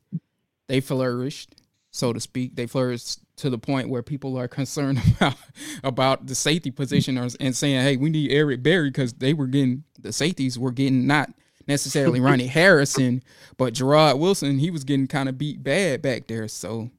they 0.68 0.80
flourished, 0.80 1.54
so 1.90 2.12
to 2.12 2.20
speak. 2.20 2.56
They 2.56 2.66
flourished 2.66 3.20
to 3.36 3.50
the 3.50 3.58
point 3.58 3.88
where 3.88 4.02
people 4.02 4.38
are 4.38 4.48
concerned 4.60 5.00
about 5.16 5.36
about 5.84 6.26
the 6.26 6.34
safety 6.34 6.70
position 6.70 7.18
and 7.18 7.56
saying, 7.56 7.82
"Hey, 7.82 7.96
we 7.96 8.10
need 8.10 8.32
Eric 8.32 8.62
Berry 8.62 8.90
because 8.90 9.14
they 9.14 9.34
were 9.34 9.46
getting 9.46 9.84
the 10.00 10.12
safeties 10.12 10.58
were 10.58 10.72
getting 10.72 11.06
not 11.06 11.30
necessarily 11.66 12.20
Ronnie 12.20 12.46
Harrison, 12.46 13.22
but 13.56 13.74
Jarrod 13.74 14.18
Wilson. 14.18 14.58
He 14.58 14.70
was 14.70 14.84
getting 14.84 15.06
kind 15.06 15.28
of 15.28 15.38
beat 15.38 15.62
bad 15.62 16.02
back 16.02 16.26
there. 16.26 16.48
So, 16.48 16.90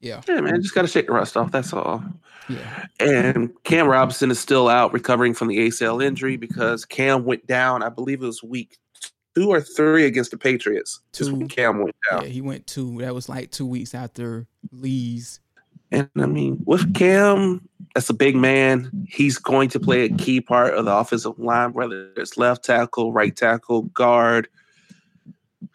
yeah, 0.00 0.22
yeah, 0.28 0.40
man, 0.40 0.62
just 0.62 0.74
got 0.74 0.82
to 0.82 0.88
shake 0.88 1.06
the 1.06 1.12
rust 1.12 1.36
off. 1.36 1.50
That's 1.50 1.72
all. 1.72 2.02
Yeah. 2.48 2.86
And 3.00 3.50
Cam 3.64 3.86
Robinson 3.86 4.30
is 4.30 4.38
still 4.38 4.68
out 4.68 4.92
recovering 4.92 5.34
from 5.34 5.48
the 5.48 5.58
ACL 5.58 6.02
injury 6.02 6.36
because 6.36 6.84
Cam 6.84 7.24
went 7.24 7.46
down, 7.46 7.82
I 7.82 7.88
believe 7.88 8.22
it 8.22 8.26
was 8.26 8.42
week 8.42 8.78
two 9.34 9.50
or 9.50 9.60
three 9.60 10.06
against 10.06 10.30
the 10.30 10.38
Patriots. 10.38 11.00
Two. 11.12 11.34
when 11.34 11.48
Cam 11.48 11.82
went 11.82 11.96
down. 12.10 12.22
Yeah, 12.22 12.28
he 12.28 12.40
went 12.40 12.66
two. 12.66 13.00
That 13.00 13.14
was 13.14 13.28
like 13.28 13.50
two 13.50 13.66
weeks 13.66 13.94
after 13.94 14.46
Lee's. 14.72 15.40
And 15.90 16.08
I 16.16 16.26
mean, 16.26 16.62
with 16.66 16.94
Cam, 16.94 17.66
that's 17.94 18.10
a 18.10 18.14
big 18.14 18.36
man. 18.36 18.90
He's 19.08 19.38
going 19.38 19.70
to 19.70 19.80
play 19.80 20.04
a 20.04 20.10
key 20.10 20.40
part 20.40 20.74
of 20.74 20.84
the 20.84 20.94
offensive 20.94 21.38
line, 21.38 21.72
whether 21.72 22.10
it's 22.16 22.36
left 22.36 22.64
tackle, 22.64 23.12
right 23.12 23.34
tackle, 23.34 23.82
guard. 23.82 24.48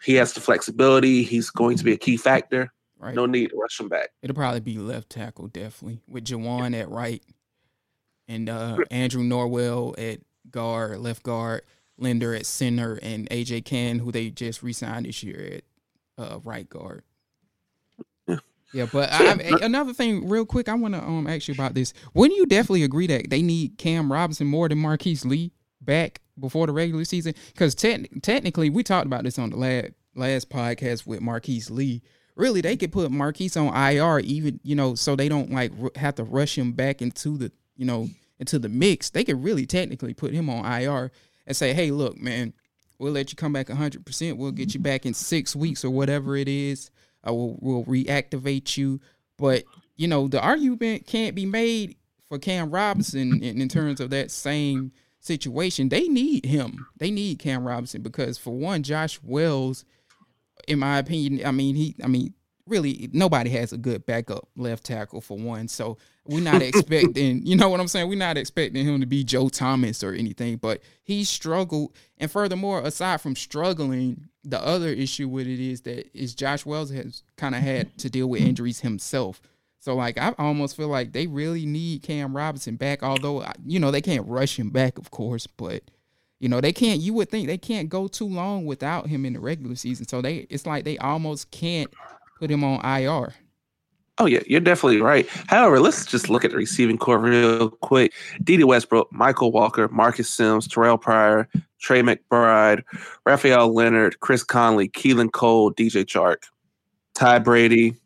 He 0.02 0.14
has 0.14 0.32
the 0.32 0.40
flexibility. 0.40 1.22
He's 1.22 1.50
going 1.50 1.76
to 1.78 1.84
be 1.84 1.92
a 1.92 1.96
key 1.96 2.16
factor. 2.16 2.72
Right. 3.04 3.14
No 3.14 3.26
need 3.26 3.50
to 3.50 3.56
rush 3.56 3.78
him 3.78 3.90
back. 3.90 4.08
It'll 4.22 4.34
probably 4.34 4.60
be 4.60 4.78
left 4.78 5.10
tackle, 5.10 5.48
definitely, 5.48 6.00
with 6.08 6.24
Jawaan 6.24 6.74
at 6.74 6.88
right 6.88 7.22
and 8.26 8.48
uh, 8.48 8.78
Andrew 8.90 9.22
Norwell 9.22 9.94
at 9.98 10.20
guard, 10.50 10.98
left 11.00 11.22
guard, 11.22 11.64
Linder 11.98 12.34
at 12.34 12.46
center, 12.46 12.98
and 13.02 13.28
AJ 13.28 13.66
Cann, 13.66 13.98
who 13.98 14.10
they 14.10 14.30
just 14.30 14.62
re-signed 14.62 15.04
this 15.04 15.22
year 15.22 15.60
at 16.18 16.24
uh, 16.24 16.38
right 16.44 16.66
guard. 16.66 17.02
Yeah, 18.26 18.38
yeah 18.72 18.86
but 18.90 19.12
I, 19.12 19.32
I, 19.32 19.58
another 19.60 19.92
thing, 19.92 20.26
real 20.26 20.46
quick, 20.46 20.70
I 20.70 20.74
want 20.74 20.94
to 20.94 21.02
um 21.02 21.26
ask 21.26 21.46
you 21.46 21.52
about 21.52 21.74
this. 21.74 21.92
Wouldn't 22.14 22.38
you 22.38 22.46
definitely 22.46 22.84
agree 22.84 23.06
that 23.08 23.28
they 23.28 23.42
need 23.42 23.76
Cam 23.76 24.10
Robinson 24.10 24.46
more 24.46 24.66
than 24.66 24.78
Marqise 24.78 25.26
Lee 25.26 25.52
back 25.82 26.22
before 26.40 26.66
the 26.66 26.72
regular 26.72 27.04
season? 27.04 27.34
Because 27.48 27.74
te- 27.74 28.08
technically, 28.22 28.70
we 28.70 28.82
talked 28.82 29.04
about 29.06 29.24
this 29.24 29.38
on 29.38 29.50
the 29.50 29.56
last 29.56 29.88
last 30.14 30.48
podcast 30.48 31.06
with 31.06 31.20
Marqise 31.20 31.70
Lee 31.70 32.00
really 32.36 32.60
they 32.60 32.76
could 32.76 32.92
put 32.92 33.10
Marqise 33.10 33.60
on 33.60 33.74
IR 33.74 34.20
even 34.20 34.60
you 34.62 34.74
know 34.74 34.94
so 34.94 35.14
they 35.16 35.28
don't 35.28 35.52
like 35.52 35.72
r- 35.80 35.90
have 35.96 36.14
to 36.16 36.24
rush 36.24 36.58
him 36.58 36.72
back 36.72 37.00
into 37.00 37.36
the 37.36 37.52
you 37.76 37.84
know 37.84 38.08
into 38.38 38.58
the 38.58 38.68
mix. 38.68 39.10
They 39.10 39.24
could 39.24 39.42
really 39.42 39.66
technically 39.66 40.14
put 40.14 40.32
him 40.32 40.50
on 40.50 40.64
IR 40.64 41.10
and 41.46 41.56
say, 41.56 41.72
"Hey, 41.72 41.90
look, 41.90 42.20
man, 42.20 42.52
we'll 42.98 43.12
let 43.12 43.30
you 43.30 43.36
come 43.36 43.52
back 43.52 43.68
100%. 43.68 44.36
We'll 44.36 44.52
get 44.52 44.74
you 44.74 44.80
back 44.80 45.06
in 45.06 45.14
6 45.14 45.56
weeks 45.56 45.84
or 45.84 45.90
whatever 45.90 46.36
it 46.36 46.48
is. 46.48 46.90
Uh, 47.24 47.28
I 47.28 47.30
will 47.30 47.58
we'll 47.60 47.84
reactivate 47.84 48.76
you." 48.76 49.00
But, 49.36 49.64
you 49.96 50.08
know, 50.08 50.28
the 50.28 50.40
argument 50.40 51.06
can't 51.06 51.34
be 51.34 51.46
made 51.46 51.96
for 52.28 52.38
Cam 52.38 52.70
Robinson 52.70 53.42
in, 53.42 53.60
in 53.60 53.68
terms 53.68 54.00
of 54.00 54.10
that 54.10 54.30
same 54.30 54.92
situation. 55.20 55.88
They 55.88 56.08
need 56.08 56.46
him. 56.46 56.86
They 56.98 57.10
need 57.10 57.38
Cam 57.38 57.66
Robinson 57.66 58.02
because 58.02 58.38
for 58.38 58.52
one, 58.52 58.82
Josh 58.82 59.20
Wells 59.22 59.84
in 60.68 60.78
my 60.78 60.98
opinion, 60.98 61.46
I 61.46 61.50
mean 61.50 61.74
he, 61.74 61.94
I 62.02 62.06
mean 62.06 62.34
really 62.66 63.10
nobody 63.12 63.50
has 63.50 63.72
a 63.72 63.78
good 63.78 64.06
backup 64.06 64.48
left 64.56 64.84
tackle 64.84 65.20
for 65.20 65.36
one. 65.36 65.68
So 65.68 65.98
we're 66.26 66.42
not 66.42 66.62
expecting, 66.62 67.44
you 67.46 67.56
know 67.56 67.68
what 67.68 67.80
I'm 67.80 67.88
saying? 67.88 68.08
We're 68.08 68.18
not 68.18 68.36
expecting 68.36 68.84
him 68.84 69.00
to 69.00 69.06
be 69.06 69.24
Joe 69.24 69.48
Thomas 69.48 70.02
or 70.02 70.12
anything, 70.12 70.56
but 70.56 70.82
he 71.02 71.24
struggled. 71.24 71.94
And 72.18 72.30
furthermore, 72.30 72.80
aside 72.82 73.20
from 73.20 73.36
struggling, 73.36 74.28
the 74.42 74.60
other 74.60 74.88
issue 74.88 75.28
with 75.28 75.46
it 75.46 75.60
is 75.60 75.82
that 75.82 76.10
is 76.16 76.34
Josh 76.34 76.66
Wells 76.66 76.90
has 76.90 77.22
kind 77.36 77.54
of 77.54 77.62
had 77.62 77.96
to 77.98 78.10
deal 78.10 78.28
with 78.28 78.42
injuries 78.42 78.80
himself. 78.80 79.40
So 79.80 79.94
like 79.94 80.16
I 80.18 80.34
almost 80.38 80.76
feel 80.76 80.88
like 80.88 81.12
they 81.12 81.26
really 81.26 81.66
need 81.66 82.02
Cam 82.02 82.34
Robinson 82.34 82.76
back, 82.76 83.02
although 83.02 83.44
you 83.66 83.78
know 83.78 83.90
they 83.90 84.00
can't 84.00 84.26
rush 84.26 84.58
him 84.58 84.70
back, 84.70 84.98
of 84.98 85.10
course, 85.10 85.46
but 85.46 85.82
you 86.40 86.48
know, 86.48 86.60
they 86.60 86.72
can't. 86.72 87.00
You 87.00 87.14
would 87.14 87.30
think 87.30 87.46
they 87.46 87.58
can't 87.58 87.88
go 87.88 88.08
too 88.08 88.28
long 88.28 88.66
without 88.66 89.06
him 89.06 89.24
in 89.24 89.32
the 89.32 89.40
regular 89.40 89.76
season. 89.76 90.06
So 90.06 90.20
they, 90.20 90.46
it's 90.50 90.66
like 90.66 90.84
they 90.84 90.98
almost 90.98 91.50
can't 91.50 91.92
put 92.38 92.50
him 92.50 92.64
on 92.64 92.84
IR. 92.84 93.34
Oh 94.18 94.26
yeah, 94.26 94.40
you're 94.46 94.60
definitely 94.60 95.00
right. 95.00 95.26
However, 95.48 95.80
let's 95.80 96.06
just 96.06 96.30
look 96.30 96.44
at 96.44 96.52
the 96.52 96.56
receiving 96.56 96.98
corps 96.98 97.18
real 97.18 97.70
quick. 97.70 98.12
Dede 98.44 98.64
Westbrook, 98.64 99.12
Michael 99.12 99.50
Walker, 99.50 99.88
Marcus 99.88 100.28
Sims, 100.28 100.68
Terrelle 100.68 101.00
Pryor, 101.00 101.48
Tre 101.80 102.00
McBride, 102.00 102.82
Raphael 103.26 103.74
Leonard, 103.74 104.20
Chris 104.20 104.44
Conley, 104.44 104.88
Keelan 104.88 105.32
Cole, 105.32 105.72
DJ 105.72 106.04
Chark, 106.04 106.44
Ty 107.14 107.40
Brady, 107.40 107.96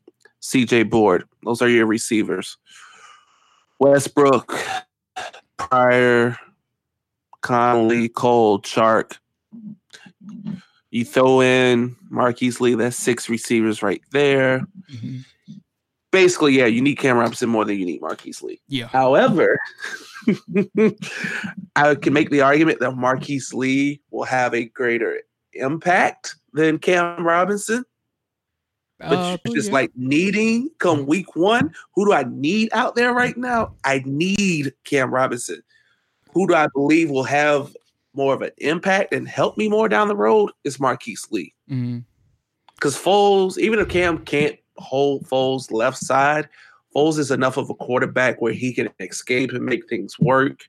CJ 0.40 0.88
Board. 0.88 1.24
Those 1.44 1.60
are 1.60 1.68
your 1.68 1.86
receivers. 1.86 2.56
Westbrook, 3.78 4.58
Pryor, 5.58 6.38
Conley, 7.42 8.08
Cole, 8.08 8.60
Chark. 8.60 9.18
You 10.90 11.04
throw 11.04 11.42
in 11.42 11.94
Marqise 12.10 12.60
Lee, 12.60 12.74
that's 12.74 12.96
six 12.96 13.28
receivers 13.28 13.82
right 13.82 14.02
there. 14.10 14.66
Mm-hmm 14.90 15.18
basically, 16.10 16.56
yeah, 16.56 16.66
you 16.66 16.80
need 16.80 16.96
Cam 16.96 17.16
Robinson 17.16 17.48
more 17.48 17.64
than 17.64 17.78
you 17.78 17.86
need 17.86 18.00
Marqise 18.00 18.42
Lee. 18.42 18.60
Yeah. 18.68 18.86
However, 18.86 19.60
I 21.76 21.94
can 21.94 22.12
make 22.12 22.30
the 22.30 22.40
argument 22.40 22.80
that 22.80 22.92
Marqise 22.92 23.52
Lee 23.54 24.00
will 24.10 24.24
have 24.24 24.54
a 24.54 24.64
greater 24.64 25.20
impact 25.52 26.36
than 26.52 26.78
Cam 26.78 27.26
Robinson. 27.26 27.84
But 28.98 29.12
uh, 29.12 29.36
just 29.52 29.68
yeah. 29.68 29.74
like 29.74 29.92
needing 29.94 30.70
come 30.78 31.06
week 31.06 31.36
one, 31.36 31.72
who 31.94 32.06
do 32.06 32.12
I 32.12 32.24
need 32.24 32.70
out 32.72 32.96
there 32.96 33.12
right 33.12 33.36
now? 33.36 33.74
I 33.84 34.02
need 34.04 34.72
Cam 34.84 35.14
Robinson. 35.14 35.62
Who 36.38 36.46
do 36.46 36.54
I 36.54 36.68
believe 36.72 37.10
will 37.10 37.24
have 37.24 37.76
more 38.14 38.32
of 38.32 38.42
an 38.42 38.52
impact 38.58 39.12
and 39.12 39.26
help 39.26 39.58
me 39.58 39.68
more 39.68 39.88
down 39.88 40.06
the 40.06 40.14
road 40.14 40.52
is 40.62 40.78
Marqise 40.78 41.32
Lee. 41.32 41.52
Because 41.66 42.96
mm-hmm. 42.96 43.08
Foles, 43.08 43.58
even 43.58 43.80
if 43.80 43.88
Cam 43.88 44.18
can't 44.18 44.56
hold 44.76 45.26
Foles 45.26 45.72
left 45.72 45.98
side, 45.98 46.48
Foles 46.94 47.18
is 47.18 47.32
enough 47.32 47.56
of 47.56 47.68
a 47.70 47.74
quarterback 47.74 48.40
where 48.40 48.52
he 48.52 48.72
can 48.72 48.88
escape 49.00 49.50
and 49.50 49.66
make 49.66 49.88
things 49.88 50.16
work, 50.20 50.64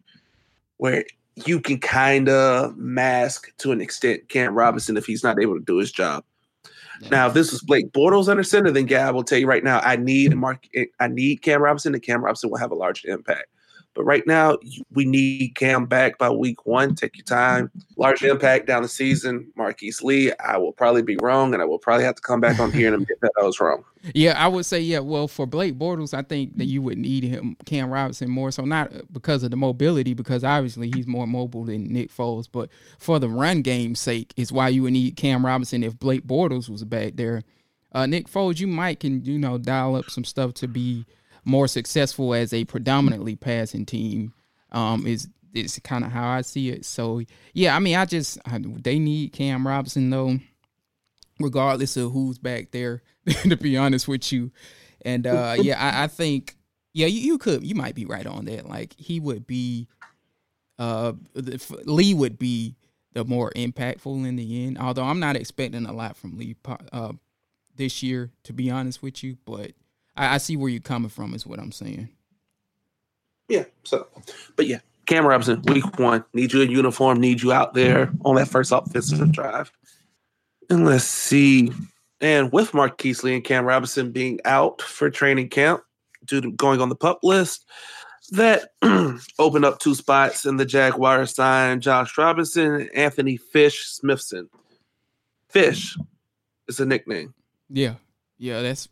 where 0.77 1.05
you 1.45 1.61
can 1.61 1.79
kind 1.79 2.29
of 2.29 2.75
mask 2.75 3.55
to 3.59 3.71
an 3.71 3.79
extent 3.79 4.27
Cam 4.27 4.55
Robinson 4.55 4.97
if 4.97 5.05
he's 5.05 5.23
not 5.23 5.39
able 5.39 5.53
to 5.53 5.63
do 5.63 5.77
his 5.77 5.91
job. 5.91 6.23
Yeah. 7.01 7.09
Now, 7.09 7.27
if 7.27 7.35
this 7.35 7.51
was 7.51 7.61
Blake 7.61 7.91
Bortles 7.91 8.27
under 8.27 8.41
center, 8.41 8.71
then 8.71 8.87
Gab 8.87 9.13
will 9.13 9.23
tell 9.23 9.37
you 9.37 9.45
right 9.45 9.63
now, 9.63 9.81
I 9.81 9.97
need 9.97 10.35
Mark, 10.35 10.65
I 10.99 11.07
need 11.09 11.43
Cam 11.43 11.61
Robinson, 11.61 11.93
and 11.93 12.01
Cam 12.01 12.23
Robinson 12.23 12.49
will 12.49 12.57
have 12.57 12.71
a 12.71 12.75
larger 12.75 13.07
impact. 13.07 13.45
But 13.95 14.05
right 14.05 14.25
now, 14.27 14.57
we 14.93 15.03
need 15.05 15.55
Cam 15.55 15.85
back 15.85 16.17
by 16.17 16.29
week 16.29 16.65
one. 16.65 16.95
Take 16.95 17.17
your 17.17 17.25
time. 17.25 17.71
Large 17.97 18.23
impact 18.23 18.67
down 18.67 18.83
the 18.83 18.87
season. 18.87 19.51
Marqise 19.57 20.03
Lee, 20.03 20.31
I 20.39 20.57
will 20.57 20.71
probably 20.71 21.01
be 21.01 21.17
wrong, 21.21 21.53
and 21.53 21.61
I 21.61 21.65
will 21.65 21.79
probably 21.79 22.05
have 22.05 22.15
to 22.15 22.21
come 22.21 22.39
back 22.39 22.59
on 22.59 22.71
here 22.71 22.93
and 22.93 23.01
admit 23.01 23.19
that 23.21 23.31
I 23.39 23.43
was 23.43 23.59
wrong. 23.59 23.83
Yeah, 24.13 24.41
I 24.41 24.47
would 24.47 24.65
say, 24.65 24.79
yeah, 24.79 24.99
well, 24.99 25.27
for 25.27 25.45
Blake 25.45 25.77
Bortles, 25.77 26.13
I 26.13 26.21
think 26.21 26.57
that 26.57 26.67
you 26.67 26.81
would 26.81 26.97
need 26.97 27.25
him, 27.25 27.57
Cam 27.65 27.91
Robinson, 27.91 28.29
more 28.29 28.49
so, 28.49 28.63
not 28.63 28.93
because 29.11 29.43
of 29.43 29.51
the 29.51 29.57
mobility, 29.57 30.13
because 30.13 30.41
obviously 30.45 30.89
he's 30.95 31.05
more 31.05 31.27
mobile 31.27 31.65
than 31.65 31.83
Nick 31.91 32.09
Foles, 32.09 32.47
but 32.49 32.69
for 32.97 33.19
the 33.19 33.27
run 33.27 33.61
game's 33.61 33.99
sake, 33.99 34.33
is 34.37 34.53
why 34.53 34.69
you 34.69 34.83
would 34.83 34.93
need 34.93 35.17
Cam 35.17 35.45
Robinson 35.45 35.83
if 35.83 35.99
Blake 35.99 36.25
Bortles 36.25 36.69
was 36.69 36.85
back 36.85 37.17
there. 37.17 37.43
Uh, 37.91 38.05
Nick 38.05 38.29
Foles, 38.29 38.61
you 38.61 38.67
might 38.67 39.01
can, 39.01 39.25
you 39.25 39.37
know, 39.37 39.57
dial 39.57 39.97
up 39.97 40.09
some 40.09 40.23
stuff 40.23 40.53
to 40.53 40.69
be– 40.69 41.05
more 41.49 41.67
successful 41.67 42.33
as 42.33 42.53
a 42.53 42.65
predominantly 42.65 43.35
passing 43.35 43.85
team. 43.85 44.33
Um, 44.71 45.07
is 45.07 45.27
is 45.53 45.79
kind 45.83 46.05
of 46.05 46.11
how 46.11 46.29
I 46.29 46.41
see 46.41 46.69
it. 46.69 46.85
So 46.85 47.21
yeah, 47.53 47.75
I 47.75 47.79
mean, 47.79 47.95
I 47.95 48.05
just 48.05 48.37
I, 48.45 48.59
they 48.59 48.99
need 48.99 49.33
Cam 49.33 49.67
Robinson 49.67 50.09
though, 50.09 50.39
regardless 51.39 51.97
of 51.97 52.11
who's 52.11 52.37
back 52.37 52.71
there. 52.71 53.01
to 53.43 53.57
be 53.57 53.77
honest 53.77 54.07
with 54.07 54.31
you, 54.31 54.51
and 55.03 55.27
uh, 55.27 55.55
yeah, 55.61 55.79
I, 55.79 56.05
I 56.05 56.07
think 56.07 56.55
yeah, 56.93 57.07
you, 57.07 57.19
you, 57.19 57.37
could 57.37 57.63
you 57.63 57.75
might 57.75 57.95
be 57.95 58.05
right 58.05 58.25
on 58.25 58.45
that. 58.45 58.67
Like 58.67 58.95
he 58.97 59.19
would 59.19 59.45
be, 59.45 59.87
uh, 60.77 61.13
Lee 61.85 62.13
would 62.13 62.39
be 62.39 62.75
the 63.13 63.25
more 63.25 63.51
impactful 63.55 64.27
in 64.27 64.35
the 64.35 64.65
end. 64.65 64.77
Although 64.77 65.03
I'm 65.03 65.19
not 65.19 65.35
expecting 65.35 65.85
a 65.85 65.93
lot 65.93 66.17
from 66.17 66.37
Lee 66.37 66.55
uh, 66.91 67.13
this 67.75 68.01
year, 68.01 68.31
to 68.43 68.53
be 68.53 68.69
honest 68.71 69.01
with 69.01 69.23
you, 69.23 69.37
but 69.45 69.71
I, 70.19 70.35
I 70.35 70.37
see 70.37 70.57
where 70.57 70.69
you're 70.69 70.81
coming 70.81 71.09
from. 71.09 71.33
Is 71.33 71.47
what 71.47 71.59
I'm 71.59 71.71
saying. 71.71 72.09
Yeah. 73.47 73.63
So, 73.83 74.07
but 74.55 74.67
yeah, 74.67 74.79
Cam 75.07 75.25
Robinson, 75.25 75.61
week 75.63 75.97
one, 75.97 76.23
need 76.33 76.53
you 76.53 76.61
in 76.61 76.69
uniform, 76.69 77.19
need 77.19 77.41
you 77.41 77.51
out 77.51 77.73
there 77.73 78.11
on 78.23 78.35
that 78.35 78.47
first 78.47 78.71
offensive 78.71 79.31
drive. 79.31 79.71
And 80.69 80.85
let's 80.85 81.05
see. 81.05 81.71
And 82.21 82.51
with 82.51 82.73
Marqise 82.73 83.23
Lee 83.23 83.33
and 83.33 83.43
Cam 83.43 83.65
Robinson 83.65 84.11
being 84.11 84.39
out 84.45 84.81
for 84.81 85.09
training 85.09 85.49
camp 85.49 85.81
due 86.25 86.41
to 86.41 86.51
going 86.51 86.81
on 86.81 86.89
the 86.89 86.95
pup 86.95 87.19
list, 87.23 87.65
that 88.31 88.69
opened 89.39 89.65
up 89.65 89.79
two 89.79 89.95
spots 89.95 90.45
in 90.45 90.57
the 90.57 90.65
Jaguars 90.65 91.33
signed 91.33 91.81
Josh 91.81 92.15
Robinson 92.17 92.75
and 92.75 92.95
Anthony 92.95 93.37
Fish 93.37 93.85
Smithson. 93.85 94.47
Fish 95.49 95.97
is 96.67 96.79
a 96.79 96.85
nickname. 96.85 97.33
Yeah. 97.69 97.95
Yeah, 98.39 98.61
that's 98.61 98.87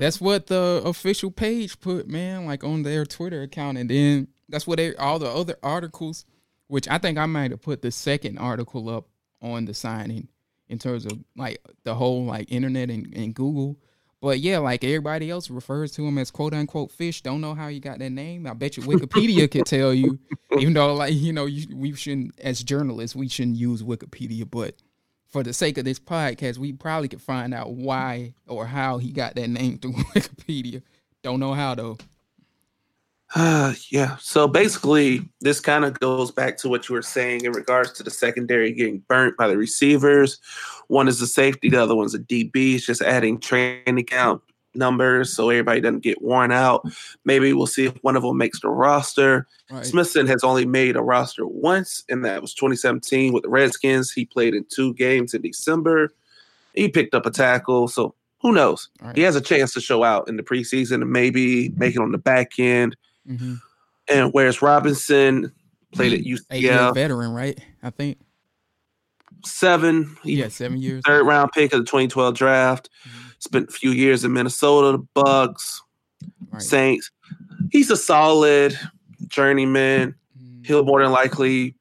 that's 0.00 0.20
what 0.20 0.48
the 0.48 0.82
official 0.84 1.30
page 1.30 1.78
put, 1.78 2.08
man, 2.08 2.44
like 2.44 2.64
on 2.64 2.82
their 2.82 3.06
Twitter 3.06 3.42
account, 3.42 3.78
and 3.78 3.88
then 3.88 4.26
that's 4.48 4.66
what 4.66 4.78
they 4.78 4.96
all 4.96 5.20
the 5.20 5.28
other 5.30 5.56
articles, 5.62 6.26
which 6.66 6.88
I 6.88 6.98
think 6.98 7.16
I 7.16 7.26
might 7.26 7.52
have 7.52 7.62
put 7.62 7.82
the 7.82 7.92
second 7.92 8.38
article 8.38 8.88
up 8.88 9.06
on 9.40 9.64
the 9.64 9.74
signing 9.74 10.26
in 10.68 10.78
terms 10.80 11.06
of 11.06 11.12
like 11.36 11.60
the 11.84 11.94
whole 11.94 12.24
like 12.24 12.50
internet 12.50 12.90
and, 12.90 13.14
and 13.14 13.32
Google. 13.32 13.76
But 14.20 14.40
yeah, 14.40 14.58
like 14.58 14.82
everybody 14.82 15.30
else 15.30 15.50
refers 15.50 15.92
to 15.92 16.06
him 16.06 16.18
as 16.18 16.32
quote 16.32 16.52
unquote 16.52 16.90
fish. 16.90 17.22
Don't 17.22 17.40
know 17.40 17.54
how 17.54 17.68
you 17.68 17.78
got 17.78 18.00
that 18.00 18.10
name. 18.10 18.44
I 18.46 18.54
bet 18.54 18.76
you 18.76 18.82
Wikipedia 18.82 19.48
could 19.48 19.66
tell 19.66 19.94
you, 19.94 20.18
even 20.58 20.74
though 20.74 20.94
like 20.94 21.14
you 21.14 21.32
know 21.32 21.46
you, 21.46 21.64
we 21.74 21.94
shouldn't 21.94 22.38
as 22.40 22.62
journalists 22.64 23.14
we 23.14 23.28
shouldn't 23.28 23.56
use 23.56 23.84
Wikipedia, 23.84 24.50
but 24.50 24.74
for 25.30 25.42
the 25.42 25.52
sake 25.52 25.78
of 25.78 25.84
this 25.84 25.98
podcast, 25.98 26.58
we 26.58 26.72
probably 26.72 27.08
could 27.08 27.22
find 27.22 27.54
out 27.54 27.72
why 27.72 28.34
or 28.48 28.66
how 28.66 28.98
he 28.98 29.10
got 29.10 29.34
that 29.36 29.48
name 29.48 29.78
through 29.78 29.92
Wikipedia. 30.14 30.82
Don't 31.22 31.40
know 31.40 31.54
how 31.54 31.74
though. 31.74 31.98
Uh, 33.36 33.74
yeah. 33.90 34.16
So 34.18 34.48
basically, 34.48 35.28
this 35.40 35.60
kind 35.60 35.84
of 35.84 35.98
goes 36.00 36.32
back 36.32 36.56
to 36.58 36.68
what 36.68 36.88
you 36.88 36.96
were 36.96 37.02
saying 37.02 37.44
in 37.44 37.52
regards 37.52 37.92
to 37.92 38.02
the 38.02 38.10
secondary 38.10 38.72
getting 38.72 38.98
burnt 39.08 39.36
by 39.36 39.46
the 39.46 39.56
receivers. 39.56 40.40
One 40.88 41.06
is 41.06 41.20
the 41.20 41.28
safety, 41.28 41.70
the 41.70 41.80
other 41.80 41.94
one's 41.94 42.14
a 42.14 42.18
DB. 42.18 42.74
It's 42.74 42.86
just 42.86 43.02
adding 43.02 43.38
training 43.38 44.04
count 44.06 44.42
numbers 44.74 45.32
so 45.32 45.50
everybody 45.50 45.80
doesn't 45.80 46.02
get 46.02 46.22
worn 46.22 46.52
out. 46.52 46.86
Maybe 47.24 47.52
we'll 47.52 47.66
see 47.66 47.86
if 47.86 47.94
one 48.02 48.16
of 48.16 48.22
them 48.22 48.36
makes 48.36 48.60
the 48.60 48.68
roster. 48.68 49.46
Right. 49.70 49.84
Smithson 49.84 50.26
has 50.26 50.44
only 50.44 50.66
made 50.66 50.96
a 50.96 51.02
roster 51.02 51.46
once, 51.46 52.04
and 52.08 52.24
that 52.24 52.42
was 52.42 52.54
2017 52.54 53.32
with 53.32 53.42
the 53.42 53.48
Redskins. 53.48 54.12
He 54.12 54.24
played 54.24 54.54
in 54.54 54.64
two 54.64 54.94
games 54.94 55.34
in 55.34 55.42
December. 55.42 56.12
He 56.74 56.88
picked 56.88 57.14
up 57.14 57.26
a 57.26 57.30
tackle, 57.30 57.88
so 57.88 58.14
who 58.40 58.52
knows? 58.52 58.88
Right. 59.00 59.16
He 59.16 59.22
has 59.22 59.36
a 59.36 59.40
chance 59.40 59.74
to 59.74 59.80
show 59.80 60.04
out 60.04 60.28
in 60.28 60.36
the 60.36 60.42
preseason 60.42 61.02
and 61.02 61.12
maybe 61.12 61.70
make 61.70 61.94
it 61.94 62.00
on 62.00 62.12
the 62.12 62.18
back 62.18 62.52
end. 62.58 62.96
Mm-hmm. 63.28 63.54
And 64.08 64.32
whereas 64.32 64.62
Robinson 64.62 65.52
played 65.92 66.12
at 66.12 66.20
UCF, 66.20 66.94
veteran, 66.94 67.32
right? 67.32 67.58
I 67.82 67.90
think 67.90 68.18
seven. 69.44 70.16
Yeah, 70.24 70.48
seven 70.48 70.78
years. 70.78 71.02
Third 71.06 71.26
round 71.26 71.50
pick 71.52 71.72
of 71.72 71.80
the 71.80 71.86
2012 71.86 72.34
draft. 72.34 72.88
Mm-hmm 73.06 73.29
spent 73.40 73.68
a 73.68 73.72
few 73.72 73.90
years 73.90 74.24
in 74.24 74.32
Minnesota, 74.32 74.98
the 74.98 75.06
Bucks, 75.14 75.82
right. 76.50 76.62
Saints. 76.62 77.10
He's 77.70 77.90
a 77.90 77.96
solid 77.96 78.78
journeyman. 79.28 80.14
Mm. 80.40 80.66
He'll 80.66 80.84
more 80.84 81.02
than 81.02 81.12
likely 81.12 81.74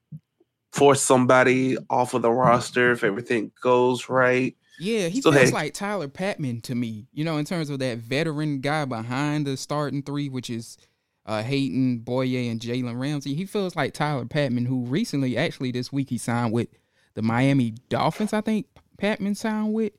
force 0.72 1.02
somebody 1.02 1.78
off 1.90 2.14
of 2.14 2.22
the 2.22 2.32
roster 2.32 2.92
if 2.92 3.04
everything 3.04 3.52
goes 3.62 4.10
right. 4.10 4.56
Yeah, 4.80 5.10
he 5.10 5.22
so, 5.22 5.32
feels 5.32 5.50
hey. 5.50 5.54
like 5.54 5.74
Tyler 5.74 6.08
Patmon 6.08 6.64
to 6.64 6.74
me, 6.76 7.08
you 7.12 7.26
know, 7.26 7.38
in 7.38 7.44
terms 7.44 7.70
of 7.70 7.80
that 7.80 7.98
veteran 7.98 8.62
guy 8.62 8.86
behind 8.86 9.46
the 9.46 9.58
starting 9.58 10.02
three, 10.02 10.30
which 10.30 10.50
is 10.50 10.78
uh, 11.26 11.44
Hayden, 11.44 12.00
Bouye, 12.00 12.50
and 12.50 12.62
Jalen 12.62 12.98
Ramsey. 12.98 13.36
He 13.36 13.46
feels 13.46 13.76
like 13.76 13.94
Tyler 13.94 14.26
Patmon, 14.26 14.66
who 14.66 14.86
recently, 14.86 15.36
actually 15.36 15.72
this 15.72 15.92
week, 15.92 16.10
he 16.10 16.18
signed 16.18 16.54
with 16.54 16.70
the 17.16 17.22
Miami 17.22 17.74
Dolphins, 17.90 18.32
I 18.32 18.40
think 18.40 18.68
Patmon 19.02 19.36
signed 19.36 19.74
with. 19.74 19.92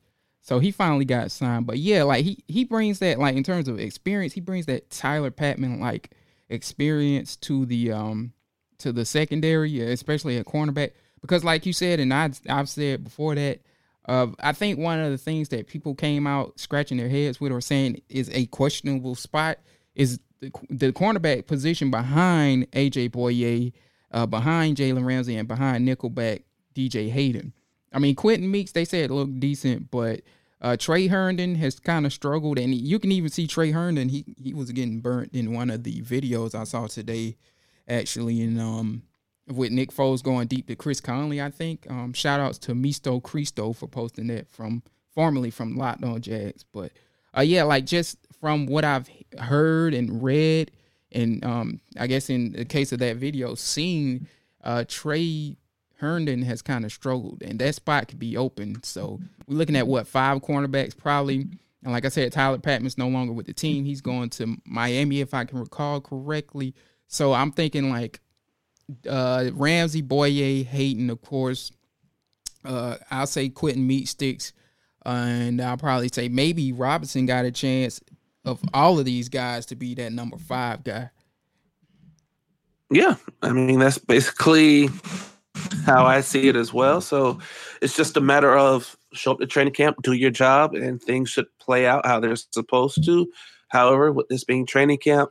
So 0.51 0.59
he 0.59 0.73
finally 0.73 1.05
got 1.05 1.31
signed. 1.31 1.65
But 1.65 1.79
yeah, 1.79 2.03
like 2.03 2.25
he 2.25 2.43
he 2.49 2.65
brings 2.65 2.99
that 2.99 3.21
like 3.21 3.37
in 3.37 3.45
terms 3.45 3.69
of 3.69 3.79
experience, 3.79 4.33
he 4.33 4.41
brings 4.41 4.67
that 4.67 4.91
Tyler 4.91 5.31
Patmon 5.31 5.79
like 5.79 6.11
experience 6.49 7.37
to 7.37 7.65
the 7.67 7.93
um 7.93 8.33
to 8.79 8.91
the 8.91 9.05
secondary, 9.05 9.81
especially 9.81 10.39
at 10.39 10.47
cornerback. 10.47 10.91
Because 11.21 11.45
like 11.45 11.67
you 11.67 11.73
said, 11.73 12.01
and 12.01 12.13
I 12.13 12.31
I've 12.49 12.69
said 12.69 13.05
before 13.05 13.37
that, 13.37 13.61
uh, 14.09 14.27
I 14.41 14.51
think 14.51 14.81
one 14.81 14.99
of 14.99 15.13
the 15.13 15.19
things 15.19 15.51
that 15.51 15.69
people 15.69 15.95
came 15.95 16.27
out 16.27 16.59
scratching 16.59 16.99
their 16.99 17.09
heads 17.09 17.41
with 17.41 17.53
or 17.53 17.61
saying 17.61 18.03
is 18.09 18.29
a 18.31 18.47
questionable 18.47 19.15
spot 19.15 19.59
is 19.95 20.19
the, 20.41 20.51
the 20.69 20.93
cornerback 20.93 21.47
position 21.47 21.93
behind 21.93 22.69
AJ 22.73 23.11
Bouye, 23.13 23.73
uh, 24.11 24.27
behind 24.27 24.79
Jalen 24.79 25.07
Ramsey, 25.07 25.37
and 25.37 25.47
behind 25.47 25.87
nickelback 25.87 26.43
DJ 26.75 27.09
Hayden. 27.09 27.53
I 27.93 28.01
mean, 28.01 28.17
Quenton 28.17 28.51
Meeks, 28.51 28.73
they 28.73 28.85
said 28.85 29.13
looked 29.13 29.39
decent, 29.39 29.93
but 29.93 30.23
Uh, 30.63 30.77
Tre 30.77 31.07
Herndon 31.07 31.55
has 31.55 31.81
kind 31.81 32.05
of 32.05 32.13
struggled, 32.13 32.59
and 32.59 32.75
you 32.75 32.99
can 32.99 33.13
even 33.13 33.31
see 33.31 33.47
Tre 33.47 33.71
Herndon. 33.71 34.11
He 34.11 34.25
he 34.37 34.53
was 34.53 34.71
getting 34.73 35.01
burnt 35.01 35.33
in 35.33 35.55
one 35.55 35.71
of 35.71 35.85
the 35.85 36.03
videos 36.03 36.55
I 36.55 36.65
saw 36.65 36.87
today, 36.87 37.37
actually, 37.89 38.43
and 38.43 38.61
um, 38.61 39.03
with 39.47 39.73
Nick 39.73 39.91
Foles 39.91 40.23
going 40.23 40.49
deep 40.49 40.67
to 40.67 40.77
Chris 40.77 41.01
Conley. 41.01 41.41
I 41.41 41.51
think. 41.51 41.87
Um, 41.91 42.13
shout 42.13 42.41
outs 42.41 42.59
to 42.59 42.75
Misto 42.75 43.21
Cristo 43.21 43.73
for 43.73 43.87
posting 43.89 44.27
that 44.27 44.49
from 44.49 44.83
formerly 45.15 45.51
from 45.51 45.77
Locked 45.77 46.05
On 46.05 46.21
Jags, 46.21 46.65
but 46.73 46.93
uh, 47.37 47.41
yeah, 47.41 47.63
like 47.63 47.87
just 47.87 48.19
from 48.39 48.67
what 48.67 48.85
I've 48.85 49.09
heard 49.39 49.95
and 49.95 50.23
read, 50.23 50.73
and 51.11 51.43
um, 51.45 51.81
I 51.99 52.07
guess 52.07 52.29
in 52.29 52.53
the 52.53 52.67
case 52.67 52.93
of 52.93 52.99
that 52.99 53.17
video, 53.17 53.55
seen 53.55 54.29
uh, 54.63 54.85
Tre 54.87 55.57
Herndon 56.01 56.43
has 56.43 56.63
kind 56.63 56.85
of 56.85 56.93
struggled, 56.93 57.43
and 57.43 57.59
that 57.59 57.75
spot 57.75 58.09
could 58.09 58.19
be 58.19 58.37
open. 58.37 58.83
So 58.83 59.21
we're 59.47 59.57
looking 59.57 59.77
at 59.77 59.87
what 59.87 60.07
five 60.07 60.41
cornerbacks 60.41 60.97
probably. 60.97 61.47
And 61.83 61.93
like 61.93 62.05
I 62.05 62.09
said, 62.09 62.33
Tyler 62.33 62.59
Patmon's 62.59 62.99
no 62.99 63.09
longer 63.09 63.33
with 63.33 63.47
the 63.47 63.53
team. 63.53 63.85
He's 63.85 64.01
going 64.01 64.31
to 64.31 64.57
Miami, 64.67 65.21
if 65.21 65.33
I 65.35 65.45
can 65.45 65.59
recall 65.59 66.01
correctly. 66.01 66.75
So 67.07 67.33
I'm 67.33 67.53
thinking 67.53 67.91
like 67.91 68.21
uh, 69.09 69.51
Ramsey, 69.53 70.03
Bouye, 70.03 70.65
Hayden, 70.67 71.11
of 71.11 71.21
course. 71.23 71.71
Uh, 72.65 72.97
I'll 73.11 73.27
say 73.27 73.49
Quinton 73.49 73.89
Meatsticks, 73.89 74.53
uh, 75.07 75.09
and 75.09 75.61
I'll 75.61 75.79
probably 75.79 76.09
say 76.13 76.29
maybe 76.29 76.73
Robinson 76.73 77.27
got 77.27 77.45
a 77.45 77.51
chance 77.51 78.01
of 78.45 78.61
all 78.75 78.99
of 78.99 79.05
these 79.05 79.29
guys 79.29 79.67
to 79.67 79.77
be 79.77 79.95
that 79.95 80.13
number 80.13 80.39
five 80.39 80.85
guy. 80.85 81.11
Yeah, 82.91 83.17
I 83.43 83.53
mean 83.53 83.79
that's 83.79 83.99
basically 83.99 84.89
how 85.85 86.05
I 86.05 86.21
see 86.21 86.49
it 86.49 86.57
as 86.57 86.73
well. 86.73 87.01
So 87.01 87.39
it's 87.81 87.97
just 87.97 88.17
a 88.17 88.21
matter 88.21 88.57
of 88.57 88.97
show 89.13 89.33
up 89.33 89.39
to 89.41 89.47
training 89.47 89.75
camp, 89.75 90.03
do 90.03 90.13
your 90.13 90.31
job, 90.31 90.75
and 90.75 91.03
things 91.03 91.31
should 91.31 91.47
play 91.59 91.87
out 91.87 92.07
how 92.07 92.21
they're 92.21 92.37
supposed 92.37 93.05
to. 93.05 93.31
However, 93.69 94.13
with 94.13 94.29
this 94.29 94.45
being 94.45 94.67
training 94.67 94.99
camp, 94.99 95.31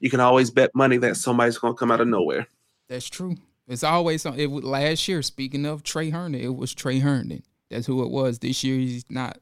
you 0.00 0.10
can 0.10 0.20
always 0.20 0.50
bet 0.50 0.74
money 0.74 0.96
that 0.98 1.16
somebody's 1.16 1.58
going 1.58 1.74
to 1.74 1.78
come 1.78 1.90
out 1.90 2.00
of 2.00 2.08
nowhere. 2.08 2.46
That's 2.88 3.08
true. 3.08 3.36
It's 3.66 3.82
always 3.82 4.26
it 4.26 4.50
was 4.50 4.64
last 4.64 5.08
year. 5.08 5.22
Speaking 5.22 5.64
of 5.64 5.82
Tre 5.82 6.10
Herndon, 6.10 6.42
it 6.42 6.54
was 6.54 6.74
Tre 6.74 6.98
Herndon. 6.98 7.42
That's 7.70 7.86
who 7.86 8.02
it 8.02 8.10
was. 8.10 8.38
This 8.38 8.62
year, 8.62 8.76
he's 8.76 9.04
not 9.08 9.38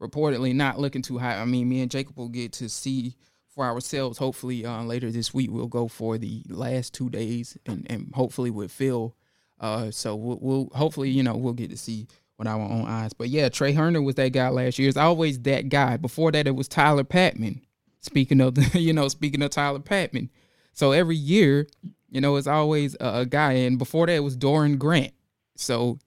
reportedly 0.00 0.54
not 0.54 0.78
looking 0.78 1.02
too 1.02 1.18
high. 1.18 1.38
I 1.38 1.44
mean, 1.44 1.68
me 1.68 1.82
and 1.82 1.90
Jacob 1.90 2.16
will 2.16 2.28
get 2.28 2.52
to 2.54 2.68
see 2.68 3.16
for 3.48 3.64
ourselves. 3.64 4.16
Hopefully, 4.16 4.64
uh, 4.64 4.82
later 4.84 5.10
this 5.10 5.34
week 5.34 5.50
we'll 5.52 5.66
go 5.66 5.88
for 5.88 6.16
the 6.16 6.42
last 6.48 6.94
two 6.94 7.10
days, 7.10 7.58
and 7.66 7.86
and 7.90 8.10
hopefully 8.14 8.50
with 8.50 8.70
Phil 8.70 9.14
uh, 9.60 9.90
so 9.90 10.14
we'll, 10.14 10.38
we'll, 10.40 10.70
hopefully 10.74 11.10
you 11.10 11.22
know 11.22 11.36
we'll 11.36 11.52
get 11.52 11.70
to 11.70 11.76
see 11.76 12.06
with 12.38 12.46
our 12.46 12.60
own 12.60 12.86
eyes. 12.86 13.12
But 13.12 13.28
yeah, 13.28 13.48
Tre 13.48 13.72
Herndon 13.72 14.04
was 14.04 14.14
that 14.14 14.30
guy 14.30 14.48
last 14.48 14.78
year. 14.78 14.88
It's 14.88 14.96
always 14.96 15.40
that 15.40 15.68
guy. 15.68 15.96
Before 15.96 16.30
that, 16.32 16.46
it 16.46 16.54
was 16.54 16.68
Tyler 16.68 17.04
Patmon. 17.04 17.60
Speaking 18.00 18.40
of 18.40 18.54
the, 18.54 18.78
you 18.78 18.92
know, 18.92 19.08
speaking 19.08 19.42
of 19.42 19.50
Tyler 19.50 19.80
Patmon, 19.80 20.28
So 20.72 20.92
every 20.92 21.16
year, 21.16 21.66
you 22.10 22.20
know, 22.20 22.36
it's 22.36 22.46
always 22.46 22.96
a, 23.00 23.20
a 23.20 23.26
guy. 23.26 23.52
And 23.52 23.78
before 23.78 24.06
that, 24.06 24.14
it 24.14 24.24
was 24.24 24.36
Doran 24.36 24.78
Grant. 24.78 25.12
So 25.56 25.98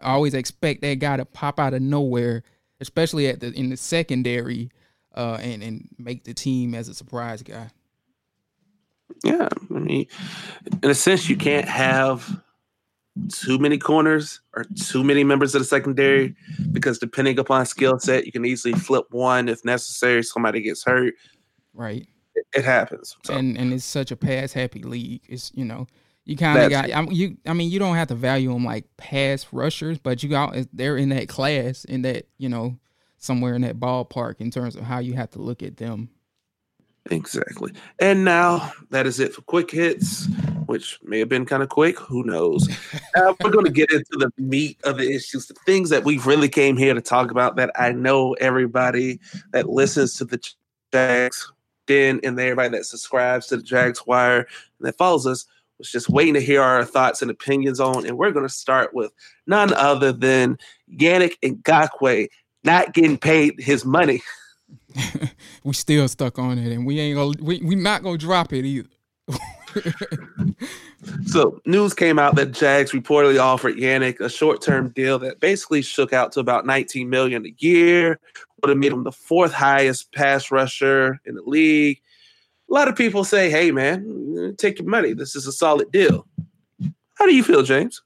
I 0.00 0.12
always 0.12 0.34
expect 0.34 0.80
that 0.82 1.00
guy 1.00 1.16
to 1.16 1.24
pop 1.24 1.58
out 1.58 1.74
of 1.74 1.82
nowhere, 1.82 2.44
especially 2.80 3.26
at 3.28 3.40
the 3.40 3.52
in 3.52 3.70
the 3.70 3.76
secondary, 3.76 4.70
uh, 5.14 5.38
and 5.40 5.62
and 5.62 5.88
make 5.98 6.24
the 6.24 6.34
team 6.34 6.74
as 6.74 6.88
a 6.88 6.94
surprise 6.94 7.42
guy. 7.42 7.70
Yeah, 9.24 9.48
I 9.70 9.78
mean, 9.78 10.06
in 10.82 10.90
a 10.90 10.94
sense, 10.94 11.28
you 11.28 11.36
can't 11.36 11.68
have 11.68 12.42
too 13.28 13.58
many 13.58 13.78
corners 13.78 14.40
or 14.54 14.64
too 14.64 15.04
many 15.04 15.22
members 15.22 15.54
of 15.54 15.60
the 15.60 15.66
secondary 15.66 16.34
because 16.72 16.98
depending 16.98 17.38
upon 17.38 17.66
skill 17.66 17.98
set, 17.98 18.26
you 18.26 18.32
can 18.32 18.44
easily 18.44 18.74
flip 18.74 19.06
one 19.10 19.48
if 19.48 19.64
necessary. 19.64 20.22
Somebody 20.22 20.62
gets 20.62 20.84
hurt. 20.84 21.14
Right. 21.74 22.06
It, 22.34 22.46
it 22.56 22.64
happens. 22.64 23.16
So. 23.24 23.34
And 23.34 23.56
and 23.58 23.72
it's 23.72 23.84
such 23.84 24.10
a 24.10 24.16
pass 24.16 24.52
happy 24.52 24.82
league. 24.82 25.22
It's 25.28 25.52
you 25.54 25.64
know 25.64 25.86
you 26.24 26.36
kind 26.36 26.58
of 26.58 26.70
got 26.70 26.92
I 26.92 27.02
mean, 27.02 27.12
you. 27.12 27.36
I 27.46 27.52
mean 27.52 27.70
you 27.70 27.78
don't 27.78 27.96
have 27.96 28.08
to 28.08 28.14
value 28.14 28.52
them 28.52 28.64
like 28.64 28.84
pass 28.96 29.46
rushers, 29.52 29.98
but 29.98 30.22
you 30.22 30.28
got 30.28 30.56
they're 30.72 30.96
in 30.96 31.10
that 31.10 31.28
class 31.28 31.84
in 31.84 32.02
that 32.02 32.26
you 32.38 32.48
know 32.48 32.76
somewhere 33.18 33.54
in 33.54 33.62
that 33.62 33.78
ballpark 33.78 34.40
in 34.40 34.50
terms 34.50 34.74
of 34.74 34.82
how 34.82 34.98
you 34.98 35.14
have 35.14 35.30
to 35.30 35.40
look 35.40 35.62
at 35.62 35.76
them. 35.76 36.08
Exactly. 37.10 37.72
And 37.98 38.24
now 38.24 38.72
that 38.90 39.06
is 39.06 39.18
it 39.18 39.34
for 39.34 39.42
quick 39.42 39.70
hits, 39.70 40.26
which 40.66 40.98
may 41.02 41.18
have 41.18 41.28
been 41.28 41.44
kind 41.44 41.62
of 41.62 41.68
quick. 41.68 41.98
Who 41.98 42.22
knows? 42.22 42.68
uh, 43.16 43.34
we're 43.42 43.50
going 43.50 43.64
to 43.64 43.72
get 43.72 43.90
into 43.90 44.16
the 44.18 44.32
meat 44.38 44.78
of 44.84 44.98
the 44.98 45.12
issues, 45.12 45.46
the 45.46 45.54
things 45.66 45.90
that 45.90 46.04
we 46.04 46.18
really 46.18 46.48
came 46.48 46.76
here 46.76 46.94
to 46.94 47.00
talk 47.00 47.30
about 47.30 47.56
that 47.56 47.72
I 47.74 47.92
know 47.92 48.34
everybody 48.34 49.18
that 49.52 49.68
listens 49.68 50.14
to 50.18 50.24
the 50.24 50.40
Jags 50.92 51.52
Den 51.86 52.20
and 52.22 52.38
everybody 52.38 52.68
that 52.70 52.86
subscribes 52.86 53.48
to 53.48 53.56
the 53.56 53.62
Jags 53.62 54.06
Wire 54.06 54.46
and 54.78 54.86
that 54.86 54.96
follows 54.96 55.26
us 55.26 55.46
was 55.78 55.90
just 55.90 56.08
waiting 56.08 56.34
to 56.34 56.40
hear 56.40 56.62
our 56.62 56.84
thoughts 56.84 57.22
and 57.22 57.30
opinions 57.30 57.80
on. 57.80 58.06
And 58.06 58.16
we're 58.16 58.30
going 58.30 58.46
to 58.46 58.52
start 58.52 58.94
with 58.94 59.12
none 59.48 59.72
other 59.74 60.12
than 60.12 60.56
Yannick 60.94 61.34
Ngakoue 61.42 62.28
not 62.62 62.94
getting 62.94 63.18
paid 63.18 63.54
his 63.58 63.84
money. 63.84 64.22
we 65.64 65.72
still 65.72 66.08
stuck 66.08 66.38
on 66.38 66.58
it, 66.58 66.72
and 66.72 66.86
we 66.86 67.00
ain't 67.00 67.16
gonna 67.16 67.36
we 67.40 67.60
we 67.62 67.74
not 67.74 68.02
gonna 68.02 68.18
drop 68.18 68.52
it 68.52 68.64
either. 68.64 68.88
so 71.26 71.60
news 71.64 71.94
came 71.94 72.18
out 72.18 72.34
that 72.36 72.52
Jags 72.52 72.92
reportedly 72.92 73.40
offered 73.40 73.76
Yannick 73.76 74.20
a 74.20 74.28
short-term 74.28 74.90
deal 74.90 75.18
that 75.20 75.40
basically 75.40 75.80
shook 75.80 76.12
out 76.12 76.32
to 76.32 76.40
about 76.40 76.66
19 76.66 77.08
million 77.08 77.46
a 77.46 77.54
year, 77.58 78.18
would 78.60 78.68
have 78.68 78.78
made 78.78 78.92
him 78.92 79.04
the 79.04 79.12
fourth 79.12 79.52
highest 79.52 80.12
pass 80.12 80.50
rusher 80.50 81.20
in 81.24 81.34
the 81.34 81.42
league. 81.42 82.00
A 82.70 82.74
lot 82.74 82.88
of 82.88 82.96
people 82.96 83.24
say, 83.24 83.50
"Hey, 83.50 83.70
man, 83.70 84.54
take 84.58 84.78
your 84.78 84.88
money. 84.88 85.12
This 85.12 85.36
is 85.36 85.46
a 85.46 85.52
solid 85.52 85.90
deal." 85.92 86.26
How 87.14 87.26
do 87.26 87.34
you 87.34 87.44
feel, 87.44 87.62
James? 87.62 88.02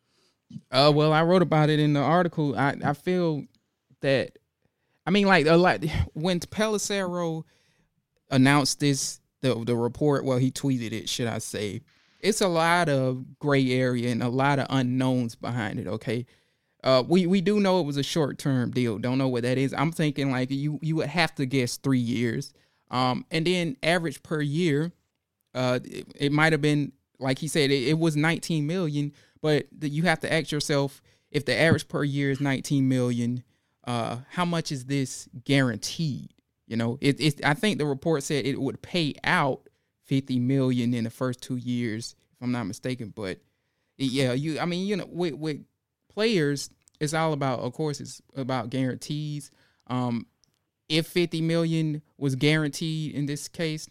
Uh, 0.70 0.92
well, 0.94 1.12
I 1.12 1.22
wrote 1.22 1.42
about 1.42 1.70
it 1.70 1.78
in 1.78 1.92
the 1.92 2.00
article. 2.00 2.56
I 2.56 2.76
I 2.84 2.92
feel 2.92 3.44
that 4.00 4.38
I 5.06 5.10
mean, 5.10 5.26
like 5.26 5.46
a 5.46 5.56
lot 5.56 5.84
when 6.14 6.40
Pelissero 6.40 7.44
announced 8.30 8.80
this, 8.80 9.20
the 9.40 9.54
the 9.64 9.76
report. 9.76 10.24
Well, 10.24 10.38
he 10.38 10.50
tweeted 10.50 10.92
it, 10.92 11.08
should 11.08 11.28
I 11.28 11.38
say? 11.38 11.82
It's 12.20 12.40
a 12.40 12.48
lot 12.48 12.88
of 12.88 13.38
gray 13.38 13.70
area 13.70 14.10
and 14.10 14.22
a 14.22 14.28
lot 14.28 14.58
of 14.58 14.66
unknowns 14.70 15.36
behind 15.36 15.78
it. 15.78 15.86
Okay, 15.86 16.26
uh, 16.82 17.04
we 17.06 17.26
we 17.26 17.40
do 17.40 17.60
know 17.60 17.80
it 17.80 17.86
was 17.86 17.96
a 17.96 18.02
short 18.02 18.38
term 18.38 18.70
deal. 18.70 18.98
Don't 18.98 19.18
know 19.18 19.28
what 19.28 19.44
that 19.44 19.58
is. 19.58 19.72
I'm 19.72 19.92
thinking 19.92 20.30
like 20.30 20.50
you 20.50 20.78
you 20.82 20.96
would 20.96 21.08
have 21.08 21.34
to 21.36 21.46
guess 21.46 21.76
three 21.76 21.98
years. 21.98 22.52
Um, 22.90 23.26
and 23.32 23.44
then 23.46 23.76
average 23.82 24.22
per 24.22 24.40
year, 24.40 24.92
uh, 25.54 25.80
it, 25.84 26.06
it 26.14 26.32
might 26.32 26.52
have 26.52 26.62
been 26.62 26.92
like 27.18 27.38
he 27.38 27.48
said, 27.48 27.70
it, 27.70 27.88
it 27.88 27.98
was 27.98 28.16
19 28.16 28.66
million. 28.66 29.12
But 29.40 29.66
the, 29.76 29.88
you 29.88 30.04
have 30.04 30.20
to 30.20 30.32
ask 30.32 30.50
yourself 30.50 31.02
if 31.30 31.44
the 31.44 31.58
average 31.58 31.88
per 31.88 32.04
year 32.04 32.30
is 32.30 32.40
19 32.40 32.88
million 32.88 33.42
uh, 33.86 34.18
how 34.30 34.44
much 34.44 34.72
is 34.72 34.84
this 34.86 35.28
guaranteed? 35.44 36.30
You 36.66 36.76
know, 36.76 36.98
it, 37.00 37.20
it. 37.20 37.44
I 37.44 37.54
think 37.54 37.78
the 37.78 37.86
report 37.86 38.22
said 38.22 38.44
it 38.44 38.60
would 38.60 38.82
pay 38.82 39.14
out 39.24 39.68
fifty 40.04 40.38
million 40.38 40.94
in 40.94 41.04
the 41.04 41.10
first 41.10 41.40
two 41.40 41.56
years, 41.56 42.16
if 42.34 42.42
I'm 42.42 42.52
not 42.52 42.64
mistaken. 42.64 43.12
But 43.14 43.38
yeah, 43.96 44.32
you. 44.32 44.58
I 44.58 44.64
mean, 44.64 44.86
you 44.86 44.96
know, 44.96 45.06
with 45.08 45.34
with 45.34 45.64
players, 46.12 46.70
it's 47.00 47.14
all 47.14 47.32
about. 47.32 47.60
Of 47.60 47.72
course, 47.72 48.00
it's 48.00 48.20
about 48.34 48.70
guarantees. 48.70 49.50
Um, 49.86 50.26
if 50.88 51.06
fifty 51.06 51.40
million 51.40 52.02
was 52.18 52.34
guaranteed 52.34 53.14
in 53.14 53.26
this 53.26 53.46
case, 53.46 53.88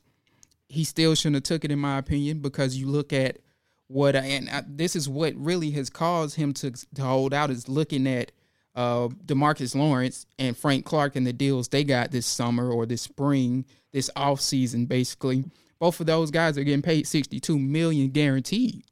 he 0.67 0.83
still 0.83 1.15
shouldn't 1.15 1.35
have 1.35 1.43
took 1.43 1.63
it, 1.63 1.71
in 1.71 1.79
my 1.79 1.97
opinion, 1.97 2.39
because 2.39 2.75
you 2.75 2.87
look 2.87 3.13
at 3.13 3.39
what 3.87 4.15
and 4.15 4.49
I, 4.49 4.63
this 4.67 4.95
is 4.95 5.07
what 5.07 5.33
really 5.35 5.71
has 5.71 5.89
caused 5.89 6.35
him 6.35 6.53
to, 6.55 6.71
to 6.71 7.01
hold 7.01 7.33
out 7.33 7.51
is 7.51 7.69
looking 7.69 8.07
at 8.07 8.31
uh, 8.75 9.07
Demarcus 9.25 9.75
Lawrence 9.75 10.25
and 10.37 10.57
Frank 10.57 10.85
Clark 10.85 11.15
and 11.15 11.25
the 11.25 11.33
deals 11.33 11.67
they 11.67 11.83
got 11.83 12.11
this 12.11 12.25
summer 12.25 12.69
or 12.69 12.85
this 12.85 13.01
spring, 13.01 13.65
this 13.93 14.09
off 14.15 14.41
season, 14.41 14.85
basically. 14.85 15.45
Both 15.79 15.99
of 15.99 16.05
those 16.05 16.31
guys 16.31 16.57
are 16.57 16.63
getting 16.63 16.81
paid 16.81 17.07
sixty 17.07 17.39
two 17.39 17.59
million 17.59 18.09
guaranteed. 18.09 18.83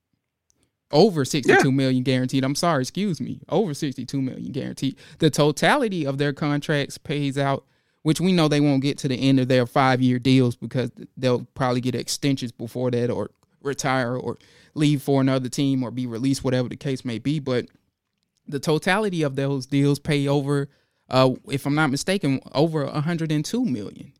Over 0.91 1.25
sixty-two 1.25 1.69
yeah. 1.69 1.75
million 1.75 2.03
guaranteed. 2.03 2.43
I'm 2.43 2.53
sorry, 2.53 2.81
excuse 2.81 3.19
me. 3.19 3.41
Over 3.49 3.73
sixty-two 3.73 4.21
million 4.21 4.51
guaranteed. 4.51 4.97
The 5.17 5.31
totality 5.31 6.05
of 6.05 6.19
their 6.19 6.33
contracts 6.33 6.99
pays 6.99 7.35
out, 7.35 7.65
which 8.03 8.21
we 8.21 8.31
know 8.31 8.47
they 8.47 8.59
won't 8.59 8.83
get 8.83 8.99
to 8.99 9.07
the 9.07 9.15
end 9.15 9.39
of 9.39 9.47
their 9.47 9.65
five 9.65 10.01
year 10.01 10.19
deals 10.19 10.55
because 10.55 10.91
they'll 11.17 11.47
probably 11.55 11.81
get 11.81 11.95
extensions 11.95 12.51
before 12.51 12.91
that 12.91 13.09
or 13.09 13.31
retire 13.63 14.15
or 14.15 14.37
leave 14.75 15.01
for 15.01 15.19
another 15.19 15.49
team 15.49 15.81
or 15.81 15.89
be 15.89 16.05
released, 16.05 16.43
whatever 16.43 16.69
the 16.69 16.75
case 16.75 17.03
may 17.03 17.17
be. 17.17 17.39
But 17.39 17.65
the 18.47 18.59
totality 18.59 19.23
of 19.23 19.35
those 19.35 19.65
deals 19.65 19.99
pay 19.99 20.27
over, 20.27 20.69
uh, 21.09 21.31
if 21.49 21.65
I'm 21.65 21.75
not 21.75 21.91
mistaken, 21.91 22.41
over 22.53 22.85
102 22.85 23.65
million. 23.65 24.13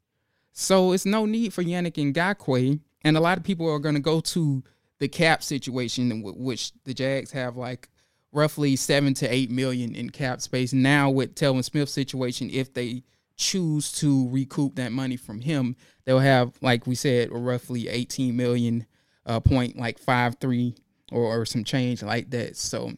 So 0.52 0.92
it's 0.92 1.06
no 1.06 1.26
need 1.26 1.54
for 1.54 1.64
Yannick 1.64 2.14
Ngakoue, 2.14 2.80
and 3.04 3.18
a 3.18 3.22
lot 3.22 3.38
of 3.38 3.44
people 3.44 3.70
are 3.70 3.80
going 3.80 3.96
to 3.96 4.02
go 4.02 4.22
to 4.22 4.64
the 5.00 5.08
cap 5.08 5.44
situation, 5.44 6.22
which 6.24 6.72
the 6.84 6.94
Jags 6.94 7.32
have 7.32 7.58
like 7.58 7.90
roughly 8.32 8.76
seven 8.76 9.14
to 9.16 9.28
eight 9.28 9.52
million 9.52 9.96
in 9.96 10.10
cap 10.10 10.42
space. 10.42 10.74
Now 10.74 11.10
with 11.10 11.36
Telvin 11.36 11.64
Smith's 11.64 11.92
situation, 11.92 12.50
if 12.52 12.74
they 12.74 13.04
choose 13.36 13.92
to 13.94 14.30
recoup 14.30 14.76
that 14.76 14.92
money 14.92 15.18
from 15.18 15.42
him, 15.42 15.76
they'll 16.06 16.20
have, 16.20 16.54
like 16.62 16.86
we 16.86 16.96
said, 16.96 17.30
roughly 17.32 17.88
18 17.88 18.36
million 18.36 18.86
uh, 19.26 19.40
point 19.40 19.78
like 19.78 19.98
five 19.98 20.36
three 20.40 20.76
or, 21.12 21.24
or 21.24 21.46
some 21.46 21.64
change 21.64 22.04
like 22.04 22.30
that. 22.32 22.58
So 22.58 22.94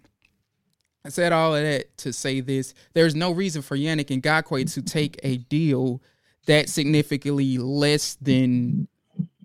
I 1.06 1.10
said 1.10 1.32
all 1.32 1.56
of 1.56 1.62
that 1.62 1.96
to 2.00 2.12
say 2.12 2.40
this: 2.40 2.74
there's 2.94 3.14
no 3.14 3.32
reason 3.32 3.62
for 3.62 3.78
Yannick 3.78 4.08
Ngakoue 4.08 4.74
to 4.74 4.82
take 4.82 5.20
a 5.24 5.38
deal 5.38 6.02
that 6.48 6.68
significantly 6.68 7.60
less 7.60 8.16
than 8.16 8.88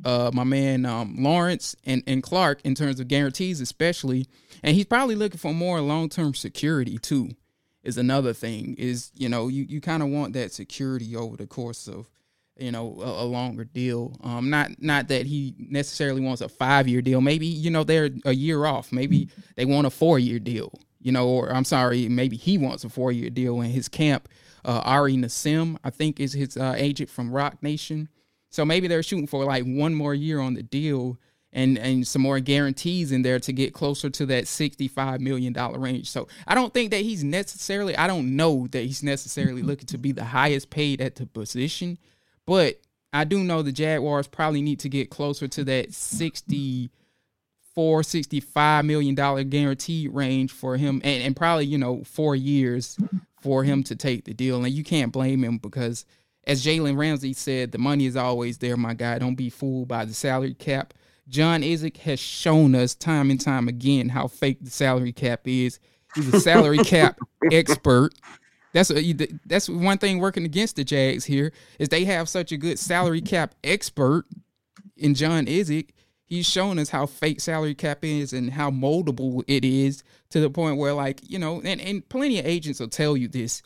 uh, 0.04 0.30
my 0.32 0.44
man 0.44 0.86
um, 0.86 1.16
Lawrence 1.18 1.76
and, 1.84 2.02
and 2.06 2.22
Clark 2.22 2.60
in 2.64 2.74
terms 2.74 2.98
of 2.98 3.08
guarantees, 3.08 3.60
especially. 3.60 4.26
And 4.62 4.74
he's 4.74 4.86
probably 4.86 5.14
looking 5.14 5.38
for 5.38 5.52
more 5.52 5.80
long 5.82 6.08
term 6.08 6.34
security 6.34 6.96
too. 6.98 7.30
Is 7.82 7.98
another 7.98 8.32
thing 8.32 8.74
is 8.78 9.10
you 9.14 9.28
know 9.28 9.48
you, 9.48 9.64
you 9.68 9.80
kind 9.80 10.02
of 10.02 10.08
want 10.08 10.32
that 10.34 10.52
security 10.52 11.14
over 11.14 11.36
the 11.36 11.46
course 11.46 11.88
of 11.88 12.08
you 12.58 12.72
know 12.72 12.98
a, 13.00 13.22
a, 13.22 13.26
longer 13.26 13.64
deal. 13.64 14.16
Um, 14.22 14.50
not 14.50 14.70
not 14.82 15.08
that 15.08 15.26
he 15.26 15.54
necessarily 15.58 16.20
wants 16.20 16.40
a 16.40 16.48
five 16.48 16.88
year 16.88 17.02
deal. 17.02 17.20
Maybe 17.20 17.46
you 17.46 17.70
know 17.70 17.84
they're 17.84 18.10
a 18.24 18.34
year 18.34 18.66
off. 18.66 18.92
Maybe 18.92 19.28
they 19.56 19.64
want 19.66 19.86
a 19.86 19.90
four 19.90 20.18
year 20.18 20.38
deal. 20.38 20.72
You 21.00 21.12
know, 21.12 21.28
or 21.28 21.52
I'm 21.52 21.64
sorry, 21.64 22.08
maybe 22.08 22.36
he 22.36 22.58
wants 22.58 22.84
a 22.84 22.88
four 22.88 23.12
year 23.12 23.30
deal 23.30 23.60
in 23.60 23.70
his 23.70 23.88
camp. 23.88 24.28
Uh, 24.64 24.82
Ari 24.84 25.14
Nissim, 25.14 25.76
I 25.82 25.90
think, 25.90 26.20
is 26.20 26.34
his 26.34 26.56
uh, 26.56 26.74
agent 26.76 27.08
from 27.08 27.30
Roc 27.30 27.62
Nation. 27.62 28.08
So 28.50 28.64
maybe 28.64 28.88
they're 28.88 29.02
shooting 29.02 29.26
for 29.26 29.44
like 29.44 29.64
one 29.64 29.94
more 29.94 30.14
year 30.14 30.40
on 30.40 30.54
the 30.54 30.62
deal 30.62 31.18
and 31.52 31.78
and 31.78 32.06
some 32.06 32.22
more 32.22 32.40
guarantees 32.40 33.12
in 33.12 33.22
there 33.22 33.40
to 33.40 33.52
get 33.52 33.72
closer 33.72 34.08
to 34.10 34.26
that 34.26 34.46
65 34.46 35.20
million 35.20 35.52
dollar 35.52 35.78
range. 35.78 36.10
So 36.10 36.28
I 36.46 36.54
don't 36.54 36.72
think 36.72 36.90
that 36.90 37.00
he's 37.02 37.24
necessarily 37.24 37.96
I 37.96 38.06
don't 38.06 38.36
know 38.36 38.66
that 38.70 38.82
he's 38.82 39.02
necessarily 39.02 39.62
looking 39.62 39.86
to 39.86 39.98
be 39.98 40.12
the 40.12 40.24
highest 40.24 40.70
paid 40.70 41.00
at 41.00 41.16
the 41.16 41.26
position, 41.26 41.98
but 42.46 42.80
I 43.12 43.24
do 43.24 43.42
know 43.42 43.62
the 43.62 43.72
Jaguars 43.72 44.28
probably 44.28 44.62
need 44.62 44.80
to 44.80 44.88
get 44.88 45.10
closer 45.10 45.48
to 45.48 45.64
that 45.64 45.92
64 47.70 48.02
65 48.02 48.84
million 48.84 49.14
dollar 49.14 49.44
guarantee 49.44 50.08
range 50.08 50.50
for 50.50 50.76
him 50.76 51.00
and, 51.04 51.22
and 51.22 51.36
probably, 51.36 51.66
you 51.66 51.78
know, 51.78 52.02
4 52.04 52.34
years 52.34 52.98
for 53.40 53.64
him 53.64 53.82
to 53.84 53.96
take 53.96 54.24
the 54.24 54.34
deal 54.34 54.64
and 54.64 54.74
you 54.74 54.82
can't 54.82 55.12
blame 55.12 55.44
him 55.44 55.58
because 55.58 56.04
as 56.46 56.64
Jalen 56.64 56.96
Ramsey 56.96 57.32
said, 57.32 57.70
the 57.70 57.78
money 57.78 58.06
is 58.06 58.16
always 58.16 58.58
there, 58.58 58.76
my 58.76 58.94
guy. 58.94 59.18
Don't 59.18 59.34
be 59.34 59.50
fooled 59.50 59.88
by 59.88 60.04
the 60.04 60.14
salary 60.14 60.54
cap. 60.54 60.94
John 61.28 61.62
Idzik 61.62 61.98
has 61.98 62.18
shown 62.18 62.74
us 62.74 62.94
time 62.94 63.30
and 63.30 63.40
time 63.40 63.68
again 63.68 64.08
how 64.08 64.26
fake 64.26 64.58
the 64.62 64.70
salary 64.70 65.12
cap 65.12 65.42
is. 65.46 65.78
He's 66.14 66.32
a 66.32 66.40
salary 66.40 66.78
cap 66.84 67.18
expert. 67.52 68.14
That's 68.72 68.90
a, 68.90 69.14
that's 69.46 69.68
one 69.68 69.98
thing 69.98 70.18
working 70.18 70.44
against 70.44 70.76
the 70.76 70.82
Jags 70.84 71.24
here 71.24 71.52
is 71.78 71.88
they 71.88 72.04
have 72.04 72.28
such 72.28 72.52
a 72.52 72.56
good 72.56 72.78
salary 72.78 73.20
cap 73.20 73.54
expert 73.62 74.24
in 74.96 75.14
John 75.14 75.46
Idzik. 75.46 75.90
He's 76.30 76.46
shown 76.46 76.78
us 76.78 76.88
how 76.88 77.06
fake 77.06 77.40
salary 77.40 77.74
cap 77.74 78.04
is 78.04 78.32
and 78.32 78.52
how 78.52 78.70
moldable 78.70 79.42
it 79.48 79.64
is 79.64 80.04
to 80.30 80.40
the 80.40 80.48
point 80.48 80.78
where, 80.78 80.94
like, 80.94 81.20
you 81.28 81.40
know, 81.40 81.60
and, 81.64 81.80
and 81.80 82.08
plenty 82.08 82.38
of 82.38 82.46
agents 82.46 82.78
will 82.78 82.88
tell 82.88 83.16
you 83.16 83.26
this 83.28 83.62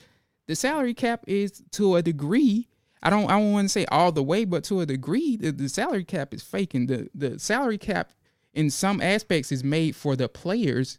the 0.46 0.56
salary 0.56 0.94
cap 0.94 1.24
is 1.26 1.62
to 1.72 1.96
a 1.96 2.02
degree. 2.02 2.68
I 3.02 3.10
don't 3.10 3.30
I 3.30 3.38
don't 3.38 3.52
want 3.52 3.66
to 3.66 3.68
say 3.68 3.84
all 3.86 4.12
the 4.12 4.22
way, 4.22 4.46
but 4.46 4.64
to 4.64 4.80
a 4.80 4.86
degree, 4.86 5.36
the, 5.36 5.52
the 5.52 5.68
salary 5.68 6.04
cap 6.04 6.32
is 6.32 6.42
faking. 6.42 6.86
The 6.86 7.10
the 7.14 7.38
salary 7.38 7.78
cap 7.78 8.12
in 8.54 8.70
some 8.70 9.00
aspects 9.02 9.52
is 9.52 9.62
made 9.62 9.94
for 9.94 10.16
the 10.16 10.28
players 10.28 10.98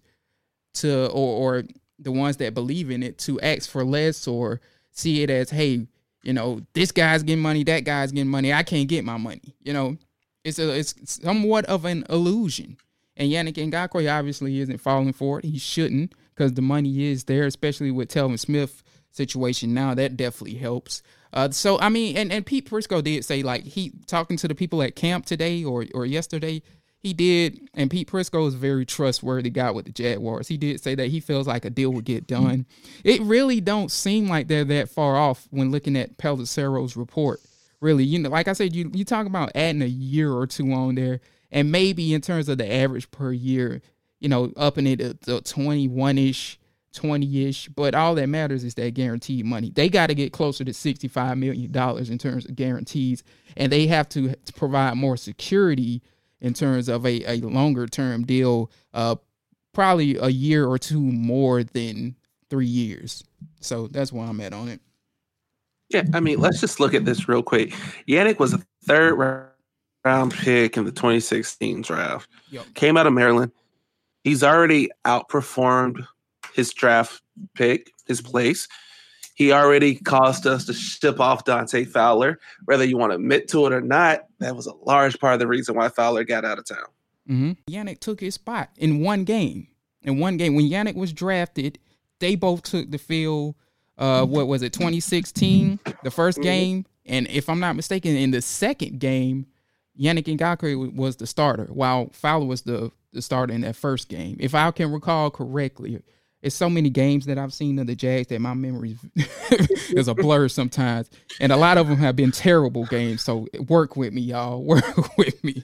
to 0.76 1.07
or 1.07 1.57
or 1.57 1.63
the 1.97 2.11
ones 2.11 2.38
that 2.38 2.53
believe 2.53 2.91
in 2.91 3.01
it 3.01 3.18
to 3.18 3.39
ask 3.41 3.70
for 3.70 3.84
less 3.84 4.28
or 4.28 4.61
see 4.91 5.24
it 5.24 5.32
as, 5.32 5.49
hey, 5.49 5.88
you 6.24 6.34
know, 6.34 6.61
this 6.74 6.91
guy's 6.91 7.24
getting 7.24 7.41
money, 7.41 7.63
that 7.63 7.86
guy's 7.86 8.11
getting 8.11 8.30
money, 8.30 8.53
I 8.53 8.63
can't 8.63 8.88
get 8.88 9.03
my 9.03 9.18
money. 9.18 9.55
You 9.63 9.74
know, 9.74 9.97
it's 10.46 10.60
a 10.60 10.70
it's 10.78 10.96
somewhat 11.24 11.66
of 11.66 11.84
an 11.84 12.06
illusion. 12.10 12.78
And 13.18 13.32
Yannick 13.32 13.56
Ngakoue 13.56 14.14
obviously 14.14 14.60
isn't 14.60 14.80
falling 14.80 15.14
for 15.14 15.39
it. 15.39 15.46
He 15.46 15.58
shouldn't 15.58 16.14
because 16.34 16.54
the 16.54 16.62
money 16.62 17.06
is 17.06 17.26
there, 17.26 17.46
especially 17.46 17.91
with 17.91 18.10
Telvin 18.10 18.39
Smith 18.39 18.84
situation 19.12 19.74
now. 19.74 19.93
That 19.93 20.18
definitely 20.18 20.58
helps. 20.58 21.02
Uh, 21.34 21.50
so 21.50 21.80
I 21.80 21.89
mean, 21.89 22.16
and, 22.16 22.32
and 22.32 22.46
Pete 22.46 22.70
Prisco 22.70 23.04
did 23.04 23.26
say 23.26 23.41
like 23.41 23.64
he 23.64 23.91
talking 24.06 24.38
to 24.38 24.48
the 24.48 24.56
people 24.56 24.82
at 24.84 24.96
camp 24.96 25.26
today 25.26 25.64
or 25.64 25.86
or 25.93 26.06
yesterday. 26.06 26.62
He 27.00 27.14
did, 27.14 27.70
and 27.76 27.91
Pete 27.91 28.10
Prisco 28.10 28.48
is 28.48 28.56
a 28.56 28.58
very 28.58 28.84
trustworthy 28.84 29.52
guy 29.52 29.70
with 29.70 29.86
the 29.86 29.91
Jaguars. 29.91 30.48
He 30.48 30.58
did 30.58 30.82
say 30.82 30.96
that 30.96 31.10
he 31.10 31.20
feels 31.20 31.46
like 31.46 31.64
a 31.64 31.70
deal 31.70 31.91
would 31.93 32.06
get 32.06 32.26
done. 32.26 32.66
It 33.04 33.22
really 33.22 33.62
don't 33.62 33.91
seem 33.91 34.28
like 34.28 34.48
they're 34.48 34.66
that 34.66 34.89
far 34.89 35.16
off 35.16 35.48
when 35.52 35.70
looking 35.70 35.96
at 35.96 36.18
Pelissero's 36.18 36.98
report. 36.98 37.41
Really, 37.86 38.04
you 38.04 38.20
know, 38.20 38.30
like 38.30 38.48
I 38.48 38.54
said, 38.54 38.76
you 38.76 38.90
you 38.94 39.06
talk 39.06 39.28
about 39.28 39.52
adding 39.54 39.82
a 39.82 39.86
year 39.86 40.32
or 40.32 40.48
two 40.48 40.72
on 40.72 40.96
there, 40.96 41.20
and 41.52 41.72
maybe 41.72 42.14
in 42.14 42.22
terms 42.22 42.50
of 42.50 42.58
the 42.58 42.72
average 42.72 43.12
per 43.12 43.32
year, 43.32 43.82
you 44.20 44.28
know, 44.28 44.52
upping 44.58 44.88
it 44.88 45.22
to 45.22 45.42
twenty 45.42 45.88
one 45.88 46.18
ish 46.18 46.58
20 46.96 47.46
ish, 47.46 47.68
but 47.68 47.94
all 47.94 48.16
that 48.16 48.28
matters 48.28 48.64
is 48.64 48.74
that 48.76 48.94
guaranteed 48.94 49.46
money. 49.46 49.70
They 49.70 49.90
got 49.90 50.08
to 50.08 50.16
get 50.16 50.34
closer 50.34 50.64
to 50.64 50.72
$65 50.72 51.38
million 51.38 51.66
in 52.12 52.18
terms 52.18 52.46
of 52.46 52.56
guarantees, 52.56 53.22
and 53.56 53.72
they 53.72 53.86
have 53.88 54.10
to, 54.10 54.34
to 54.34 54.54
provide 54.54 54.96
more 54.96 55.18
security 55.18 56.02
in 56.42 56.54
terms 56.54 56.90
of 56.90 57.06
a, 57.06 57.24
a 57.30 57.38
longer 57.42 57.86
term 57.86 58.24
deal, 58.24 58.72
uh, 58.94 59.16
probably 59.74 60.16
a 60.16 60.30
year 60.30 60.66
or 60.66 60.78
two 60.78 61.00
more 61.00 61.64
than 61.64 62.16
three 62.50 62.66
years. 62.66 63.24
So 63.60 63.88
that's 63.88 64.12
where 64.12 64.26
I'm 64.26 64.42
at 64.42 64.54
on 64.54 64.70
it. 64.70 64.80
Yeah, 65.90 66.04
I 66.14 66.20
mean, 66.20 66.40
let's 66.40 66.60
just 66.60 66.80
look 66.80 66.94
at 66.94 67.06
this 67.06 67.28
real 67.28 67.44
quick. 67.44 67.72
Yannick 68.08 68.40
was 68.40 68.54
a 68.54 68.60
third 68.84 69.52
round 70.04 70.34
pick 70.34 70.78
in 70.78 70.86
the 70.86 70.92
2016 70.92 71.82
draft. 71.82 72.30
Yep. 72.50 72.66
Came 72.74 72.98
out 72.98 73.08
of 73.08 73.14
Maryland. 73.14 73.52
He's 74.24 74.44
already 74.44 74.90
outperformed 75.06 76.06
his 76.56 76.74
draft 76.74 77.22
pick, 77.54 77.92
his 78.08 78.22
place. 78.22 78.68
He 79.36 79.52
already 79.52 79.96
caused 79.96 80.48
us 80.48 80.66
to 80.66 80.74
ship 80.74 81.20
off 81.20 81.44
Dante 81.44 81.84
Fowler. 81.84 82.40
Whether 82.66 82.86
you 82.86 82.98
want 82.98 83.12
to 83.12 83.16
admit 83.16 83.50
to 83.50 83.66
it 83.66 83.74
or 83.74 83.82
not, 83.82 84.22
that 84.40 84.56
was 84.56 84.66
a 84.66 84.74
large 84.74 85.20
part 85.20 85.34
of 85.34 85.40
the 85.40 85.48
reason 85.48 85.76
why 85.76 85.90
Fowler 85.90 86.24
got 86.24 86.46
out 86.46 86.58
of 86.58 86.66
town. 86.66 86.88
Mm-hmm. 87.30 87.52
Yannick 87.70 88.00
took 88.00 88.22
his 88.22 88.36
spot 88.36 88.70
in 88.78 89.02
one 89.02 89.26
game. 89.26 89.68
In 90.04 90.20
one 90.20 90.38
game, 90.38 90.56
when 90.56 90.70
Yannick 90.70 90.96
was 90.96 91.12
drafted, 91.12 91.80
they 92.20 92.36
both 92.36 92.64
took 92.64 92.92
the 92.92 92.98
field. 92.98 93.56
Uh, 93.98 94.26
what 94.26 94.48
was 94.48 94.62
it, 94.62 94.74
2016, 94.74 95.80
the 95.86 96.10
1st 96.10 96.12
mm-hmm. 96.12 96.41
game, 96.41 96.86
and 97.06 97.28
if 97.30 97.50
I'm 97.50 97.60
not 97.60 97.76
mistaken, 97.76 98.16
in 98.16 98.32
the 98.32 98.41
second 98.41 99.00
game, 99.00 99.46
Yannick 100.00 100.26
Ngakoue 100.26 100.93
was 100.96 101.16
the 101.16 101.28
starter, 101.28 101.66
while 101.66 102.10
Fowler 102.12 102.46
was 102.46 102.64
the 102.64 102.91
the 103.14 103.22
starter 103.22 103.54
in 103.54 103.62
that 103.62 103.76
first 103.76 104.10
game. 104.10 104.36
If 104.39 104.54
I 104.54 104.70
can 104.72 104.91
recall 104.91 105.32
correctly, 105.32 106.02
it's 106.41 106.56
so 106.56 106.70
many 106.70 106.89
games 106.89 107.26
that 107.26 107.38
I've 107.39 107.54
seen 107.54 107.80
of 107.80 107.88
the 107.88 107.96
Jags 107.96 108.28
that 108.28 108.39
my 108.39 108.54
memory 108.54 108.98
is 109.89 110.08
a 110.08 110.14
blur 110.14 110.48
sometimes, 110.48 111.10
and 111.39 111.52
a 111.52 111.58
lot 111.58 111.78
of 111.78 111.88
them 111.88 111.98
have 111.98 112.16
been 112.16 112.32
terrible 112.32 112.86
games. 112.86 113.24
So 113.24 113.48
work 113.68 113.96
with 113.96 114.14
me, 114.14 114.22
y'all. 114.22 114.62
Work 114.66 115.18
with 115.18 115.43
me. 115.43 115.64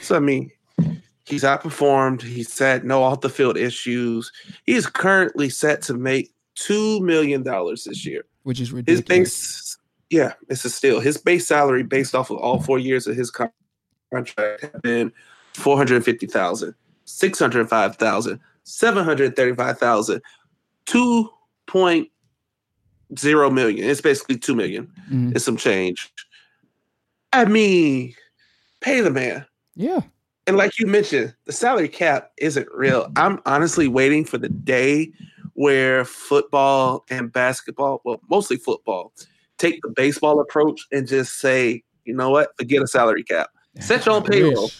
So 0.00 0.16
I 0.16 0.20
mean, 0.20 0.50
he's 1.24 1.44
outperformed. 1.44 2.22
He's 2.22 2.58
had 2.58 2.84
no 2.84 3.02
off 3.02 3.20
the 3.20 3.28
field 3.28 3.56
issues. 3.56 4.32
He 4.64 4.74
is 4.74 4.86
currently 4.86 5.50
set 5.50 5.82
to 5.82 5.94
make 5.94 6.32
two 6.66 7.00
million 7.00 7.42
dollars 7.42 7.84
this 7.84 8.04
year, 8.04 8.24
which 8.42 8.60
is 8.60 8.72
ridiculous. 8.72 9.00
His 9.00 9.18
base, 9.18 9.78
yeah, 10.10 10.32
it's 10.48 10.64
a 10.64 10.70
steal. 10.70 11.00
His 11.00 11.18
base 11.18 11.46
salary, 11.46 11.82
based 11.82 12.14
off 12.14 12.30
of 12.30 12.38
all 12.38 12.60
four 12.60 12.78
years 12.78 13.06
of 13.06 13.16
his 13.16 13.30
contract, 13.30 14.62
have 14.62 14.82
been 14.82 15.12
four 15.54 15.76
hundred 15.76 16.04
fifty 16.04 16.26
thousand, 16.26 16.74
six 17.04 17.38
hundred 17.38 17.68
five 17.68 17.96
thousand. 17.96 18.40
735,000, 18.68 20.22
2.0 20.86 23.52
million. 23.52 23.90
It's 23.90 24.00
basically 24.00 24.36
2 24.36 24.54
million. 24.54 24.86
Mm-hmm. 25.06 25.32
It's 25.34 25.44
some 25.44 25.56
change. 25.56 26.12
I 27.32 27.46
mean, 27.46 28.14
pay 28.80 29.00
the 29.00 29.10
man. 29.10 29.44
Yeah. 29.74 30.02
And 30.46 30.56
like 30.56 30.78
you 30.78 30.86
mentioned, 30.86 31.34
the 31.46 31.52
salary 31.52 31.88
cap 31.88 32.30
isn't 32.38 32.68
real. 32.74 33.10
I'm 33.16 33.40
honestly 33.46 33.88
waiting 33.88 34.24
for 34.24 34.38
the 34.38 34.48
day 34.48 35.10
where 35.58 36.04
football 36.04 37.04
and 37.10 37.32
basketball, 37.32 38.00
well, 38.04 38.20
mostly 38.30 38.56
football, 38.56 39.12
take 39.58 39.80
the 39.82 39.88
baseball 39.88 40.40
approach 40.40 40.86
and 40.92 41.08
just 41.08 41.40
say, 41.40 41.82
you 42.04 42.14
know 42.14 42.30
what, 42.30 42.50
forget 42.56 42.80
a 42.80 42.86
salary 42.86 43.24
cap. 43.24 43.50
Set 43.80 44.06
your 44.06 44.14
own 44.14 44.22
payroll. 44.30 44.70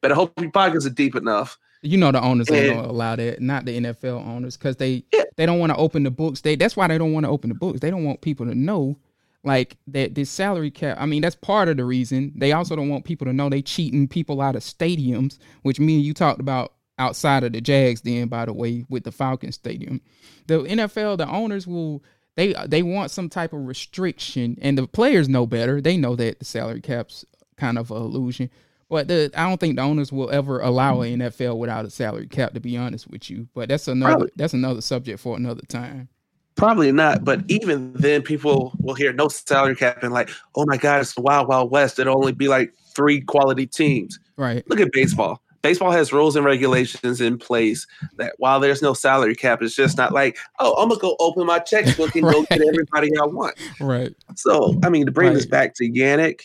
But 0.00 0.12
I 0.12 0.14
hope 0.14 0.32
your 0.40 0.50
pockets 0.50 0.86
are 0.86 0.90
deep 0.90 1.16
enough 1.16 1.58
you 1.82 1.96
know 1.96 2.12
the 2.12 2.22
owners 2.22 2.50
ain't 2.50 2.74
gonna 2.74 2.88
allow 2.88 3.16
that, 3.16 3.40
not 3.40 3.64
the 3.64 3.80
NFL 3.80 4.26
owners, 4.26 4.56
because 4.56 4.76
they 4.76 5.02
yeah. 5.12 5.24
they 5.36 5.46
don't 5.46 5.58
want 5.58 5.72
to 5.72 5.78
open 5.78 6.02
the 6.02 6.10
books. 6.10 6.42
They 6.42 6.56
that's 6.56 6.76
why 6.76 6.86
they 6.86 6.98
don't 6.98 7.12
want 7.12 7.24
to 7.24 7.30
open 7.30 7.48
the 7.48 7.54
books. 7.54 7.80
They 7.80 7.90
don't 7.90 8.04
want 8.04 8.20
people 8.20 8.46
to 8.46 8.54
know 8.54 8.98
like 9.44 9.78
that 9.86 10.14
this 10.14 10.28
salary 10.28 10.70
cap. 10.70 10.98
I 11.00 11.06
mean, 11.06 11.22
that's 11.22 11.36
part 11.36 11.68
of 11.68 11.78
the 11.78 11.84
reason. 11.84 12.32
They 12.36 12.52
also 12.52 12.76
don't 12.76 12.90
want 12.90 13.06
people 13.06 13.26
to 13.26 13.32
know 13.32 13.48
they 13.48 13.62
cheating 13.62 14.08
people 14.08 14.42
out 14.42 14.56
of 14.56 14.62
stadiums, 14.62 15.38
which 15.62 15.80
me 15.80 15.96
and 15.96 16.04
you 16.04 16.12
talked 16.12 16.40
about. 16.40 16.74
Outside 17.00 17.42
of 17.42 17.52
the 17.52 17.60
Jags. 17.60 18.02
Then, 18.02 18.28
by 18.28 18.44
the 18.44 18.52
way, 18.52 18.84
with 18.88 19.04
the 19.04 19.10
Falcon 19.10 19.50
Stadium, 19.50 20.00
the 20.46 20.60
NFL, 20.60 21.18
the 21.18 21.28
owners 21.28 21.66
will 21.66 22.04
they 22.36 22.54
they 22.66 22.82
want 22.82 23.10
some 23.10 23.28
type 23.28 23.52
of 23.52 23.66
restriction, 23.66 24.56
and 24.60 24.78
the 24.78 24.86
players 24.86 25.28
know 25.28 25.46
better. 25.46 25.80
They 25.80 25.96
know 25.96 26.14
that 26.16 26.38
the 26.38 26.44
salary 26.44 26.80
cap's 26.80 27.24
kind 27.56 27.78
of 27.78 27.90
a 27.90 27.94
illusion. 27.94 28.50
But 28.88 29.06
the, 29.06 29.30
I 29.36 29.48
don't 29.48 29.60
think 29.60 29.76
the 29.76 29.82
owners 29.82 30.10
will 30.10 30.30
ever 30.30 30.60
allow 30.60 31.02
an 31.02 31.20
NFL 31.20 31.58
without 31.58 31.84
a 31.84 31.90
salary 31.90 32.26
cap. 32.26 32.54
To 32.54 32.60
be 32.60 32.76
honest 32.76 33.08
with 33.08 33.30
you, 33.30 33.48
but 33.54 33.68
that's 33.68 33.88
another 33.88 34.12
Probably. 34.12 34.30
that's 34.36 34.54
another 34.54 34.80
subject 34.80 35.20
for 35.20 35.36
another 35.36 35.62
time. 35.62 36.08
Probably 36.56 36.92
not, 36.92 37.24
but 37.24 37.42
even 37.48 37.92
then, 37.94 38.22
people 38.22 38.72
will 38.80 38.94
hear 38.94 39.12
no 39.12 39.28
salary 39.28 39.76
cap 39.76 40.02
and 40.02 40.12
like, 40.12 40.28
oh 40.56 40.66
my 40.66 40.76
god, 40.76 41.00
it's 41.00 41.14
the 41.14 41.22
wild 41.22 41.48
wild 41.48 41.70
west. 41.70 41.98
It'll 41.98 42.16
only 42.16 42.32
be 42.32 42.48
like 42.48 42.74
three 42.94 43.20
quality 43.20 43.66
teams. 43.66 44.18
Right. 44.36 44.68
Look 44.68 44.80
at 44.80 44.92
baseball. 44.92 45.40
Baseball 45.62 45.90
has 45.90 46.12
rules 46.12 46.36
and 46.36 46.44
regulations 46.44 47.20
in 47.20 47.38
place 47.38 47.86
that 48.16 48.34
while 48.38 48.60
there's 48.60 48.80
no 48.80 48.94
salary 48.94 49.34
cap, 49.34 49.60
it's 49.62 49.74
just 49.74 49.98
not 49.98 50.12
like, 50.12 50.38
oh, 50.58 50.74
I'm 50.80 50.88
gonna 50.88 51.00
go 51.00 51.16
open 51.20 51.46
my 51.46 51.58
checkbook 51.58 52.14
and 52.16 52.24
right. 52.26 52.32
go 52.34 52.42
get 52.44 52.62
everybody 52.66 53.10
I 53.18 53.26
want. 53.26 53.56
Right. 53.78 54.14
So, 54.36 54.78
I 54.82 54.88
mean, 54.88 55.06
to 55.06 55.12
bring 55.12 55.28
right. 55.28 55.34
this 55.34 55.46
back 55.46 55.74
to 55.76 55.90
Yannick, 55.90 56.40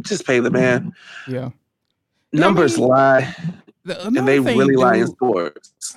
just 0.00 0.26
pay 0.26 0.40
the 0.40 0.50
man. 0.50 0.92
Yeah. 1.28 1.50
Numbers 2.32 2.76
I 2.76 2.80
mean, 2.80 2.88
lie, 2.88 3.34
the, 3.84 4.06
and 4.06 4.26
they 4.26 4.40
really 4.40 4.76
lie 4.76 4.96
in 4.96 5.06
sports. 5.08 5.96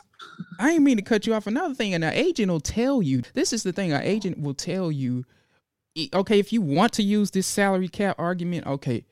I 0.60 0.72
ain't 0.72 0.84
mean 0.84 0.98
to 0.98 1.04
cut 1.04 1.26
you 1.26 1.34
off. 1.34 1.48
Another 1.48 1.74
thing, 1.74 1.94
and 1.94 2.04
an 2.04 2.14
agent 2.14 2.52
will 2.52 2.60
tell 2.60 3.02
you. 3.02 3.22
This 3.34 3.54
is 3.54 3.64
the 3.64 3.72
thing. 3.72 3.92
An 3.92 4.02
agent 4.02 4.40
will 4.40 4.54
tell 4.54 4.92
you. 4.92 5.26
Okay, 6.14 6.40
if 6.40 6.52
you 6.52 6.62
want 6.62 6.92
to 6.94 7.04
use 7.04 7.32
this 7.32 7.48
salary 7.48 7.88
cap 7.88 8.18
argument, 8.20 8.68
okay, 8.68 9.06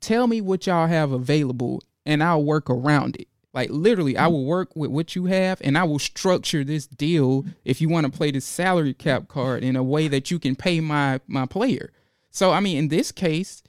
tell 0.00 0.26
me 0.26 0.40
what 0.40 0.66
y'all 0.66 0.86
have 0.86 1.12
available, 1.12 1.82
and 2.06 2.22
I'll 2.22 2.42
work 2.44 2.70
around 2.70 3.16
it. 3.16 3.28
Like 3.52 3.70
literally, 3.70 4.16
I 4.16 4.22
mm. 4.22 4.32
will 4.32 4.44
work 4.44 4.76
with 4.76 4.90
what 4.90 5.16
you 5.16 5.26
have, 5.26 5.60
and 5.62 5.76
I 5.76 5.84
will 5.84 5.98
structure 5.98 6.62
this 6.62 6.86
deal 6.86 7.44
if 7.64 7.80
you 7.80 7.88
want 7.88 8.06
to 8.06 8.16
play 8.16 8.30
the 8.30 8.40
salary 8.40 8.94
cap 8.94 9.28
card 9.28 9.64
in 9.64 9.76
a 9.76 9.82
way 9.82 10.08
that 10.08 10.30
you 10.30 10.38
can 10.38 10.54
pay 10.54 10.80
my 10.80 11.20
my 11.26 11.46
player. 11.46 11.92
So 12.30 12.52
I 12.52 12.60
mean, 12.60 12.78
in 12.78 12.88
this 12.88 13.10
case, 13.10 13.62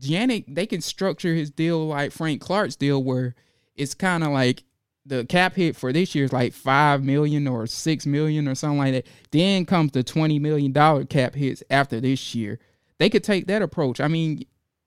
Yannick, 0.00 0.44
they 0.48 0.66
can 0.66 0.80
structure 0.80 1.34
his 1.34 1.50
deal 1.50 1.86
like 1.86 2.12
Frank 2.12 2.40
Clark's 2.40 2.76
deal, 2.76 3.02
where 3.02 3.34
it's 3.76 3.94
kind 3.94 4.24
of 4.24 4.30
like 4.30 4.64
the 5.04 5.26
cap 5.26 5.54
hit 5.54 5.76
for 5.76 5.92
this 5.92 6.14
year 6.14 6.24
is 6.24 6.32
like 6.32 6.52
five 6.52 7.02
million 7.02 7.46
or 7.46 7.66
six 7.66 8.06
million 8.06 8.48
or 8.48 8.54
something 8.54 8.78
like 8.78 8.92
that. 8.92 9.06
Then 9.30 9.66
comes 9.66 9.92
the 9.92 10.02
twenty 10.02 10.38
million 10.38 10.72
dollar 10.72 11.04
cap 11.04 11.34
hits 11.34 11.62
after 11.68 12.00
this 12.00 12.34
year. 12.34 12.58
They 12.98 13.10
could 13.10 13.24
take 13.24 13.46
that 13.48 13.60
approach. 13.62 14.00
I 14.00 14.08
mean, 14.08 14.46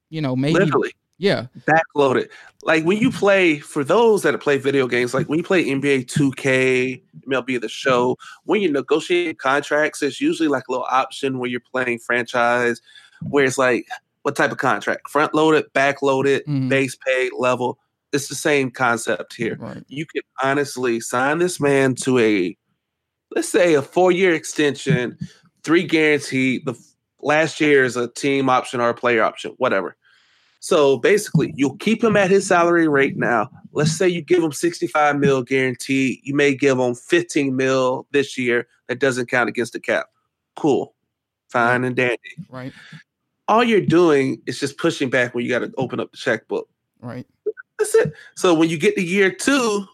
you 0.10 0.22
know, 0.22 0.36
maybe 0.36 0.60
literally, 0.60 0.94
yeah, 1.18 1.48
backloaded. 1.66 2.30
Like 2.64 2.84
when 2.84 2.98
you 2.98 3.12
play 3.12 3.60
for 3.60 3.84
those 3.84 4.24
that 4.24 4.40
play 4.42 4.58
video 4.58 4.88
games, 4.88 5.14
like 5.14 5.30
when 5.30 5.38
you 5.38 5.44
play 5.44 5.64
NBA 5.66 6.08
2K, 6.08 7.02
MLB 7.28 7.62
the 7.62 7.70
Show, 7.70 8.18
when 8.44 8.62
you 8.62 8.72
negotiate 8.72 9.40
contracts, 9.40 10.02
it's 10.02 10.20
usually 10.20 10.50
like 10.50 10.68
a 10.68 10.72
little 10.72 10.88
option 10.90 11.40
where 11.40 11.50
you're 11.50 11.60
playing 11.60 12.00
franchise, 12.00 12.82
where 13.22 13.46
it's 13.46 13.58
like 13.58 13.88
what 14.26 14.36
type 14.36 14.52
of 14.52 14.58
contract? 14.58 15.08
Front 15.08 15.36
loaded, 15.36 15.72
back 15.74 16.02
loaded, 16.02 16.42
mm-hmm. 16.48 16.68
base 16.68 16.98
pay 17.06 17.30
level. 17.38 17.78
It's 18.12 18.28
the 18.28 18.34
same 18.34 18.72
concept 18.72 19.36
here. 19.36 19.56
Right. 19.60 19.84
You 19.88 20.08
can 20.08 20.24
honestly 20.42 21.00
sign 21.00 21.38
this 21.38 21.60
man 21.60 21.94
to 21.98 22.18
a, 22.18 22.58
let's 23.36 23.50
say, 23.50 23.76
a 23.76 23.84
four 23.84 24.12
year 24.12 24.34
extension, 24.34 25.18
three 25.64 25.84
guaranteed. 25.84 26.66
The 26.66 26.74
last 27.22 27.62
year 27.62 27.84
is 27.84 27.98
a 27.98 28.08
team 28.08 28.50
option 28.50 28.82
or 28.82 28.90
a 28.90 28.94
player 28.96 29.22
option, 29.22 29.54
whatever. 29.58 29.96
So 30.66 30.98
basically, 30.98 31.54
you'll 31.56 31.78
keep 31.78 32.04
him 32.04 32.18
at 32.18 32.32
his 32.32 32.48
salary 32.48 32.88
rate 32.88 33.18
now. 33.18 33.50
Let's 33.72 33.92
say 33.92 34.10
you 34.10 34.22
give 34.22 34.44
him 34.44 34.52
65 34.52 35.20
mil 35.20 35.44
guaranteed. 35.44 36.20
You 36.24 36.34
may 36.34 36.56
give 36.56 36.80
him 36.80 36.96
15 36.96 37.56
mil 37.56 38.08
this 38.12 38.36
year. 38.36 38.68
That 38.88 39.00
doesn't 39.00 39.30
count 39.30 39.50
against 39.50 39.74
the 39.74 39.80
cap. 39.80 40.08
Cool. 40.56 40.96
Fine 41.50 41.84
and 41.84 41.96
dandy. 41.96 42.18
Right 42.50 42.74
all 43.48 43.64
you're 43.64 43.82
doing 43.82 44.42
is 44.46 44.60
just 44.60 44.78
pushing 44.78 45.10
back 45.10 45.36
when 45.36 45.44
you 45.44 45.50
got 45.50 45.60
to 45.60 45.72
open 45.78 46.00
up 46.00 46.12
the 46.12 46.18
checkbook. 46.18 46.68
Right. 47.00 47.26
That's 47.78 47.94
it. 47.96 48.14
So 48.36 48.54
when 48.54 48.70
you 48.70 48.78
get 48.78 48.96
to 48.96 49.04
year 49.04 49.32
two, 49.32 49.86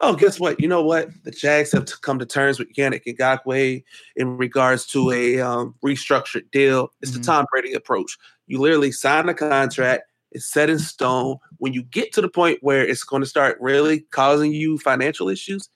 oh, 0.00 0.14
guess 0.14 0.38
what? 0.38 0.60
You 0.60 0.68
know 0.68 0.82
what? 0.82 1.08
The 1.24 1.30
Jags 1.30 1.72
have 1.72 1.84
to 1.86 1.98
come 1.98 2.18
to 2.18 2.26
terms 2.26 2.58
with 2.58 2.72
Yannick 2.74 3.04
Ngakoue 3.06 3.82
in 4.16 4.36
regards 4.36 4.86
to 4.88 5.10
a 5.10 5.40
um, 5.40 5.74
restructured 5.84 6.50
deal. 6.50 6.92
It's 7.00 7.10
mm-hmm. 7.10 7.20
the 7.20 7.26
Tom 7.26 7.46
Brady 7.50 7.72
approach. 7.72 8.16
You 8.46 8.60
literally 8.60 8.92
sign 8.92 9.28
a 9.28 9.34
contract. 9.34 10.04
It's 10.34 10.50
set 10.50 10.70
in 10.70 10.78
stone. 10.78 11.36
When 11.58 11.72
you 11.72 11.82
get 11.82 12.12
to 12.14 12.20
the 12.20 12.28
point 12.28 12.58
where 12.62 12.86
it's 12.86 13.04
going 13.04 13.22
to 13.22 13.28
start 13.28 13.58
really 13.60 14.00
causing 14.10 14.52
you 14.52 14.78
financial 14.78 15.28
issues, 15.28 15.68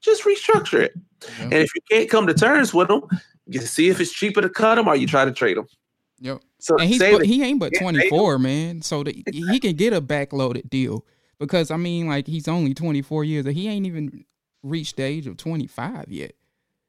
just 0.00 0.24
restructure 0.24 0.80
it. 0.80 0.94
And 1.40 1.52
if 1.52 1.74
you 1.74 1.80
can't 1.90 2.08
come 2.08 2.26
to 2.26 2.34
terms 2.34 2.72
with 2.72 2.88
them, 2.88 3.02
you 3.46 3.60
see 3.60 3.88
if 3.88 4.00
it's 4.00 4.12
cheaper 4.12 4.40
to 4.40 4.48
cut 4.48 4.76
them 4.76 4.88
or 4.88 4.96
you 4.96 5.06
try 5.06 5.24
to 5.24 5.32
trade 5.32 5.56
them. 5.56 5.66
Yep. 6.20 6.40
So 6.58 6.76
and 6.76 6.88
he's 6.88 6.98
but, 6.98 7.24
he 7.24 7.42
ain't 7.42 7.58
but 7.58 7.72
24, 7.78 8.38
man. 8.38 8.82
So 8.82 9.02
the, 9.02 9.22
he 9.32 9.58
can 9.60 9.74
get 9.74 9.92
a 9.92 10.00
backloaded 10.00 10.68
deal 10.68 11.04
because 11.38 11.70
I 11.70 11.76
mean, 11.76 12.06
like 12.06 12.26
he's 12.26 12.48
only 12.48 12.74
24 12.74 13.24
years 13.24 13.46
and 13.46 13.54
he 13.54 13.68
ain't 13.68 13.86
even 13.86 14.24
reached 14.62 14.96
the 14.96 15.02
age 15.02 15.26
of 15.26 15.36
25 15.36 16.06
yet. 16.08 16.32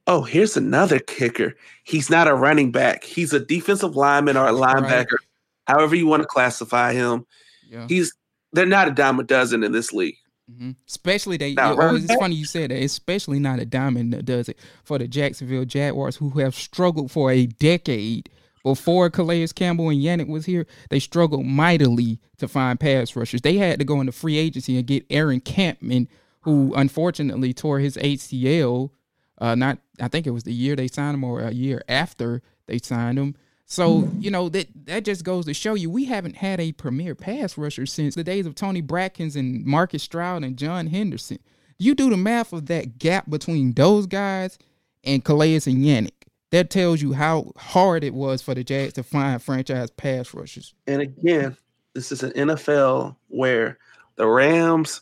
Oh, 0.08 0.24
here's 0.24 0.58
another 0.58 1.00
kicker. 1.00 1.56
He's 1.84 2.10
not 2.10 2.28
a 2.28 2.34
running 2.34 2.72
back. 2.72 3.04
He's 3.04 3.34
a 3.34 3.40
defensive 3.40 3.96
lineman 3.96 4.36
or 4.36 4.48
a 4.48 4.52
linebacker, 4.52 5.12
right. 5.12 5.31
However 5.72 5.96
you 5.96 6.08
want 6.08 6.24
to 6.24 6.28
classify 6.28 6.94
him. 6.94 7.26
Yeah. 7.70 7.86
He's 7.88 8.14
they're 8.54 8.66
not 8.66 8.88
a 8.88 8.92
dime 8.92 9.20
a 9.20 9.24
dozen 9.24 9.64
in 9.64 9.72
this 9.72 9.94
league. 9.94 10.18
Mm-hmm. 10.52 10.72
Especially 10.88 11.38
they. 11.38 11.54
Now, 11.54 11.76
oh, 11.80 11.96
it's 11.96 12.14
funny 12.16 12.36
you 12.36 12.46
said 12.46 12.72
that. 12.72 12.84
Especially 12.84 13.40
not 13.40 13.60
a 13.60 13.66
diamond 13.66 14.14
that 14.14 14.26
does 14.26 14.50
it 14.50 14.60
for 14.84 14.98
the 14.98 15.08
Jacksonville 15.08 15.66
Jaguars, 15.66 16.18
who 16.18 16.32
have 16.40 16.56
struggled 16.56 17.12
for 17.12 17.32
a 17.32 17.46
decade 17.46 18.30
before 18.64 19.10
Calais 19.10 19.48
Campbell 19.48 19.90
and 19.90 20.02
Yannick 20.02 20.28
was 20.28 20.46
here, 20.46 20.68
they 20.90 21.00
struggled 21.00 21.46
mightily 21.46 22.20
to 22.38 22.48
find 22.48 22.80
pass 22.80 23.16
rushers. 23.16 23.42
They 23.42 23.58
had 23.58 23.80
to 23.80 23.86
go 23.86 24.00
into 24.00 24.12
free 24.12 24.38
agency 24.38 24.78
and 24.78 24.86
get 24.86 25.06
Aaron 25.10 25.42
Kampman, 25.42 26.08
who 26.42 26.74
unfortunately 26.76 27.54
tore 27.54 27.80
his 27.80 27.98
ACL. 27.98 28.92
Uh, 29.38 29.56
not 29.56 29.80
I 30.00 30.08
think 30.08 30.28
it 30.28 30.32
was 30.32 30.44
the 30.44 30.54
year 30.54 30.76
they 30.76 30.88
signed 30.88 31.16
him 31.16 31.24
or 31.24 31.42
a 31.42 31.52
year 31.52 31.84
after 31.88 32.42
they 32.68 32.78
signed 32.78 33.18
him. 33.18 33.36
So 33.72 34.10
you 34.20 34.30
know 34.30 34.50
that 34.50 34.68
that 34.84 35.06
just 35.06 35.24
goes 35.24 35.46
to 35.46 35.54
show 35.54 35.76
you 35.76 35.90
we 35.90 36.04
haven't 36.04 36.36
had 36.36 36.60
a 36.60 36.74
premier 36.74 37.16
pass 37.16 37.58
rusher 37.58 37.86
since 37.86 38.16
the 38.16 38.24
days 38.24 38.46
of 38.46 38.54
Tony 38.54 38.82
Brackens 38.82 39.38
and 39.38 39.66
Marcus 39.66 40.04
Stroud 40.04 40.44
and 40.44 40.58
John 40.58 40.88
Henderson. 40.88 41.40
You 41.78 41.96
do 41.96 42.10
the 42.10 42.18
math 42.18 42.52
of 42.52 42.66
that 42.66 42.98
gap 42.98 43.30
between 43.30 43.72
those 43.72 44.08
guys 44.08 44.60
and 45.06 45.24
Calais 45.24 45.54
and 45.54 45.86
Yannick 45.86 46.12
that 46.50 46.70
tells 46.70 47.02
you 47.02 47.14
how 47.14 47.54
hard 47.56 48.04
it 48.04 48.14
was 48.14 48.42
for 48.42 48.54
the 48.54 48.66
Jags 48.66 48.92
to 48.96 49.04
find 49.04 49.42
franchise 49.42 49.90
pass 49.90 50.34
rushers. 50.34 50.74
And 50.86 51.02
again, 51.02 51.56
this 51.94 52.12
is 52.12 52.24
an 52.24 52.32
NFL 52.32 53.16
where 53.30 53.78
the 54.18 54.28
Rams 54.28 55.00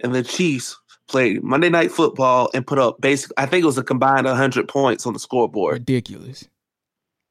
and 0.00 0.12
the 0.12 0.24
Chiefs 0.24 0.76
played 1.06 1.44
Monday 1.44 1.68
Night 1.68 1.92
Football 1.92 2.50
and 2.54 2.66
put 2.66 2.80
up 2.80 3.00
basic. 3.00 3.30
I 3.36 3.46
think 3.46 3.62
it 3.62 3.66
was 3.66 3.78
a 3.78 3.84
combined 3.84 4.26
100 4.26 4.66
points 4.66 5.06
on 5.06 5.12
the 5.12 5.20
scoreboard. 5.20 5.74
Ridiculous. 5.74 6.48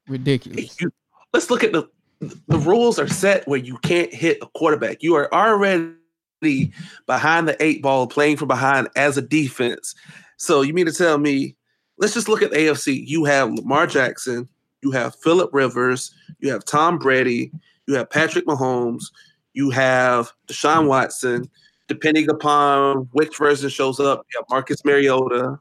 Ridiculous. 0.10 0.76
You, 0.82 0.92
let's 1.34 1.50
look 1.50 1.64
at 1.64 1.72
the 1.72 1.88
the 2.20 2.58
rules 2.58 3.00
are 3.00 3.08
set 3.08 3.48
where 3.48 3.60
you 3.60 3.78
can't 3.78 4.14
hit 4.14 4.40
a 4.42 4.48
quarterback. 4.48 5.02
You 5.02 5.16
are 5.16 5.34
already 5.34 6.74
behind 7.06 7.48
the 7.48 7.56
eight 7.64 7.82
ball, 7.82 8.08
playing 8.08 8.38
from 8.38 8.50
behind 8.50 8.90
as 8.96 9.18
a 9.18 9.22
defense. 9.22 9.96
So 10.38 10.62
you 10.62 10.74
mean 10.74 10.86
to 10.86 10.92
tell 10.92 11.18
me 11.18 11.56
let's 11.98 12.14
just 12.14 12.28
look 12.28 12.42
at 12.42 12.52
the 12.52 12.58
AFC. 12.58 13.08
You 13.08 13.26
have 13.26 13.52
Lamar 13.54 13.88
Jackson, 13.88 14.50
you 14.82 14.92
have 14.92 15.16
Philip 15.16 15.52
Rivers, 15.54 16.14
you 16.40 16.52
have 16.52 16.66
Tom 16.66 16.98
Brady, 16.98 17.52
you 17.88 17.96
have 17.96 18.10
Patrick 18.10 18.46
Mahomes, 18.46 19.06
you 19.54 19.70
have 19.70 20.32
Deshaun 20.48 20.88
Watson. 20.88 21.50
Depending 21.88 22.30
upon 22.30 23.10
which 23.14 23.36
version 23.38 23.70
shows 23.70 24.00
up, 24.00 24.26
you 24.32 24.40
have 24.40 24.46
Marcus 24.50 24.86
Mariota, 24.86 25.58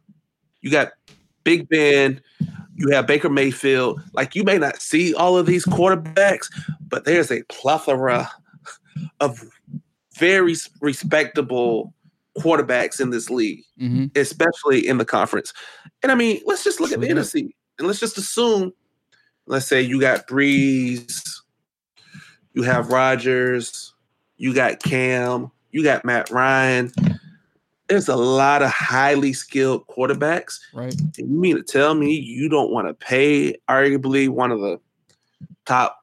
you 0.60 0.70
got 0.70 0.90
Big 1.42 1.68
Ben, 1.68 2.20
you 2.78 2.90
have 2.90 3.06
Baker 3.06 3.28
Mayfield. 3.28 4.00
Like 4.12 4.34
you 4.34 4.44
may 4.44 4.56
not 4.56 4.80
see 4.80 5.12
all 5.14 5.36
of 5.36 5.46
these 5.46 5.66
quarterbacks, 5.66 6.46
but 6.88 7.04
there's 7.04 7.30
a 7.30 7.42
plethora 7.44 8.30
of 9.20 9.42
very 10.16 10.54
respectable 10.80 11.92
quarterbacks 12.38 13.00
in 13.00 13.10
this 13.10 13.30
league, 13.30 13.64
mm-hmm. 13.80 14.06
especially 14.14 14.86
in 14.86 14.98
the 14.98 15.04
conference. 15.04 15.52
And 16.02 16.12
I 16.12 16.14
mean, 16.14 16.40
let's 16.46 16.64
just 16.64 16.80
look 16.80 16.92
at 16.92 17.00
the 17.00 17.08
NFC 17.08 17.50
and 17.78 17.86
let's 17.86 18.00
just 18.00 18.16
assume, 18.16 18.72
let's 19.46 19.66
say 19.66 19.82
you 19.82 20.00
got 20.00 20.28
Brees, 20.28 21.20
you 22.54 22.62
have 22.62 22.92
Rodgers, 22.92 23.92
you 24.36 24.54
got 24.54 24.80
Cam, 24.82 25.50
you 25.72 25.82
got 25.82 26.04
Matt 26.04 26.30
Ryan. 26.30 26.92
There's 27.88 28.08
a 28.08 28.16
lot 28.16 28.62
of 28.62 28.70
highly 28.70 29.32
skilled 29.32 29.86
quarterbacks. 29.86 30.58
Right. 30.74 30.94
You 31.16 31.26
mean 31.26 31.56
to 31.56 31.62
tell 31.62 31.94
me 31.94 32.12
you 32.12 32.48
don't 32.48 32.70
want 32.70 32.88
to 32.88 32.94
pay 32.94 33.56
arguably 33.68 34.28
one 34.28 34.50
of 34.50 34.60
the 34.60 34.78
top 35.64 35.98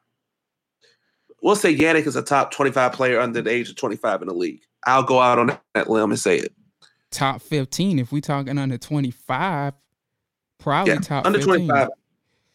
we'll 1.46 1.56
say 1.56 1.76
Yannick 1.76 2.08
is 2.08 2.16
a 2.16 2.24
top 2.24 2.52
25 2.52 2.92
player 2.92 3.20
under 3.20 3.40
the 3.42 3.52
age 3.52 3.70
of 3.70 3.76
25 3.76 4.24
in 4.24 4.28
the 4.28 4.34
league. 4.34 4.62
I'll 4.86 5.04
go 5.04 5.20
out 5.20 5.38
on 5.38 5.58
that 5.76 5.90
limb 5.90 6.10
and 6.10 6.20
say 6.20 6.38
it. 6.40 6.52
Top 7.12 7.42
15. 7.42 8.00
If 8.00 8.12
we're 8.12 8.20
talking 8.20 8.58
under 8.58 8.78
25, 8.78 9.74
probably 10.58 10.94
yeah, 10.94 11.00
top 11.00 11.26
under 11.26 11.38
15. 11.38 11.68
25. 11.68 11.90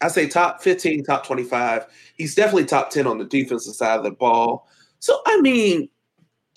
I 0.02 0.08
say 0.08 0.28
top 0.28 0.60
15, 0.62 1.04
top 1.04 1.24
25. 1.24 1.86
He's 2.16 2.34
definitely 2.34 2.64
top 2.64 2.90
10 2.90 3.06
on 3.06 3.18
the 3.18 3.24
defensive 3.24 3.74
side 3.74 3.98
of 3.98 4.02
the 4.02 4.10
ball. 4.10 4.66
So 4.98 5.20
I 5.24 5.40
mean, 5.40 5.88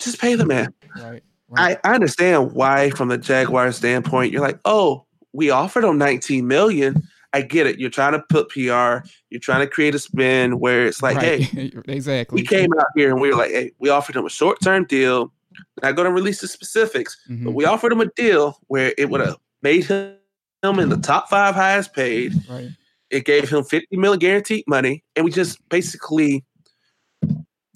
just 0.00 0.20
pay 0.20 0.34
the 0.34 0.44
man. 0.44 0.74
Right. 0.96 1.22
I, 1.56 1.78
I 1.84 1.94
understand 1.94 2.52
why, 2.52 2.90
from 2.90 3.08
the 3.08 3.18
Jaguar 3.18 3.72
standpoint, 3.72 4.32
you're 4.32 4.42
like, 4.42 4.58
oh, 4.64 5.06
we 5.32 5.50
offered 5.50 5.84
him 5.84 5.98
19 5.98 6.46
million. 6.46 7.02
I 7.32 7.42
get 7.42 7.66
it. 7.66 7.80
You're 7.80 7.90
trying 7.90 8.12
to 8.12 8.20
put 8.28 8.48
PR. 8.50 9.06
You're 9.30 9.40
trying 9.40 9.60
to 9.60 9.66
create 9.66 9.94
a 9.94 9.98
spin 9.98 10.60
where 10.60 10.86
it's 10.86 11.02
like, 11.02 11.16
right. 11.16 11.42
hey, 11.42 11.72
exactly. 11.88 12.40
We 12.40 12.46
came 12.46 12.70
out 12.78 12.86
here 12.94 13.10
and 13.10 13.20
we 13.20 13.30
were 13.30 13.36
like, 13.36 13.50
hey, 13.50 13.72
we 13.78 13.88
offered 13.88 14.14
him 14.14 14.24
a 14.24 14.30
short 14.30 14.60
term 14.62 14.84
deal. 14.84 15.32
Not 15.82 15.96
going 15.96 16.06
to 16.06 16.12
release 16.12 16.40
the 16.40 16.48
specifics, 16.48 17.16
mm-hmm. 17.28 17.44
but 17.44 17.52
we 17.52 17.64
offered 17.64 17.92
him 17.92 18.00
a 18.00 18.06
deal 18.06 18.58
where 18.68 18.94
it 18.96 19.10
would 19.10 19.20
have 19.20 19.36
made 19.62 19.84
him 19.84 20.16
in 20.62 20.88
the 20.88 20.96
top 20.96 21.28
five 21.28 21.54
highest 21.54 21.92
paid. 21.92 22.34
Right. 22.48 22.70
It 23.10 23.24
gave 23.24 23.48
him 23.48 23.64
50 23.64 23.96
million 23.96 24.18
guaranteed 24.18 24.64
money, 24.66 25.04
and 25.14 25.24
we 25.24 25.30
just 25.30 25.68
basically 25.68 26.44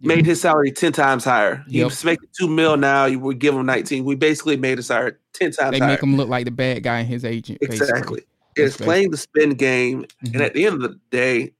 made 0.00 0.26
his 0.26 0.40
salary 0.40 0.70
10 0.70 0.92
times 0.92 1.24
higher. 1.24 1.64
He 1.68 1.78
yep. 1.78 1.86
was 1.86 2.04
making 2.04 2.28
two 2.38 2.48
mil 2.48 2.76
now. 2.76 3.06
You 3.06 3.18
would 3.20 3.38
give 3.38 3.54
him 3.54 3.66
19. 3.66 4.04
We 4.04 4.14
basically 4.14 4.56
made 4.56 4.78
his 4.78 4.86
salary 4.86 5.14
10 5.34 5.52
times 5.52 5.72
they 5.72 5.78
higher. 5.78 5.88
make 5.88 6.02
him 6.02 6.16
look 6.16 6.28
like 6.28 6.44
the 6.44 6.50
bad 6.50 6.82
guy 6.82 7.00
and 7.00 7.08
his 7.08 7.24
agent. 7.24 7.58
Exactly. 7.62 8.22
It's 8.56 8.76
playing 8.76 9.10
the 9.10 9.16
spin 9.16 9.50
game. 9.50 10.02
Mm-hmm. 10.02 10.34
And 10.34 10.42
at 10.42 10.54
the 10.54 10.66
end 10.66 10.76
of 10.76 10.82
the 10.82 10.98
day, 11.10 11.52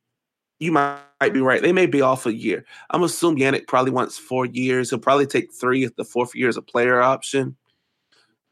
you 0.58 0.72
might, 0.72 0.98
might 1.20 1.32
be 1.32 1.40
right. 1.40 1.62
They 1.62 1.72
may 1.72 1.86
be 1.86 2.00
off 2.00 2.26
a 2.26 2.34
year. 2.34 2.64
I'm 2.90 3.02
assuming 3.02 3.42
Yannick 3.42 3.66
probably 3.66 3.92
wants 3.92 4.18
four 4.18 4.46
years. 4.46 4.90
He'll 4.90 4.98
probably 4.98 5.26
take 5.26 5.52
three 5.52 5.84
if 5.84 5.94
the 5.96 6.04
fourth 6.04 6.34
year 6.34 6.48
is 6.48 6.56
a 6.56 6.62
player 6.62 7.00
option. 7.00 7.56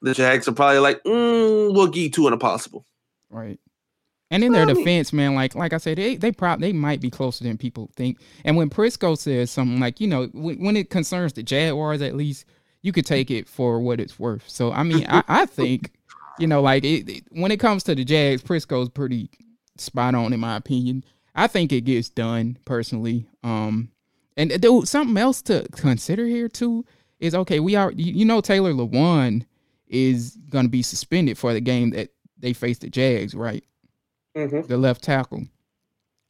The 0.02 0.14
Jags 0.14 0.46
are 0.46 0.52
probably 0.52 0.78
like, 0.78 1.02
mm, 1.04 1.74
we'll 1.74 1.86
give 1.88 2.02
you 2.02 2.10
two 2.10 2.26
in 2.26 2.32
a 2.32 2.38
possible. 2.38 2.84
Right. 3.30 3.58
And 4.30 4.42
in 4.42 4.52
their 4.52 4.66
defense, 4.66 5.12
man, 5.12 5.34
like 5.34 5.54
like 5.54 5.72
I 5.72 5.78
said, 5.78 5.98
they 5.98 6.16
they 6.16 6.32
probably 6.32 6.68
they 6.68 6.72
might 6.72 7.00
be 7.00 7.10
closer 7.10 7.44
than 7.44 7.56
people 7.56 7.90
think. 7.96 8.18
And 8.44 8.56
when 8.56 8.70
Prisco 8.70 9.16
says 9.16 9.52
something 9.52 9.78
like, 9.78 10.00
you 10.00 10.08
know, 10.08 10.26
when, 10.32 10.62
when 10.64 10.76
it 10.76 10.90
concerns 10.90 11.32
the 11.32 11.44
Jaguars, 11.44 12.02
at 12.02 12.16
least 12.16 12.44
you 12.82 12.90
could 12.92 13.06
take 13.06 13.30
it 13.30 13.48
for 13.48 13.78
what 13.80 14.00
it's 14.00 14.18
worth. 14.18 14.48
So 14.48 14.72
I 14.72 14.82
mean, 14.82 15.06
I, 15.08 15.22
I 15.28 15.46
think, 15.46 15.92
you 16.40 16.48
know, 16.48 16.60
like 16.60 16.84
it, 16.84 17.08
it, 17.08 17.24
when 17.30 17.52
it 17.52 17.60
comes 17.60 17.84
to 17.84 17.94
the 17.94 18.04
Jags, 18.04 18.42
Prisco's 18.42 18.88
pretty 18.88 19.30
spot 19.76 20.16
on 20.16 20.32
in 20.32 20.40
my 20.40 20.56
opinion. 20.56 21.04
I 21.36 21.46
think 21.46 21.72
it 21.72 21.82
gets 21.82 22.08
done 22.08 22.58
personally. 22.64 23.28
Um, 23.44 23.90
and 24.36 24.60
dude, 24.60 24.88
something 24.88 25.16
else 25.16 25.40
to 25.42 25.66
consider 25.70 26.26
here 26.26 26.48
too 26.48 26.84
is 27.20 27.34
okay. 27.34 27.60
We 27.60 27.76
are, 27.76 27.92
you 27.92 28.24
know, 28.24 28.40
Taylor 28.40 28.72
Lewan 28.72 29.46
is 29.86 30.36
going 30.50 30.64
to 30.64 30.70
be 30.70 30.82
suspended 30.82 31.38
for 31.38 31.52
the 31.52 31.60
game 31.60 31.90
that 31.90 32.10
they 32.38 32.52
face 32.52 32.78
the 32.78 32.90
Jags, 32.90 33.34
right? 33.34 33.64
Mm-hmm. 34.36 34.66
the 34.66 34.76
left 34.76 35.02
tackle. 35.02 35.46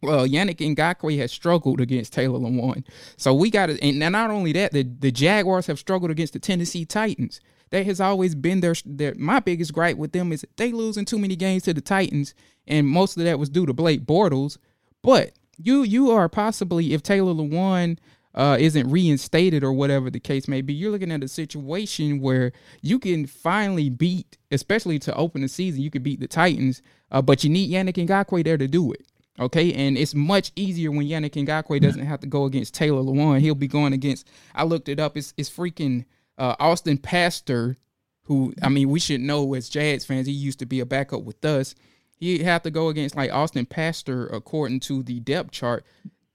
Well, 0.03 0.27
Yannick 0.27 0.59
Ngakoue 0.59 1.19
has 1.19 1.33
struggled 1.33 1.81
against 1.81 2.13
Taylor 2.13 2.39
Lewan. 2.39 2.87
So 3.17 3.35
we 3.35 3.51
got 3.51 3.67
to, 3.67 3.83
and 3.83 3.99
not 3.99 4.31
only 4.31 4.53
that, 4.53 4.73
the, 4.73 4.83
the 4.83 5.11
Jaguars 5.11 5.67
have 5.67 5.79
struggled 5.79 6.11
against 6.11 6.35
the 6.35 6.39
Tennessee 6.39 6.85
Titans. 6.85 7.41
That 7.71 7.87
has 7.87 8.01
always 8.01 8.35
been 8.35 8.61
their, 8.61 8.75
their 8.85 9.15
my 9.17 9.41
biggest 9.41 9.73
gripe 9.73 9.97
with 9.97 10.13
them 10.13 10.31
is 10.33 10.47
they 10.57 10.71
losing 10.71 11.05
too 11.05 11.19
many 11.19 11.35
games 11.35 11.65
to 11.65 11.75
the 11.75 11.81
Titans, 11.81 12.33
and 12.67 12.87
most 12.87 13.17
of 13.17 13.25
that 13.25 13.41
was 13.41 13.49
due 13.49 13.67
to 13.67 13.73
Blake 13.73 14.07
Bortles. 14.07 14.57
But 15.03 15.33
you 15.59 15.83
you 15.83 16.13
are 16.13 16.29
possibly 16.29 16.95
if 16.95 17.03
Taylor 17.03 17.33
Lewan 17.33 17.99
uh, 18.37 18.57
isn't 18.61 18.89
reinstated 18.89 19.65
or 19.65 19.73
whatever 19.73 20.11
the 20.11 20.21
case 20.21 20.47
may 20.47 20.61
be, 20.61 20.75
you're 20.75 20.93
looking 20.93 21.11
at 21.11 21.25
a 21.25 21.29
situation 21.29 22.21
where 22.21 22.53
you 22.83 23.01
can 23.01 23.27
finally 23.27 23.89
beat, 23.89 24.39
especially 24.53 25.01
to 25.01 25.15
open 25.17 25.41
the 25.41 25.49
season, 25.49 25.83
you 25.83 25.91
could 25.91 26.05
beat 26.05 26.21
the 26.21 26.29
Titans, 26.29 26.83
uh, 27.11 27.23
but 27.23 27.45
you 27.45 27.51
need 27.51 27.71
Yannick 27.71 28.07
Ngakoue 28.07 28.45
there 28.45 28.59
to 28.59 28.69
do 28.69 28.93
it. 28.93 29.07
Okay, 29.39 29.73
and 29.75 29.99
it's 29.99 30.15
much 30.15 30.51
easier 30.57 30.91
when 30.91 31.07
Yannick 31.07 31.33
Ngakoue 31.33 31.81
doesn't 31.81 32.07
have 32.07 32.21
to 32.21 32.27
go 32.27 32.45
against 32.45 32.73
Taylor 32.73 33.03
Lewan. 33.03 33.41
He'll 33.41 33.55
be 33.55 33.69
going 33.69 33.93
against. 33.93 34.29
I 34.55 34.65
looked 34.65 34.89
it 34.89 34.99
up. 34.99 35.17
It's 35.17 35.35
it's 35.37 35.51
freaking 35.51 36.07
uh, 36.39 36.57
Austin 36.59 36.97
Pasztor, 36.97 37.77
who 38.23 38.55
I 38.63 38.71
mean 38.71 38.89
we 38.89 38.99
should 38.99 39.21
know 39.21 39.53
as 39.55 39.69
Jags 39.69 40.07
fans. 40.07 40.27
He 40.27 40.33
used 40.33 40.59
to 40.61 40.67
be 40.67 40.81
a 40.81 40.87
backup 40.87 41.23
with 41.23 41.45
us. 41.45 41.75
He'd 42.17 42.43
have 42.43 42.63
to 42.63 42.71
go 42.71 42.89
against 42.89 43.15
like 43.15 43.31
Austin 43.31 43.67
Pasztor 43.67 44.33
according 44.33 44.81
to 44.81 45.03
the 45.03 45.21
depth 45.21 45.51
chart. 45.51 45.85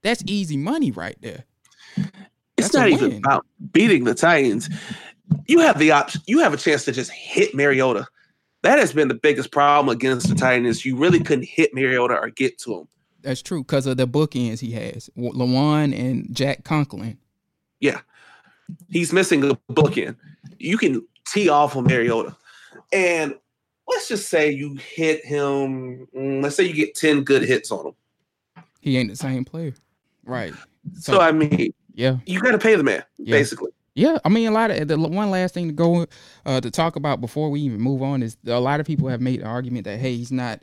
That's 0.02 0.22
easy 0.26 0.56
money 0.56 0.92
right 0.92 1.16
there. 1.20 1.44
It's 2.56 2.68
That's 2.68 2.74
not 2.74 2.88
even 2.88 3.16
about 3.16 3.44
beating 3.72 4.04
the 4.04 4.14
Titans. 4.14 4.68
You 5.48 5.58
have 5.60 5.78
the 5.78 5.90
option. 5.90 6.20
You 6.26 6.38
have 6.40 6.54
a 6.54 6.56
chance 6.56 6.84
to 6.84 6.92
just 6.92 7.10
hit 7.10 7.54
Mariota. 7.54 8.06
That 8.62 8.78
has 8.78 8.92
been 8.92 9.08
the 9.08 9.14
biggest 9.14 9.50
problem 9.50 9.94
against 9.94 10.28
the 10.28 10.34
Titans. 10.34 10.84
You 10.84 10.96
really 10.96 11.20
couldn't 11.20 11.48
hit 11.48 11.74
Mariota 11.74 12.14
or 12.14 12.30
get 12.30 12.58
to 12.58 12.80
him. 12.80 12.88
That's 13.22 13.42
true 13.42 13.62
because 13.62 13.86
of 13.86 13.96
the 13.96 14.06
bookends 14.06 14.60
he 14.60 14.72
has, 14.72 15.08
Lewan 15.16 15.96
and 15.98 16.34
Jack 16.34 16.64
Conklin. 16.64 17.18
Yeah, 17.80 18.00
he's 18.90 19.12
missing 19.12 19.48
a 19.48 19.54
bookend. 19.72 20.16
You 20.58 20.76
can 20.76 21.06
tee 21.26 21.48
off 21.48 21.76
on 21.76 21.84
Mariota, 21.84 22.36
and 22.92 23.34
let's 23.88 24.08
just 24.08 24.28
say 24.28 24.50
you 24.50 24.74
hit 24.74 25.24
him. 25.24 26.06
Mm, 26.16 26.42
let's 26.42 26.56
say 26.56 26.64
you 26.64 26.74
get 26.74 26.94
ten 26.94 27.22
good 27.22 27.42
hits 27.42 27.70
on 27.70 27.86
him. 27.86 27.94
He 28.80 28.96
ain't 28.96 29.10
the 29.10 29.16
same 29.16 29.44
player, 29.44 29.74
right? 30.24 30.52
So, 30.94 31.14
so 31.14 31.20
I 31.20 31.30
mean, 31.30 31.72
yeah, 31.94 32.16
you 32.26 32.40
got 32.40 32.52
to 32.52 32.58
pay 32.58 32.74
the 32.74 32.82
man 32.82 33.04
yeah. 33.18 33.36
basically. 33.36 33.70
Yeah, 33.94 34.18
I 34.24 34.30
mean, 34.30 34.48
a 34.48 34.52
lot 34.52 34.70
of 34.70 34.88
the 34.88 34.98
one 34.98 35.30
last 35.30 35.52
thing 35.52 35.68
to 35.68 35.74
go 35.74 36.06
uh, 36.46 36.60
to 36.60 36.70
talk 36.70 36.96
about 36.96 37.20
before 37.20 37.50
we 37.50 37.60
even 37.60 37.80
move 37.80 38.02
on 38.02 38.22
is 38.22 38.36
a 38.46 38.58
lot 38.58 38.80
of 38.80 38.86
people 38.86 39.08
have 39.08 39.20
made 39.20 39.40
the 39.40 39.46
argument 39.46 39.84
that 39.84 39.98
hey, 40.00 40.16
he's 40.16 40.32
not 40.32 40.62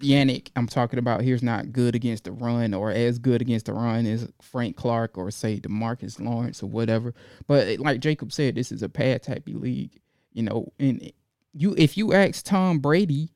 Yannick. 0.00 0.50
I'm 0.54 0.68
talking 0.68 1.00
about 1.00 1.22
here's 1.22 1.42
not 1.42 1.72
good 1.72 1.96
against 1.96 2.24
the 2.24 2.32
run 2.32 2.72
or 2.72 2.92
as 2.92 3.18
good 3.18 3.40
against 3.40 3.66
the 3.66 3.72
run 3.72 4.06
as 4.06 4.28
Frank 4.40 4.76
Clark 4.76 5.18
or 5.18 5.30
say 5.32 5.58
Demarcus 5.58 6.20
Lawrence 6.20 6.62
or 6.62 6.66
whatever. 6.68 7.12
But 7.48 7.78
like 7.80 8.00
Jacob 8.00 8.32
said, 8.32 8.54
this 8.54 8.70
is 8.70 8.82
a 8.82 8.88
pad 8.88 9.22
type 9.24 9.44
league, 9.46 10.00
you 10.32 10.42
know. 10.44 10.72
And 10.78 11.12
you, 11.52 11.74
if 11.76 11.96
you 11.96 12.12
ask 12.12 12.44
Tom 12.44 12.78
Brady, 12.78 13.30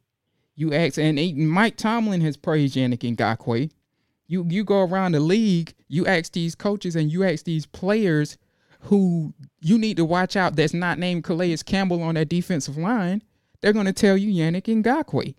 you 0.55 0.73
ask, 0.73 0.99
and 0.99 1.19
Mike 1.49 1.77
Tomlin 1.77 2.21
has 2.21 2.37
praised 2.37 2.77
Yannick 2.77 3.16
Ngakoue. 3.16 3.71
You 4.27 4.47
you 4.49 4.62
go 4.62 4.85
around 4.85 5.12
the 5.12 5.21
league, 5.21 5.75
you 5.89 6.07
ask 6.07 6.33
these 6.33 6.55
coaches 6.55 6.95
and 6.95 7.11
you 7.11 7.25
ask 7.25 7.45
these 7.45 7.64
players 7.66 8.37
who 8.83 9.35
you 9.61 9.79
need 9.79 9.97
to 9.97 10.05
watch 10.05 10.37
out 10.37 10.57
that's 10.57 10.74
not 10.74 10.99
named 10.99 11.24
Calais 11.24 11.57
Campbell 11.59 12.03
on 12.03 12.14
that 12.14 12.29
defensive 12.29 12.76
line, 12.76 13.22
they're 13.61 13.72
going 13.72 13.87
to 13.87 13.93
tell 13.93 14.16
you 14.16 14.33
Yannick 14.33 14.64
Ngakoue. 14.64 15.35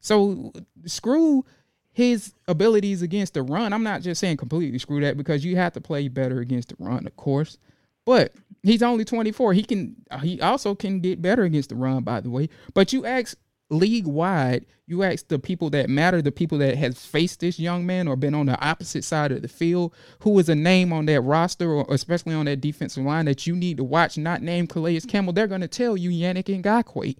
So 0.00 0.52
screw 0.84 1.44
his 1.92 2.34
abilities 2.48 3.02
against 3.02 3.34
the 3.34 3.42
run. 3.42 3.72
I'm 3.72 3.82
not 3.82 4.02
just 4.02 4.20
saying 4.20 4.36
completely 4.36 4.78
screw 4.78 5.00
that 5.00 5.16
because 5.16 5.44
you 5.44 5.56
have 5.56 5.72
to 5.74 5.80
play 5.80 6.08
better 6.08 6.40
against 6.40 6.70
the 6.70 6.76
run, 6.78 7.06
of 7.06 7.16
course. 7.16 7.56
But 8.04 8.34
he's 8.62 8.82
only 8.82 9.04
24. 9.04 9.54
He 9.54 9.62
can 9.62 9.96
uh, 10.10 10.18
he 10.18 10.40
also 10.40 10.74
can 10.74 11.00
get 11.00 11.22
better 11.22 11.44
against 11.44 11.70
the 11.70 11.76
run, 11.76 12.02
by 12.02 12.20
the 12.20 12.30
way. 12.30 12.50
But 12.74 12.92
you 12.92 13.06
ask 13.06 13.36
league 13.74 14.06
wide, 14.06 14.66
you 14.86 15.02
ask 15.02 15.28
the 15.28 15.38
people 15.38 15.70
that 15.70 15.88
matter, 15.88 16.20
the 16.20 16.32
people 16.32 16.58
that 16.58 16.76
has 16.76 17.04
faced 17.04 17.40
this 17.40 17.58
young 17.58 17.86
man 17.86 18.06
or 18.06 18.16
been 18.16 18.34
on 18.34 18.46
the 18.46 18.60
opposite 18.60 19.04
side 19.04 19.32
of 19.32 19.42
the 19.42 19.48
field, 19.48 19.94
who 20.20 20.38
is 20.38 20.48
a 20.48 20.54
name 20.54 20.92
on 20.92 21.06
that 21.06 21.22
roster 21.22 21.70
or 21.72 21.86
especially 21.88 22.34
on 22.34 22.46
that 22.46 22.60
defensive 22.60 23.04
line 23.04 23.24
that 23.24 23.46
you 23.46 23.56
need 23.56 23.78
to 23.78 23.84
watch, 23.84 24.18
not 24.18 24.42
name 24.42 24.66
Calais 24.66 25.00
Campbell, 25.00 25.32
they're 25.32 25.46
going 25.46 25.60
to 25.60 25.68
tell 25.68 25.96
you 25.96 26.10
Yannick 26.10 26.62
Ngakoue, 26.62 27.16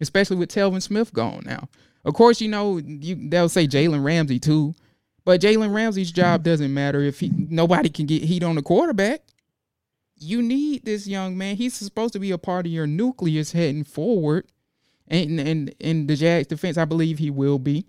especially 0.00 0.36
with 0.36 0.50
Telvin 0.50 0.82
Smith 0.82 1.12
gone 1.12 1.42
now. 1.44 1.68
Of 2.04 2.14
course, 2.14 2.40
you 2.40 2.48
know, 2.48 2.78
you, 2.78 3.28
they'll 3.28 3.48
say 3.48 3.66
Jalen 3.66 4.04
Ramsey 4.04 4.38
too, 4.38 4.74
but 5.24 5.40
Jalen 5.40 5.74
Ramsey's 5.74 6.12
job 6.12 6.40
mm-hmm. 6.40 6.50
doesn't 6.50 6.72
matter 6.72 7.00
if 7.00 7.20
he 7.20 7.30
nobody 7.36 7.88
can 7.88 8.06
get 8.06 8.22
heat 8.22 8.42
on 8.42 8.54
the 8.54 8.62
quarterback. 8.62 9.22
You 10.18 10.40
need 10.40 10.84
this 10.86 11.06
young 11.06 11.36
man. 11.36 11.56
He's 11.56 11.74
supposed 11.74 12.14
to 12.14 12.18
be 12.18 12.30
a 12.30 12.38
part 12.38 12.64
of 12.64 12.72
your 12.72 12.86
nucleus 12.86 13.52
heading 13.52 13.84
forward 13.84 14.46
and 15.08 15.40
and 15.40 15.74
in 15.78 16.06
the 16.06 16.16
Jags 16.16 16.48
defense, 16.48 16.78
I 16.78 16.84
believe 16.84 17.18
he 17.18 17.30
will 17.30 17.58
be. 17.58 17.86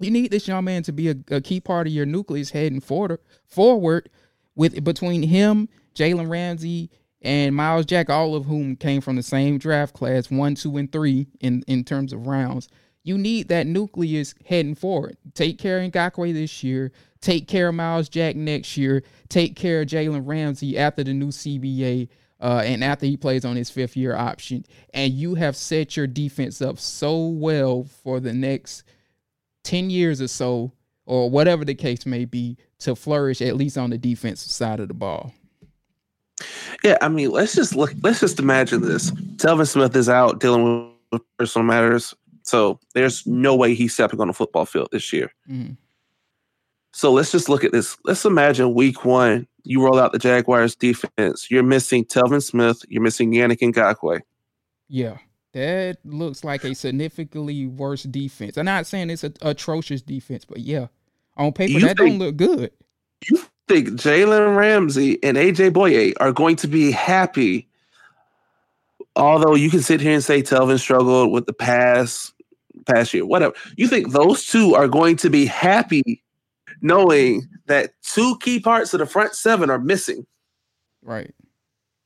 You 0.00 0.10
need 0.10 0.30
this 0.30 0.46
young 0.46 0.64
man 0.64 0.82
to 0.84 0.92
be 0.92 1.10
a, 1.10 1.16
a 1.30 1.40
key 1.40 1.60
part 1.60 1.86
of 1.86 1.92
your 1.92 2.06
nucleus 2.06 2.50
heading 2.50 2.80
forward. 2.80 3.18
Forward 3.46 4.08
with 4.54 4.82
between 4.84 5.22
him, 5.22 5.68
Jalen 5.94 6.30
Ramsey, 6.30 6.90
and 7.22 7.54
Myles 7.54 7.86
Jack, 7.86 8.08
all 8.08 8.34
of 8.34 8.44
whom 8.44 8.76
came 8.76 9.00
from 9.00 9.16
the 9.16 9.22
same 9.22 9.58
draft 9.58 9.94
class, 9.94 10.30
one, 10.30 10.54
two, 10.54 10.76
and 10.76 10.90
three 10.90 11.26
in 11.40 11.62
in 11.66 11.84
terms 11.84 12.12
of 12.12 12.26
rounds. 12.26 12.68
You 13.02 13.16
need 13.16 13.48
that 13.48 13.66
nucleus 13.66 14.34
heading 14.44 14.74
forward. 14.74 15.16
Take 15.34 15.58
care 15.58 15.80
of 15.80 15.90
Ngakoue 15.90 16.34
this 16.34 16.62
year. 16.62 16.92
Take 17.20 17.48
care 17.48 17.68
of 17.68 17.74
Myles 17.74 18.08
Jack 18.08 18.36
next 18.36 18.76
year. 18.76 19.02
Take 19.28 19.56
care 19.56 19.80
of 19.80 19.88
Jalen 19.88 20.22
Ramsey 20.26 20.78
after 20.78 21.02
the 21.02 21.14
new 21.14 21.28
CBA 21.28 22.08
uh, 22.40 22.62
and 22.64 22.84
after 22.84 23.06
he 23.06 23.16
plays 23.16 23.44
on 23.44 23.56
his 23.56 23.70
fifth 23.70 23.96
year 23.96 24.14
option, 24.14 24.64
and 24.94 25.12
you 25.12 25.34
have 25.34 25.56
set 25.56 25.96
your 25.96 26.06
defense 26.06 26.62
up 26.62 26.78
so 26.78 27.26
well 27.26 27.84
for 27.84 28.20
the 28.20 28.32
next 28.32 28.84
10 29.64 29.90
years 29.90 30.20
or 30.20 30.28
so, 30.28 30.72
or 31.06 31.28
whatever 31.30 31.64
the 31.64 31.74
case 31.74 32.06
may 32.06 32.24
be, 32.24 32.56
to 32.78 32.94
flourish 32.94 33.42
at 33.42 33.56
least 33.56 33.76
on 33.76 33.90
the 33.90 33.98
defensive 33.98 34.50
side 34.50 34.80
of 34.80 34.88
the 34.88 34.94
ball. 34.94 35.32
Yeah, 36.84 36.96
I 37.00 37.08
mean, 37.08 37.30
let's 37.30 37.54
just 37.54 37.74
look. 37.74 37.92
Let's 38.02 38.20
just 38.20 38.38
imagine 38.38 38.82
this: 38.82 39.10
Telvin 39.36 39.66
Smith 39.66 39.96
is 39.96 40.08
out 40.08 40.38
dealing 40.38 40.92
with 41.10 41.22
personal 41.36 41.66
matters, 41.66 42.14
so 42.42 42.78
there's 42.94 43.26
no 43.26 43.56
way 43.56 43.74
he's 43.74 43.94
stepping 43.94 44.20
on 44.20 44.28
the 44.28 44.32
football 44.32 44.64
field 44.64 44.88
this 44.92 45.12
year. 45.12 45.32
Mhm. 45.50 45.76
So 46.92 47.12
let's 47.12 47.32
just 47.32 47.48
look 47.48 47.64
at 47.64 47.72
this. 47.72 47.96
Let's 48.04 48.24
imagine 48.24 48.74
week 48.74 49.04
one, 49.04 49.48
you 49.68 49.84
roll 49.84 50.00
out 50.00 50.12
the 50.12 50.18
Jaguars 50.18 50.74
defense. 50.74 51.50
You're 51.50 51.62
missing 51.62 52.06
Telvin 52.06 52.42
Smith. 52.42 52.82
You're 52.88 53.02
missing 53.02 53.32
Yannick 53.32 53.60
Ngakoue. 53.60 54.22
Yeah, 54.88 55.18
that 55.52 55.98
looks 56.04 56.42
like 56.42 56.64
a 56.64 56.74
significantly 56.74 57.66
worse 57.66 58.04
defense. 58.04 58.56
I'm 58.56 58.64
not 58.64 58.86
saying 58.86 59.10
it's 59.10 59.24
an 59.24 59.34
atrocious 59.42 60.00
defense, 60.00 60.46
but 60.46 60.60
yeah, 60.60 60.86
on 61.36 61.52
paper 61.52 61.72
You 61.72 61.80
that 61.80 61.98
don't 61.98 62.18
look 62.18 62.38
good. 62.38 62.70
You 63.28 63.42
think 63.68 63.88
Jalen 63.90 64.56
Ramsey 64.56 65.22
and 65.22 65.36
AJ 65.36 65.72
Bouye 65.72 66.14
are 66.18 66.32
going 66.32 66.56
to 66.56 66.66
be 66.66 66.90
happy? 66.90 67.68
Although 69.16 69.54
you 69.54 69.68
can 69.68 69.80
sit 69.80 70.00
here 70.00 70.14
and 70.14 70.24
say 70.24 70.42
Telvin 70.42 70.78
struggled 70.78 71.30
with 71.30 71.44
the 71.44 71.52
pass 71.52 72.32
past 72.86 73.12
year, 73.12 73.26
whatever. 73.26 73.54
You 73.76 73.86
think 73.86 74.12
those 74.12 74.46
two 74.46 74.74
are 74.74 74.88
going 74.88 75.16
to 75.16 75.28
be 75.28 75.44
happy 75.44 76.22
knowing 76.80 77.48
that 77.66 77.92
two 78.02 78.36
key 78.40 78.60
parts 78.60 78.92
of 78.94 79.00
the 79.00 79.06
front 79.06 79.34
seven 79.34 79.70
are 79.70 79.78
missing? 79.78 80.26
Right. 81.02 81.34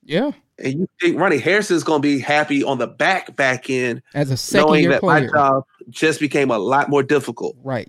Yeah, 0.04 0.32
And 0.58 0.80
you 0.80 0.88
think 1.00 1.16
Ronnie 1.16 1.38
Harrison 1.38 1.76
is 1.76 1.84
going 1.84 2.02
to 2.02 2.08
be 2.08 2.18
happy 2.18 2.64
on 2.64 2.78
the 2.78 2.88
back 2.88 3.36
back 3.36 3.70
end, 3.70 4.02
as 4.14 4.32
a 4.32 4.36
second 4.36 4.66
knowing 4.66 4.82
year 4.82 4.90
that 4.90 5.00
player. 5.00 5.26
my 5.26 5.32
job 5.32 5.64
just 5.90 6.18
became 6.18 6.50
a 6.50 6.58
lot 6.58 6.88
more 6.88 7.04
difficult. 7.04 7.56
Right. 7.62 7.88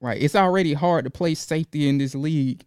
Right. 0.00 0.22
It's 0.22 0.34
already 0.34 0.72
hard 0.72 1.04
to 1.04 1.10
play 1.10 1.34
safety 1.34 1.86
in 1.86 1.98
this 1.98 2.14
league 2.14 2.64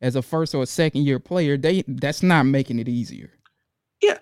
as 0.00 0.14
a 0.14 0.22
first 0.22 0.54
or 0.54 0.62
a 0.62 0.66
second 0.66 1.02
year 1.02 1.18
player. 1.18 1.56
They 1.56 1.82
that's 1.88 2.22
not 2.22 2.44
making 2.46 2.78
it 2.78 2.88
easier. 2.88 3.32
Yeah. 4.00 4.18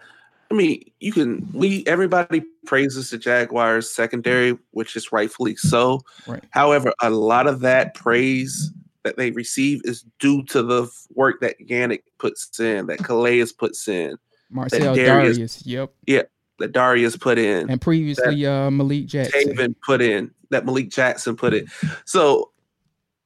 I 0.51 0.55
mean, 0.55 0.83
you 1.01 1.13
can 1.13 1.47
we 1.53 1.85
everybody 1.87 2.43
praises 2.65 3.11
the 3.11 3.19
Jaguars 3.19 3.91
secondary, 3.95 4.57
which 4.71 4.97
is 4.97 5.13
rightfully 5.13 5.57
so. 5.57 6.01
Right. 6.27 6.43
However, 6.51 6.95
a 7.03 7.11
lot 7.11 7.47
of 7.47 7.61
that 7.61 7.95
praise 7.95 8.73
that 9.05 9.17
they 9.17 9.31
receive 9.31 9.81
is 9.85 10.05
due 10.19 10.43
to 10.45 10.63
the 10.63 10.89
work 11.15 11.41
that 11.41 11.57
Yannick 11.61 12.03
puts 12.19 12.59
in, 12.59 12.87
that 12.87 12.99
Calais 12.99 13.45
puts 13.57 13.87
in, 13.87 14.17
Marcell 14.51 14.97
Dareus- 14.97 15.39
Dareus, 15.39 15.63
yep. 15.65 15.93
Yeah, 16.07 16.23
that 16.59 16.73
Dareus 16.73 17.21
put 17.21 17.39
in, 17.39 17.71
And 17.71 17.81
previously 17.81 18.45
uh 18.47 18.71
Malik 18.71 19.07
Jackson. 19.07 19.55
Taven 19.57 19.75
put 19.87 20.01
in, 20.01 20.31
that 20.51 20.65
Malik 20.65 20.91
Jackson 20.91 21.37
put 21.37 21.55
in. 21.55 21.67
So 22.05 22.51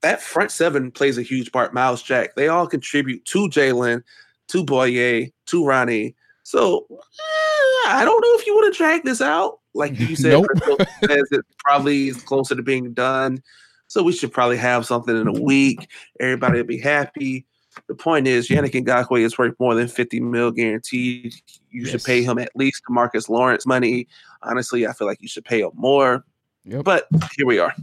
that 0.03 0.23
front 0.23 0.51
seven 0.51 0.91
plays 0.91 1.19
a 1.19 1.23
huge 1.23 1.51
part. 1.53 1.75
Myles 1.75 2.03
Jack, 2.03 2.35
they 2.37 2.49
all 2.49 2.67
contribute 2.67 3.25
to 3.27 3.49
Jalen, 3.49 4.03
to 4.49 4.65
Bouye, 4.65 5.33
to 5.47 5.67
Ronnie. 5.67 6.15
So 6.43 6.87
eh, 6.91 7.89
I 7.89 8.03
don't 8.05 8.21
know 8.21 8.35
if 8.39 8.47
you 8.47 8.55
want 8.55 8.73
to 8.73 8.79
drag 8.79 9.05
this 9.05 9.21
out. 9.21 9.59
Like 9.75 9.99
you 9.99 10.17
said, 10.17 10.33
Nope. 10.67 10.81
Says 11.05 11.29
it 11.31 11.45
probably 11.63 12.09
is 12.09 12.23
closer 12.23 12.55
to 12.55 12.63
being 12.63 12.95
done. 12.95 13.43
So 13.89 14.03
we 14.03 14.13
should 14.13 14.33
probably 14.33 14.59
have 14.59 14.87
something 14.87 15.17
in 15.17 15.27
a 15.27 15.33
mm-hmm. 15.33 15.43
week. 15.43 15.89
Everybody 16.21 16.59
will 16.59 16.67
be 16.67 16.79
happy. 16.79 17.47
The 17.87 17.95
point 17.95 18.27
is, 18.27 18.49
Yannick 18.49 18.73
Ngakoue 18.73 19.21
is 19.21 19.39
worth 19.39 19.55
more 19.59 19.75
than 19.75 19.89
50 19.89 20.21
mil 20.21 20.51
guaranteed. 20.51 21.35
You 21.71 21.87
should 21.87 22.03
pay 22.03 22.23
him 22.23 22.39
at 22.39 22.51
least 22.55 22.83
Marcus 22.89 23.29
Lawrence 23.29 23.67
money. 23.67 24.09
Honestly, 24.43 24.87
I 24.87 24.93
feel 24.93 25.07
like 25.07 25.23
you 25.23 25.29
should 25.29 25.45
pay 25.45 25.61
him 25.61 25.71
more. 25.75 26.25
Yep. 26.65 26.85
But 26.85 27.07
here 27.37 27.47
we 27.47 27.59
are. 27.59 27.75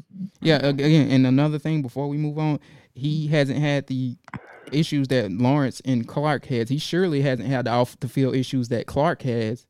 Yeah, 0.41 0.58
again, 0.58 1.10
and 1.10 1.26
another 1.26 1.58
thing 1.58 1.82
before 1.82 2.08
we 2.08 2.18
move 2.18 2.38
on, 2.38 2.60
he 2.93 3.28
hasn't 3.28 3.60
had 3.60 3.88
the 3.88 4.18
issues 4.72 5.08
that 5.08 5.32
Lawrence 5.32 5.82
and 5.86 6.08
Clark 6.08 6.45
has. 6.45 6.70
He 6.70 6.78
surely 6.78 7.22
hasn't 7.22 7.47
had 7.47 7.66
the 7.66 7.72
off 7.72 7.99
the 7.99 8.08
field 8.08 8.36
issues 8.36 8.70
that 8.70 8.86
Clark 8.86 9.24
has. 9.24 9.66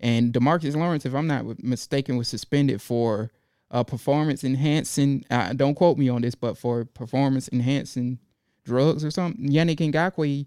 And 0.00 0.32
Demarcus 0.32 0.76
Lawrence, 0.76 1.06
if 1.06 1.14
I'm 1.14 1.26
not 1.26 1.62
mistaken, 1.62 2.16
was 2.16 2.28
suspended 2.28 2.82
for 2.82 3.30
uh, 3.70 3.84
performance 3.84 4.44
enhancing. 4.44 5.24
Uh, 5.30 5.52
don't 5.52 5.74
quote 5.74 5.98
me 5.98 6.08
on 6.08 6.22
this, 6.22 6.34
but 6.34 6.56
for 6.56 6.84
performance 6.84 7.48
enhancing 7.52 8.18
drugs 8.64 9.04
or 9.04 9.10
something. 9.10 9.48
Yannick 9.48 9.78
Ngakoue 9.78 10.46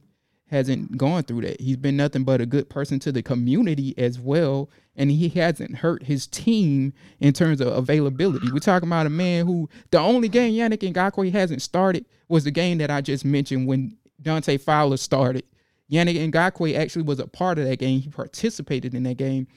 hasn't 0.49 0.97
gone 0.97 1.23
through 1.23 1.41
that. 1.41 1.61
He's 1.61 1.77
been 1.77 1.97
nothing 1.97 2.23
but 2.23 2.41
a 2.41 2.45
good 2.45 2.69
person 2.69 2.99
to 2.99 3.11
the 3.11 3.21
community 3.21 3.93
as 3.97 4.19
well, 4.19 4.69
and 4.95 5.11
he 5.11 5.29
hasn't 5.29 5.77
hurt 5.77 6.03
his 6.03 6.27
team 6.27 6.93
in 7.19 7.33
terms 7.33 7.61
of 7.61 7.67
availability. 7.67 8.51
We're 8.51 8.59
talking 8.59 8.89
about 8.89 9.05
a 9.05 9.11
man 9.11 9.45
who 9.45 9.69
the 9.91 9.99
only 9.99 10.27
game 10.27 10.53
Yannick 10.53 10.93
Ngakoue 10.93 11.31
hasn't 11.31 11.61
started 11.61 12.05
was 12.27 12.43
the 12.43 12.51
game 12.51 12.79
that 12.79 12.91
I 12.91 13.01
just 13.01 13.25
mentioned 13.25 13.67
when 13.67 13.95
Dante 14.21 14.57
Fowler 14.57 14.97
started. 14.97 15.43
Yannick 15.91 16.31
Ngakoue 16.31 16.77
actually 16.77 17.03
was 17.03 17.19
a 17.19 17.27
part 17.27 17.57
of 17.57 17.65
that 17.65 17.79
game. 17.79 17.99
He 18.01 18.09
participated 18.09 18.93
in 18.93 19.03
that 19.03 19.17
game. 19.17 19.47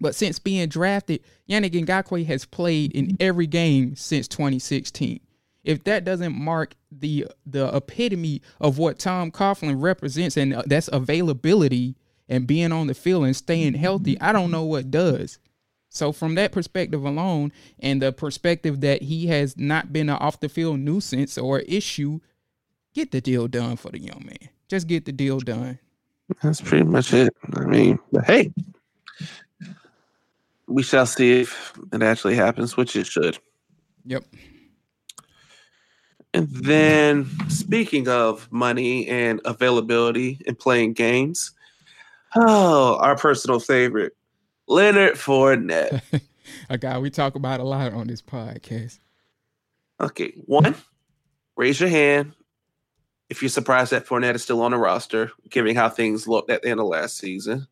But 0.00 0.14
since 0.14 0.38
being 0.38 0.68
drafted, 0.68 1.22
Yannick 1.48 1.72
Ngakoue 1.72 2.26
has 2.26 2.44
played 2.44 2.92
in 2.92 3.16
every 3.20 3.46
game 3.46 3.94
since 3.96 4.26
2016. 4.28 5.20
If 5.62 5.84
that 5.84 6.04
doesn't 6.04 6.34
mark 6.34 6.74
the 6.90 7.26
the 7.44 7.74
epitome 7.76 8.40
of 8.60 8.78
what 8.78 8.98
Tom 8.98 9.30
Coughlin 9.30 9.80
represents, 9.80 10.36
and 10.38 10.54
uh, 10.54 10.62
that's 10.66 10.88
availability 10.90 11.96
and 12.28 12.46
being 12.46 12.72
on 12.72 12.86
the 12.86 12.94
field 12.94 13.24
and 13.24 13.36
staying 13.36 13.74
healthy, 13.74 14.18
I 14.20 14.32
don't 14.32 14.50
know 14.50 14.64
what 14.64 14.90
does. 14.90 15.38
So 15.90 16.12
from 16.12 16.36
that 16.36 16.52
perspective 16.52 17.04
alone, 17.04 17.52
and 17.80 18.00
the 18.00 18.12
perspective 18.12 18.80
that 18.80 19.02
he 19.02 19.26
has 19.26 19.58
not 19.58 19.92
been 19.92 20.08
an 20.08 20.16
off 20.16 20.40
the 20.40 20.48
field 20.48 20.78
nuisance 20.78 21.36
or 21.36 21.58
issue, 21.60 22.20
get 22.94 23.10
the 23.10 23.20
deal 23.20 23.48
done 23.48 23.76
for 23.76 23.90
the 23.90 24.00
young 24.00 24.22
man. 24.24 24.48
Just 24.68 24.86
get 24.86 25.04
the 25.04 25.12
deal 25.12 25.40
done. 25.40 25.78
That's 26.42 26.60
pretty 26.60 26.84
much 26.84 27.12
it. 27.12 27.34
I 27.54 27.64
mean, 27.64 27.98
hey, 28.24 28.52
we 30.70 30.82
shall 30.82 31.06
see 31.06 31.40
if 31.40 31.72
it 31.92 32.02
actually 32.02 32.36
happens, 32.36 32.76
which 32.76 32.96
it 32.96 33.06
should. 33.06 33.38
Yep. 34.06 34.24
And 36.32 36.48
then, 36.48 37.28
speaking 37.48 38.08
of 38.08 38.50
money 38.52 39.08
and 39.08 39.40
availability 39.44 40.40
and 40.46 40.56
playing 40.56 40.92
games, 40.92 41.52
oh, 42.36 42.96
our 43.00 43.16
personal 43.16 43.58
favorite, 43.58 44.16
Leonard 44.68 45.14
Fournette. 45.14 46.02
A 46.70 46.78
guy 46.78 46.98
we 46.98 47.10
talk 47.10 47.34
about 47.34 47.60
a 47.60 47.64
lot 47.64 47.92
on 47.92 48.06
this 48.06 48.22
podcast. 48.22 48.98
Okay, 50.00 50.32
one, 50.46 50.74
raise 51.56 51.78
your 51.78 51.88
hand 51.88 52.32
if 53.28 53.42
you're 53.42 53.48
surprised 53.48 53.92
that 53.92 54.06
Fournette 54.06 54.34
is 54.34 54.42
still 54.42 54.60
on 54.62 54.72
the 54.72 54.76
roster, 54.76 55.30
given 55.48 55.76
how 55.76 55.88
things 55.88 56.26
looked 56.26 56.50
at 56.50 56.62
the 56.62 56.68
end 56.68 56.80
of 56.80 56.86
last 56.86 57.18
season. 57.18 57.66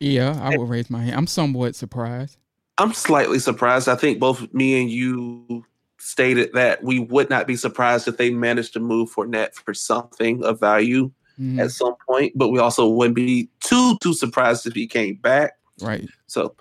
Yeah, 0.00 0.38
I 0.42 0.56
would 0.56 0.68
raise 0.68 0.90
my 0.90 1.02
hand. 1.02 1.16
I'm 1.16 1.26
somewhat 1.26 1.76
surprised. 1.76 2.36
I'm 2.78 2.92
slightly 2.94 3.38
surprised. 3.38 3.88
I 3.88 3.94
think 3.94 4.18
both 4.18 4.52
me 4.54 4.80
and 4.80 4.90
you 4.90 5.64
stated 5.98 6.50
that 6.54 6.82
we 6.82 6.98
would 6.98 7.28
not 7.28 7.46
be 7.46 7.54
surprised 7.56 8.08
if 8.08 8.16
they 8.16 8.30
managed 8.30 8.72
to 8.72 8.80
move 8.80 9.10
Fournette 9.12 9.54
for 9.54 9.74
something 9.74 10.42
of 10.44 10.58
value 10.58 11.10
Mhm. 11.38 11.60
at 11.60 11.70
some 11.72 11.94
point, 12.08 12.32
but 12.36 12.48
we 12.48 12.58
also 12.58 12.88
wouldn't 12.88 13.14
be 13.16 13.50
too 13.60 13.98
too 14.02 14.14
surprised 14.14 14.66
if 14.66 14.72
he 14.72 14.86
came 14.86 15.16
back. 15.16 15.52
Right. 15.82 16.08
So 16.26 16.54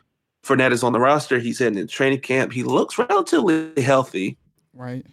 Fournette 0.43 0.71
is 0.73 0.83
on 0.83 0.91
the 0.91 0.99
roster. 0.99 1.39
He's 1.39 1.59
heading 1.59 1.77
in 1.79 1.87
training 1.87 2.19
camp. 2.19 2.51
He 2.51 2.63
looks 2.63 2.97
relatively 2.97 3.71
healthy. 3.81 4.37
Right. 4.73 5.05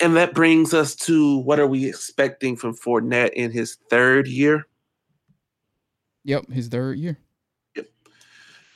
And 0.00 0.16
that 0.16 0.32
brings 0.34 0.72
us 0.72 0.94
to 0.96 1.38
what 1.38 1.58
are 1.60 1.66
we 1.66 1.86
expecting 1.86 2.56
from 2.56 2.74
Fournette 2.74 3.32
in 3.34 3.50
his 3.50 3.76
third 3.90 4.26
year? 4.28 4.66
Yep. 6.24 6.50
His 6.50 6.68
third 6.68 6.98
year. 6.98 7.18
Yep. 7.76 7.86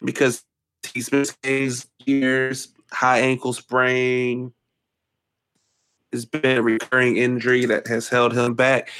Because 0.04 0.44
he's 0.92 1.10
missed 1.12 1.36
his 1.42 1.86
years, 2.06 2.68
high 2.90 3.20
ankle 3.20 3.52
sprain. 3.52 4.52
It's 6.12 6.24
been 6.24 6.58
a 6.58 6.62
recurring 6.62 7.16
injury 7.16 7.64
that 7.66 7.86
has 7.86 8.08
held 8.08 8.36
him 8.36 8.54
back. 8.54 8.90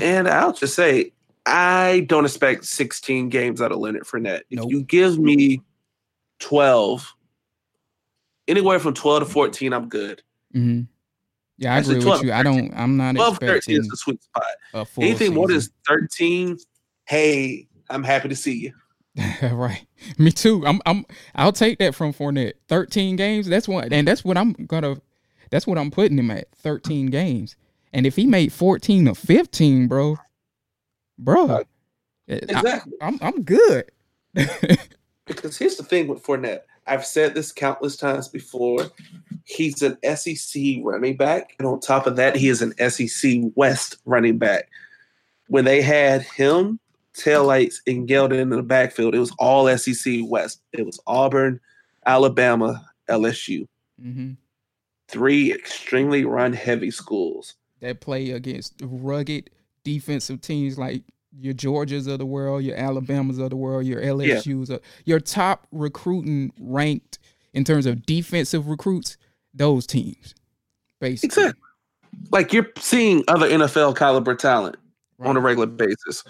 And 0.00 0.28
I'll 0.28 0.52
just 0.52 0.74
say, 0.74 1.12
I 1.46 2.06
don't 2.08 2.24
expect 2.24 2.64
16 2.64 3.28
games 3.28 3.60
out 3.60 3.72
of 3.72 3.78
Leonard 3.78 4.04
Fournette. 4.04 4.42
If 4.50 4.58
Nope. 4.58 4.70
you 4.70 4.82
give 4.82 5.18
me 5.18 5.60
12, 6.38 7.12
anywhere 8.48 8.78
from 8.78 8.94
12 8.94 9.24
to 9.24 9.28
14, 9.28 9.72
I'm 9.72 9.88
good. 9.88 10.22
hmm 10.52 10.82
Yeah, 11.58 11.74
I 11.74 11.78
Actually, 11.78 11.96
agree 11.96 12.04
12, 12.04 12.20
with 12.20 12.26
you. 12.28 12.32
I 12.32 12.42
don't. 12.42 12.72
I'm 12.74 12.96
not 12.96 13.14
12, 13.16 13.38
13 13.38 13.80
is 13.80 13.88
the 13.88 13.96
sweet 13.96 14.22
spot. 14.22 14.44
Anything 14.98 15.34
more 15.34 15.48
than 15.48 15.60
13, 15.88 16.58
hey, 17.06 17.66
I'm 17.90 18.02
happy 18.02 18.28
to 18.28 18.36
see 18.36 18.54
you. 18.54 18.72
right. 19.52 19.86
Me 20.18 20.30
too. 20.32 20.66
I'm. 20.66 20.80
I'm. 20.86 21.06
I'll 21.34 21.52
take 21.52 21.78
that 21.78 21.94
from 21.94 22.12
Fournette. 22.12 22.54
Thirteen 22.68 23.16
games. 23.16 23.46
That's 23.46 23.68
what. 23.68 23.92
And 23.92 24.08
that's 24.08 24.24
what 24.24 24.36
I'm 24.36 24.52
gonna. 24.52 24.96
That's 25.50 25.66
what 25.66 25.78
I'm 25.78 25.90
putting 25.90 26.18
him 26.18 26.30
at. 26.30 26.50
Thirteen 26.56 27.06
games. 27.06 27.56
And 27.92 28.06
if 28.06 28.16
he 28.16 28.26
made 28.26 28.52
fourteen 28.52 29.06
or 29.06 29.14
fifteen, 29.14 29.86
bro, 29.86 30.16
bro, 31.16 31.58
I, 31.58 31.62
Exactly. 32.26 32.92
I'm. 33.00 33.18
I'm 33.22 33.42
good. 33.42 33.90
Because 35.26 35.56
here's 35.56 35.76
the 35.76 35.82
thing 35.82 36.06
with 36.06 36.22
Fournette. 36.22 36.60
I've 36.86 37.06
said 37.06 37.34
this 37.34 37.50
countless 37.50 37.96
times 37.96 38.28
before. 38.28 38.90
He's 39.44 39.82
an 39.82 39.96
SEC 40.16 40.62
running 40.82 41.16
back, 41.16 41.54
and 41.58 41.66
on 41.66 41.80
top 41.80 42.06
of 42.06 42.16
that, 42.16 42.36
he 42.36 42.48
is 42.48 42.60
an 42.60 42.74
SEC 42.90 43.40
West 43.54 43.96
running 44.04 44.38
back. 44.38 44.68
When 45.48 45.64
they 45.64 45.80
had 45.80 46.22
him, 46.22 46.78
taillights, 47.16 47.76
and 47.86 48.08
Yeldon 48.08 48.40
in 48.40 48.50
the 48.50 48.62
backfield, 48.62 49.14
it 49.14 49.18
was 49.18 49.32
all 49.38 49.74
SEC 49.76 50.20
West. 50.24 50.60
It 50.72 50.84
was 50.84 51.00
Auburn, 51.06 51.60
Alabama, 52.06 52.84
LSU. 53.08 53.66
Mm-hmm. 54.02 54.32
Three 55.08 55.52
extremely 55.52 56.24
run 56.24 56.52
heavy 56.52 56.90
schools. 56.90 57.54
That 57.80 58.00
play 58.00 58.30
against 58.30 58.74
rugged 58.82 59.50
defensive 59.84 60.40
teams 60.40 60.78
like 60.78 61.02
your 61.38 61.54
Georgias 61.54 62.08
of 62.08 62.18
the 62.18 62.26
world, 62.26 62.62
your 62.62 62.76
Alabamas 62.76 63.38
of 63.38 63.50
the 63.50 63.56
world, 63.56 63.84
your 63.84 64.00
LSU's, 64.00 64.70
yeah. 64.70 64.78
your 65.04 65.20
top 65.20 65.66
recruiting 65.72 66.52
ranked 66.58 67.18
in 67.52 67.64
terms 67.64 67.86
of 67.86 68.04
defensive 68.06 68.68
recruits, 68.68 69.16
those 69.52 69.86
teams, 69.86 70.34
basically. 71.00 71.42
Exactly. 71.42 71.60
Like 72.30 72.52
you're 72.52 72.70
seeing 72.78 73.24
other 73.28 73.48
NFL 73.48 73.96
caliber 73.96 74.34
talent 74.34 74.76
right. 75.18 75.28
on 75.28 75.36
a 75.36 75.40
regular 75.40 75.66
basis. 75.66 76.24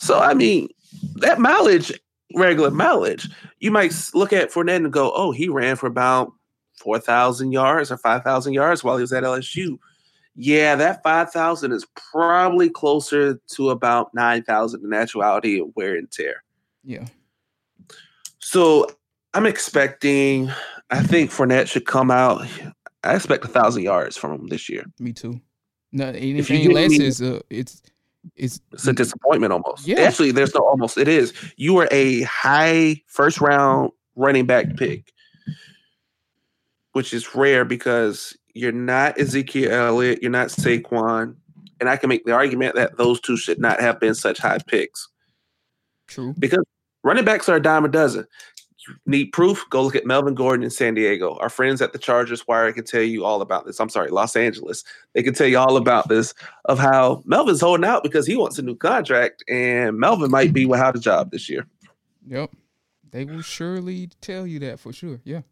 So 0.00 0.18
I 0.18 0.34
mean, 0.34 0.68
that 1.16 1.38
mileage, 1.38 1.92
regular 2.34 2.70
mileage, 2.70 3.28
you 3.60 3.70
might 3.70 3.94
look 4.14 4.32
at 4.32 4.50
Fournette 4.50 4.76
and 4.76 4.92
go, 4.92 5.12
"Oh, 5.14 5.30
he 5.30 5.48
ran 5.48 5.76
for 5.76 5.86
about 5.86 6.32
four 6.78 6.98
thousand 6.98 7.52
yards 7.52 7.92
or 7.92 7.98
five 7.98 8.24
thousand 8.24 8.54
yards 8.54 8.82
while 8.82 8.96
he 8.96 9.02
was 9.02 9.12
at 9.12 9.22
LSU." 9.22 9.78
Yeah, 10.36 10.74
that 10.76 11.02
5,000 11.02 11.72
is 11.72 11.84
probably 12.12 12.70
closer 12.70 13.34
to 13.34 13.70
about 13.70 14.14
9,000 14.14 14.82
in 14.82 14.94
actuality 14.94 15.60
of 15.60 15.68
wear 15.74 15.96
and 15.96 16.10
tear. 16.10 16.44
Yeah. 16.82 17.04
So 18.38 18.86
I'm 19.34 19.44
expecting, 19.44 20.50
I 20.90 21.02
think 21.02 21.30
Fournette 21.30 21.66
should 21.66 21.84
come 21.84 22.10
out. 22.10 22.46
I 23.02 23.16
expect 23.16 23.44
a 23.44 23.48
thousand 23.48 23.82
yards 23.82 24.16
from 24.16 24.32
him 24.32 24.46
this 24.46 24.68
year. 24.68 24.84
Me 24.98 25.12
too. 25.12 25.40
No, 25.92 26.06
anything 26.06 26.70
less 26.70 26.90
me, 26.90 27.04
is 27.04 27.20
a, 27.20 27.42
it's, 27.50 27.82
it's, 28.36 28.60
it's 28.72 28.86
a 28.86 28.92
disappointment 28.92 29.52
almost. 29.52 29.86
Yeah. 29.86 30.00
Actually, 30.00 30.32
there's 30.32 30.54
no 30.54 30.60
almost. 30.60 30.98
It 30.98 31.08
is. 31.08 31.32
You 31.56 31.74
were 31.74 31.88
a 31.90 32.22
high 32.22 33.02
first 33.06 33.40
round 33.40 33.92
running 34.16 34.46
back 34.46 34.76
pick, 34.76 35.12
which 36.92 37.12
is 37.12 37.34
rare 37.34 37.64
because 37.64 38.36
you're 38.54 38.72
not 38.72 39.18
Ezekiel 39.18 39.72
Elliott. 39.72 40.22
You're 40.22 40.30
not 40.30 40.48
Saquon. 40.48 41.36
And 41.80 41.88
I 41.88 41.96
can 41.96 42.08
make 42.08 42.24
the 42.24 42.32
argument 42.32 42.74
that 42.74 42.98
those 42.98 43.20
two 43.20 43.36
should 43.36 43.58
not 43.58 43.80
have 43.80 44.00
been 44.00 44.14
such 44.14 44.38
high 44.38 44.58
picks. 44.58 45.08
True. 46.08 46.34
Because 46.38 46.64
running 47.02 47.24
backs 47.24 47.48
are 47.48 47.56
a 47.56 47.62
dime 47.62 47.84
a 47.84 47.88
dozen. 47.88 48.26
Need 49.06 49.32
proof? 49.32 49.64
Go 49.70 49.82
look 49.82 49.96
at 49.96 50.06
Melvin 50.06 50.34
Gordon 50.34 50.64
in 50.64 50.70
San 50.70 50.94
Diego. 50.94 51.36
Our 51.40 51.48
friends 51.48 51.82
at 51.82 51.92
the 51.92 51.98
Chargers 51.98 52.46
Wire 52.46 52.72
can 52.72 52.84
tell 52.84 53.02
you 53.02 53.24
all 53.24 53.42
about 53.42 53.66
this. 53.66 53.80
I'm 53.80 53.88
sorry, 53.88 54.10
Los 54.10 54.36
Angeles. 54.36 54.84
They 55.14 55.22
can 55.22 55.34
tell 55.34 55.46
you 55.46 55.58
all 55.58 55.76
about 55.76 56.08
this 56.08 56.34
of 56.66 56.78
how 56.78 57.22
Melvin's 57.24 57.60
holding 57.60 57.84
out 57.84 58.02
because 58.02 58.26
he 58.26 58.36
wants 58.36 58.58
a 58.58 58.62
new 58.62 58.76
contract, 58.76 59.44
and 59.48 59.98
Melvin 59.98 60.30
might 60.30 60.52
be 60.52 60.66
without 60.66 60.96
a 60.96 61.00
job 61.00 61.30
this 61.30 61.48
year. 61.48 61.66
Yep. 62.26 62.50
They 63.10 63.24
will 63.24 63.42
surely 63.42 64.10
tell 64.20 64.46
you 64.46 64.58
that 64.60 64.78
for 64.78 64.92
sure. 64.92 65.20
Yeah. 65.24 65.42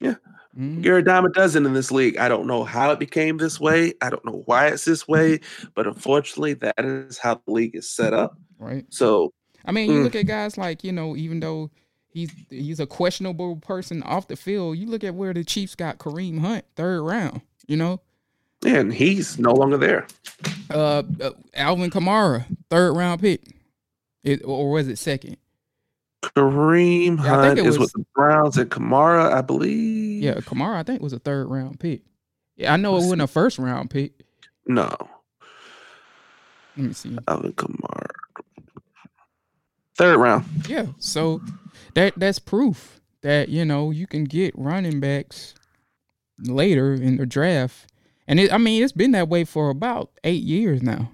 Yeah. 0.00 0.14
Mm-hmm. 0.58 0.82
You're 0.82 0.98
a 0.98 1.04
dime 1.04 1.24
a 1.24 1.30
dozen 1.30 1.64
in 1.64 1.72
this 1.74 1.90
league. 1.90 2.16
I 2.18 2.28
don't 2.28 2.46
know 2.46 2.64
how 2.64 2.90
it 2.90 2.98
became 2.98 3.38
this 3.38 3.58
way. 3.58 3.94
I 4.02 4.10
don't 4.10 4.24
know 4.24 4.42
why 4.46 4.68
it's 4.68 4.84
this 4.84 5.08
way, 5.08 5.40
but 5.74 5.86
unfortunately, 5.86 6.54
that 6.54 6.74
is 6.78 7.18
how 7.18 7.40
the 7.46 7.52
league 7.52 7.74
is 7.74 7.88
set 7.88 8.12
up. 8.12 8.36
Right. 8.58 8.84
So, 8.90 9.32
I 9.64 9.72
mean, 9.72 9.90
you 9.90 10.00
mm. 10.00 10.04
look 10.04 10.16
at 10.16 10.26
guys 10.26 10.58
like 10.58 10.84
you 10.84 10.92
know, 10.92 11.16
even 11.16 11.40
though 11.40 11.70
he's 12.12 12.30
he's 12.50 12.80
a 12.80 12.86
questionable 12.86 13.56
person 13.56 14.02
off 14.02 14.28
the 14.28 14.36
field, 14.36 14.78
you 14.78 14.86
look 14.86 15.04
at 15.04 15.14
where 15.14 15.32
the 15.32 15.44
Chiefs 15.44 15.74
got 15.74 15.98
Kareem 15.98 16.40
Hunt 16.40 16.64
third 16.76 17.02
round. 17.02 17.42
You 17.66 17.76
know, 17.76 18.00
and 18.64 18.92
he's 18.92 19.38
no 19.38 19.52
longer 19.52 19.76
there. 19.76 20.06
Uh, 20.70 21.02
uh 21.20 21.30
Alvin 21.54 21.90
Kamara, 21.90 22.44
third 22.70 22.92
round 22.92 23.20
pick, 23.20 23.42
it, 24.22 24.42
or 24.44 24.70
was 24.70 24.88
it 24.88 24.98
second? 24.98 25.36
Kareem 26.22 27.16
yeah, 27.18 27.22
Hunt 27.22 27.58
is 27.58 27.66
was, 27.66 27.78
with 27.78 27.92
the 27.92 28.06
Browns 28.14 28.56
and 28.56 28.70
Kamara, 28.70 29.32
I 29.32 29.40
believe. 29.40 30.22
Yeah, 30.22 30.34
Kamara, 30.34 30.76
I 30.76 30.82
think 30.82 31.02
was 31.02 31.12
a 31.12 31.18
third 31.18 31.48
round 31.48 31.80
pick. 31.80 32.02
Yeah, 32.56 32.72
I 32.72 32.76
know 32.76 32.92
Let's 32.92 33.04
it 33.04 33.06
wasn't 33.06 33.20
see. 33.20 33.24
a 33.24 33.28
first 33.28 33.58
round 33.58 33.90
pick. 33.90 34.12
No. 34.66 34.94
Let 36.76 36.86
me 36.86 36.92
see. 36.92 37.18
Alvin 37.26 37.52
Kamara. 37.52 38.06
Third 39.96 40.18
round. 40.18 40.44
Yeah. 40.68 40.86
So 40.98 41.40
that 41.94 42.14
that's 42.16 42.38
proof 42.38 43.00
that, 43.22 43.48
you 43.48 43.64
know, 43.64 43.90
you 43.90 44.06
can 44.06 44.24
get 44.24 44.52
running 44.56 45.00
backs 45.00 45.54
later 46.38 46.94
in 46.94 47.16
the 47.16 47.26
draft. 47.26 47.92
And 48.26 48.40
it, 48.40 48.52
I 48.52 48.58
mean, 48.58 48.82
it's 48.82 48.92
been 48.92 49.12
that 49.12 49.28
way 49.28 49.44
for 49.44 49.70
about 49.70 50.10
eight 50.24 50.42
years 50.42 50.82
now. 50.82 51.12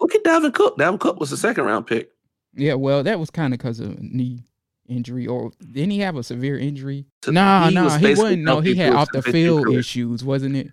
Look 0.00 0.14
at 0.14 0.24
Dalvin 0.24 0.54
Cook. 0.54 0.78
Dalvin 0.78 0.98
Cook 1.00 1.20
was 1.20 1.32
a 1.32 1.36
second 1.36 1.64
round 1.64 1.86
pick. 1.86 2.10
Yeah, 2.54 2.74
well, 2.74 3.02
that 3.02 3.20
was 3.20 3.30
kind 3.30 3.54
of 3.54 3.58
because 3.58 3.78
of 3.80 4.00
knee 4.00 4.44
injury, 4.88 5.26
or 5.26 5.52
didn't 5.60 5.90
he 5.90 6.00
have 6.00 6.16
a 6.16 6.22
severe 6.22 6.58
injury? 6.58 7.06
So 7.22 7.30
nah, 7.30 7.68
he 7.68 7.74
nah, 7.74 7.96
he 7.96 8.08
wasn't. 8.08 8.42
No, 8.42 8.60
he 8.60 8.74
had 8.74 8.94
off 8.94 9.08
the 9.12 9.22
field 9.22 9.72
issues, 9.72 10.24
wasn't 10.24 10.56
it? 10.56 10.72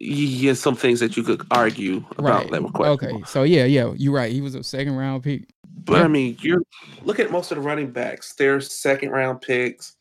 Yeah, 0.00 0.54
some 0.54 0.76
things 0.76 1.00
that 1.00 1.16
you 1.16 1.22
could 1.22 1.46
argue 1.50 2.04
about 2.18 2.42
right. 2.42 2.50
that 2.50 2.62
were 2.62 2.70
questionable. 2.70 3.18
Okay, 3.18 3.24
so 3.26 3.42
yeah, 3.42 3.64
yeah, 3.64 3.92
you're 3.96 4.14
right. 4.14 4.32
He 4.32 4.40
was 4.40 4.54
a 4.54 4.62
second 4.62 4.96
round 4.96 5.22
pick. 5.22 5.48
But 5.84 5.98
yeah. 5.98 6.04
I 6.04 6.08
mean, 6.08 6.36
you 6.40 6.64
look 7.02 7.20
at 7.20 7.30
most 7.30 7.50
of 7.52 7.56
the 7.56 7.62
running 7.62 7.90
backs. 7.90 8.34
They're 8.34 8.60
second 8.60 9.10
round 9.10 9.40
picks. 9.40 9.96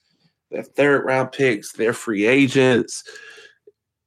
They're 0.51 0.63
third 0.63 1.05
round 1.05 1.31
picks. 1.31 1.73
They're 1.73 1.93
free 1.93 2.25
agents. 2.25 3.03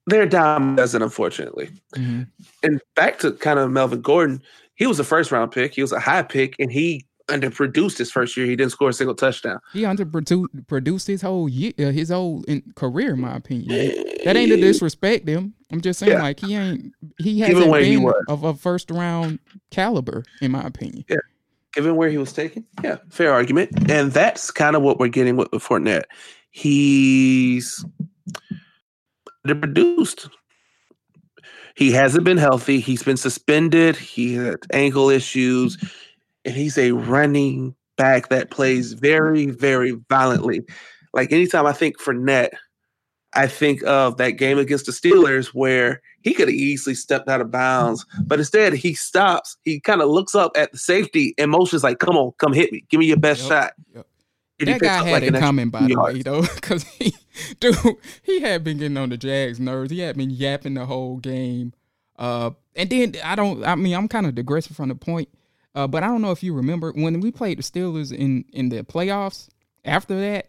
They're 0.07 0.27
dime 0.27 0.77
dozen, 0.77 1.03
unfortunately. 1.03 1.71
Mm-hmm. 1.97 2.23
And 2.63 2.81
back 2.95 3.19
to 3.21 3.33
kind 3.33 3.59
of 3.59 3.71
Melvin 3.71 4.03
Gordon 4.03 4.43
he 4.77 4.87
was 4.87 5.01
a 5.01 5.05
first 5.05 5.33
round 5.33 5.51
pick. 5.51 5.75
He 5.75 5.83
was 5.83 5.93
a 5.93 5.99
high 5.99 6.23
pick, 6.23 6.55
and 6.59 6.71
he 6.71 7.07
underproduced 7.29 7.99
his 7.99 8.13
first 8.13 8.37
year. 8.37 8.47
He 8.47 8.55
didn't 8.55 8.73
score 8.73 8.91
a 8.91 8.93
single 8.93 9.15
touchdown. 9.15 9.59
He 9.73 9.83
underproduced 9.83 11.07
his 11.09 11.23
whole 11.23 11.49
year, 11.49 11.73
uh, 11.79 11.91
his 11.91 12.11
whole 12.11 12.45
career, 12.77 13.15
in 13.15 13.21
my 13.21 13.37
opinion. 13.37 13.69
That 14.25 14.37
ain't 14.37 14.53
to 14.53 14.61
disrespect 14.61 15.27
him. 15.27 15.55
I'm 15.73 15.81
just 15.81 15.99
saying, 15.99 16.13
yeah. 16.13 16.23
like 16.23 16.41
he 16.41 16.55
ain't. 16.55 16.93
He 17.19 17.41
hasn't 17.41 17.73
been 17.73 17.85
he 17.85 18.09
of 18.29 18.45
a 18.45 18.55
first 18.55 18.91
round 18.91 19.41
caliber, 19.71 20.25
in 20.41 20.53
my 20.53 20.63
opinion. 20.63 21.05
Yeah. 21.09 21.17
Given 21.73 21.97
where 21.97 22.09
he 22.09 22.17
was 22.17 22.33
taken, 22.33 22.65
yeah, 22.83 22.97
fair 23.11 23.33
argument, 23.33 23.91
and 23.91 24.11
that's 24.11 24.51
kind 24.51 24.77
of 24.77 24.83
what 24.83 24.99
we're 24.99 25.09
getting 25.09 25.37
with, 25.37 25.49
with 25.53 25.63
Fournette. 25.63 26.05
He's 26.51 27.85
underproduced. 29.47 30.31
He 31.75 31.93
hasn't 31.93 32.25
been 32.25 32.39
healthy. 32.39 32.81
He's 32.81 33.03
been 33.03 33.19
suspended. 33.19 33.97
He 33.97 34.35
had 34.35 34.57
ankle 34.73 35.11
issues, 35.11 35.77
and 36.47 36.55
he's 36.55 36.79
a 36.79 36.93
running 36.93 37.75
back 37.97 38.31
that 38.31 38.51
plays 38.51 38.95
very, 38.95 39.47
very 39.47 39.99
violently. 40.09 40.63
Like 41.13 41.33
anytime 41.33 41.67
I 41.67 41.73
think 41.73 42.01
Fournette, 42.01 42.51
I 43.37 43.47
think 43.47 43.83
of 43.85 44.17
that 44.17 44.33
game 44.33 44.59
against 44.59 44.87
the 44.87 44.93
Steelers 44.93 45.49
where 45.49 46.01
he 46.23 46.33
could 46.33 46.49
have 46.49 46.57
easily 46.57 46.95
stepped 46.95 47.29
out 47.29 47.41
of 47.41 47.51
bounds, 47.51 48.07
but 48.25 48.39
instead 48.39 48.73
he 48.73 48.95
stops. 48.95 49.57
He 49.63 49.79
kind 49.79 50.01
of 50.01 50.09
looks 50.09 50.35
up 50.35 50.53
at 50.57 50.73
the 50.73 50.79
safety 50.79 51.35
and 51.37 51.51
motions 51.51 51.85
like, 51.85 51.99
"Come 51.99 52.17
on, 52.17 52.33
come 52.39 52.53
hit 52.53 52.73
me. 52.73 52.85
Give 52.89 52.99
me 52.99 53.07
your 53.07 53.19
best 53.19 53.43
yep, 53.43 53.49
shot." 53.49 53.73
Yep. 53.95 54.07
That 54.59 54.81
guy 54.81 55.05
had 55.05 55.23
like 55.23 55.23
it 55.23 55.35
coming, 55.35 55.69
by 55.69 55.87
the 55.87 56.01
way, 56.01 56.23
though, 56.23 56.43
because 56.55 56.83
he, 56.85 57.15
dude, 57.61 57.77
he 58.23 58.41
had 58.41 58.65
been 58.65 58.79
getting 58.79 58.97
on 58.97 59.11
the 59.11 59.19
Jags' 59.19 59.61
nerves. 59.61 59.91
He 59.91 60.01
had 60.01 60.17
been 60.17 60.31
yapping 60.31 60.75
the 60.75 60.87
whole 60.87 61.19
game. 61.19 61.75
Uh, 62.19 62.53
and 62.75 62.89
then 62.89 63.17
I 63.23 63.35
don't. 63.35 63.63
I 63.65 63.75
mean, 63.75 63.95
I'm 63.95 64.09
kind 64.09 64.27
of 64.27 64.35
digressing 64.35 64.75
from 64.75 64.89
the 64.89 64.95
point. 64.95 65.29
Uh, 65.75 65.87
but 65.87 66.03
I 66.03 66.07
don't 66.07 66.23
know 66.23 66.31
if 66.31 66.43
you 66.43 66.55
remember 66.55 66.91
when 66.93 67.21
we 67.21 67.31
played 67.31 67.59
the 67.59 67.63
Steelers 67.63 68.11
in 68.11 68.47
in 68.53 68.71
the 68.71 68.83
playoffs. 68.83 69.49
After 69.85 70.19
that, 70.19 70.49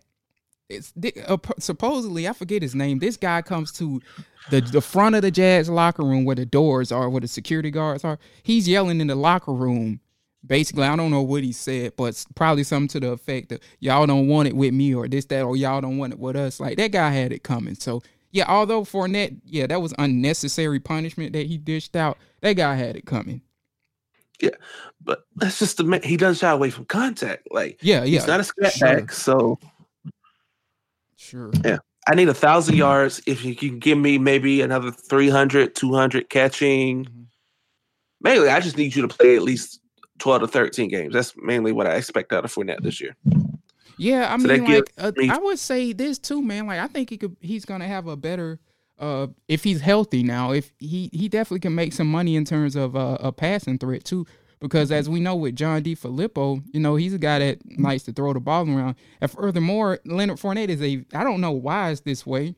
it's 0.70 0.94
uh, 1.28 1.38
supposedly 1.60 2.28
I 2.28 2.34
forget 2.34 2.62
his 2.62 2.76
name. 2.76 3.00
This 3.00 3.18
guy 3.18 3.42
comes 3.42 3.72
to 3.74 4.02
the 4.50 4.62
the 4.62 4.82
front 4.82 5.16
of 5.16 5.22
the 5.22 5.32
Jags 5.32 5.70
locker 5.70 6.04
room 6.04 6.26
where 6.26 6.36
the 6.36 6.46
doors 6.46 6.92
are, 6.92 7.10
where 7.10 7.22
the 7.22 7.28
security 7.28 7.72
guards 7.72 8.04
are. 8.04 8.20
He's 8.44 8.68
yelling 8.68 9.02
in 9.02 9.08
the 9.08 9.16
locker 9.16 9.54
room 9.54 10.02
basically 10.46 10.84
i 10.84 10.96
don't 10.96 11.12
know 11.12 11.22
what 11.22 11.44
he 11.44 11.52
said 11.52 11.94
but 11.98 12.26
probably 12.36 12.64
something 12.64 12.88
to 12.88 13.00
the 13.00 13.12
effect 13.12 13.52
of 13.52 13.60
y'all 13.80 14.06
don't 14.06 14.28
want 14.28 14.48
it 14.48 14.56
with 14.56 14.74
me 14.74 14.94
or 14.94 15.08
this 15.08 15.26
that 15.26 15.44
or 15.44 15.56
y'all 15.58 15.82
don't 15.82 15.98
want 15.98 16.14
it 16.14 16.20
with 16.20 16.36
us 16.36 16.60
like 16.60 16.78
that 16.78 16.92
guy 16.92 17.10
had 17.10 17.32
it 17.32 17.44
coming 17.44 17.76
so 17.76 18.02
yeah 18.32 18.46
although 18.48 18.84
Fournette, 18.84 19.38
yeah 19.44 19.68
that 19.68 19.82
was 19.82 19.94
unnecessary 19.98 20.80
punishment 20.80 21.34
that 21.34 21.48
he 21.48 21.58
dished 21.58 21.96
out 21.96 22.18
that 22.42 22.54
guy 22.54 22.76
had 22.76 22.96
it 22.96 23.06
coming 23.06 23.42
yeah 24.40 24.52
but 25.02 25.26
that's 25.36 25.60
just 25.60 25.78
the 25.78 25.84
man. 25.84 26.02
he 26.04 26.18
doesn't 26.18 26.40
shy 26.40 26.52
away 26.52 26.70
from 26.70 26.86
contact 26.86 27.48
like 27.52 27.80
yeah 27.82 28.04
yeah 28.04 28.20
he's 28.20 28.28
not 28.28 28.40
a 28.40 28.44
scat 28.44 28.74
sure. 28.74 28.88
back 28.88 29.12
so 29.12 29.60
sure 31.18 31.52
yeah 31.66 31.80
I 32.08 32.16
need 32.16 32.30
a 32.30 32.34
thousand 32.34 32.78
yards. 32.78 33.22
If 33.28 33.44
you 33.44 33.54
can 33.54 33.80
give 33.80 33.98
me 33.98 34.18
maybe 34.18 34.62
another 34.62 34.92
300, 34.92 35.76
200 35.76 36.30
catching, 36.30 37.04
mm-hmm. 37.04 37.24
mainly 38.22 38.48
I 38.50 38.62
just 38.62 38.78
need 38.78 38.96
you 38.96 39.06
to 39.06 39.10
play 39.10 39.36
at 39.36 39.42
least 39.42 39.82
12 40.20 40.42
to 40.42 40.48
13 40.48 40.90
games. 40.90 41.14
That's 41.14 41.34
mainly 41.36 41.74
what 41.74 41.86
I 41.86 41.96
expect 41.96 42.32
out 42.32 42.46
of 42.46 42.54
Fournette 42.54 42.82
this 42.82 43.02
year. 43.02 43.16
Yeah, 43.98 44.34
I 44.34 44.38
So 44.38 44.48
mean, 44.48 44.64
like 44.64 44.94
uh, 44.98 45.12
me- 45.18 45.30
I 45.30 45.38
would 45.38 45.60
say 45.60 45.92
this 45.92 46.18
too, 46.18 46.42
man. 46.42 46.68
Like 46.68 46.80
I 46.80 46.88
think 46.88 47.10
he 47.10 47.18
could. 47.18 47.36
He's 47.42 47.66
gonna 47.66 47.88
have 47.88 48.08
a 48.08 48.16
better. 48.16 48.60
Uh, 49.00 49.28
if 49.48 49.64
he's 49.64 49.82
healthy 49.82 50.24
now, 50.24 50.52
if 50.52 50.72
he 50.78 51.10
he 51.12 51.28
definitely 51.28 51.60
can 51.60 51.76
make 51.76 51.94
some 51.94 52.10
money 52.10 52.36
in 52.36 52.46
terms 52.46 52.76
of 52.76 52.96
uh, 52.96 53.18
a 53.20 53.32
passing 53.32 53.80
threat 53.80 54.06
too. 54.06 54.26
Because 54.60 54.92
as 54.92 55.08
we 55.08 55.20
know 55.20 55.36
with 55.36 55.56
John 55.56 55.84
DeFilippo, 55.84 56.64
you 56.74 56.80
know 56.80 56.96
he's 56.96 57.14
a 57.14 57.20
guy 57.20 57.40
that 57.40 57.60
likes 57.80 58.04
to 58.04 58.14
throw 58.14 58.34
the 58.34 58.40
ball 58.40 58.68
around. 58.68 58.96
And 59.22 59.30
furthermore, 59.30 60.00
Leonard 60.06 60.40
Fournette 60.40 60.70
is 60.70 60.82
a. 60.82 61.06
I 61.14 61.24
don't 61.24 61.42
know 61.42 61.52
why 61.52 61.92
it's 61.92 62.02
this 62.02 62.26
way, 62.26 62.56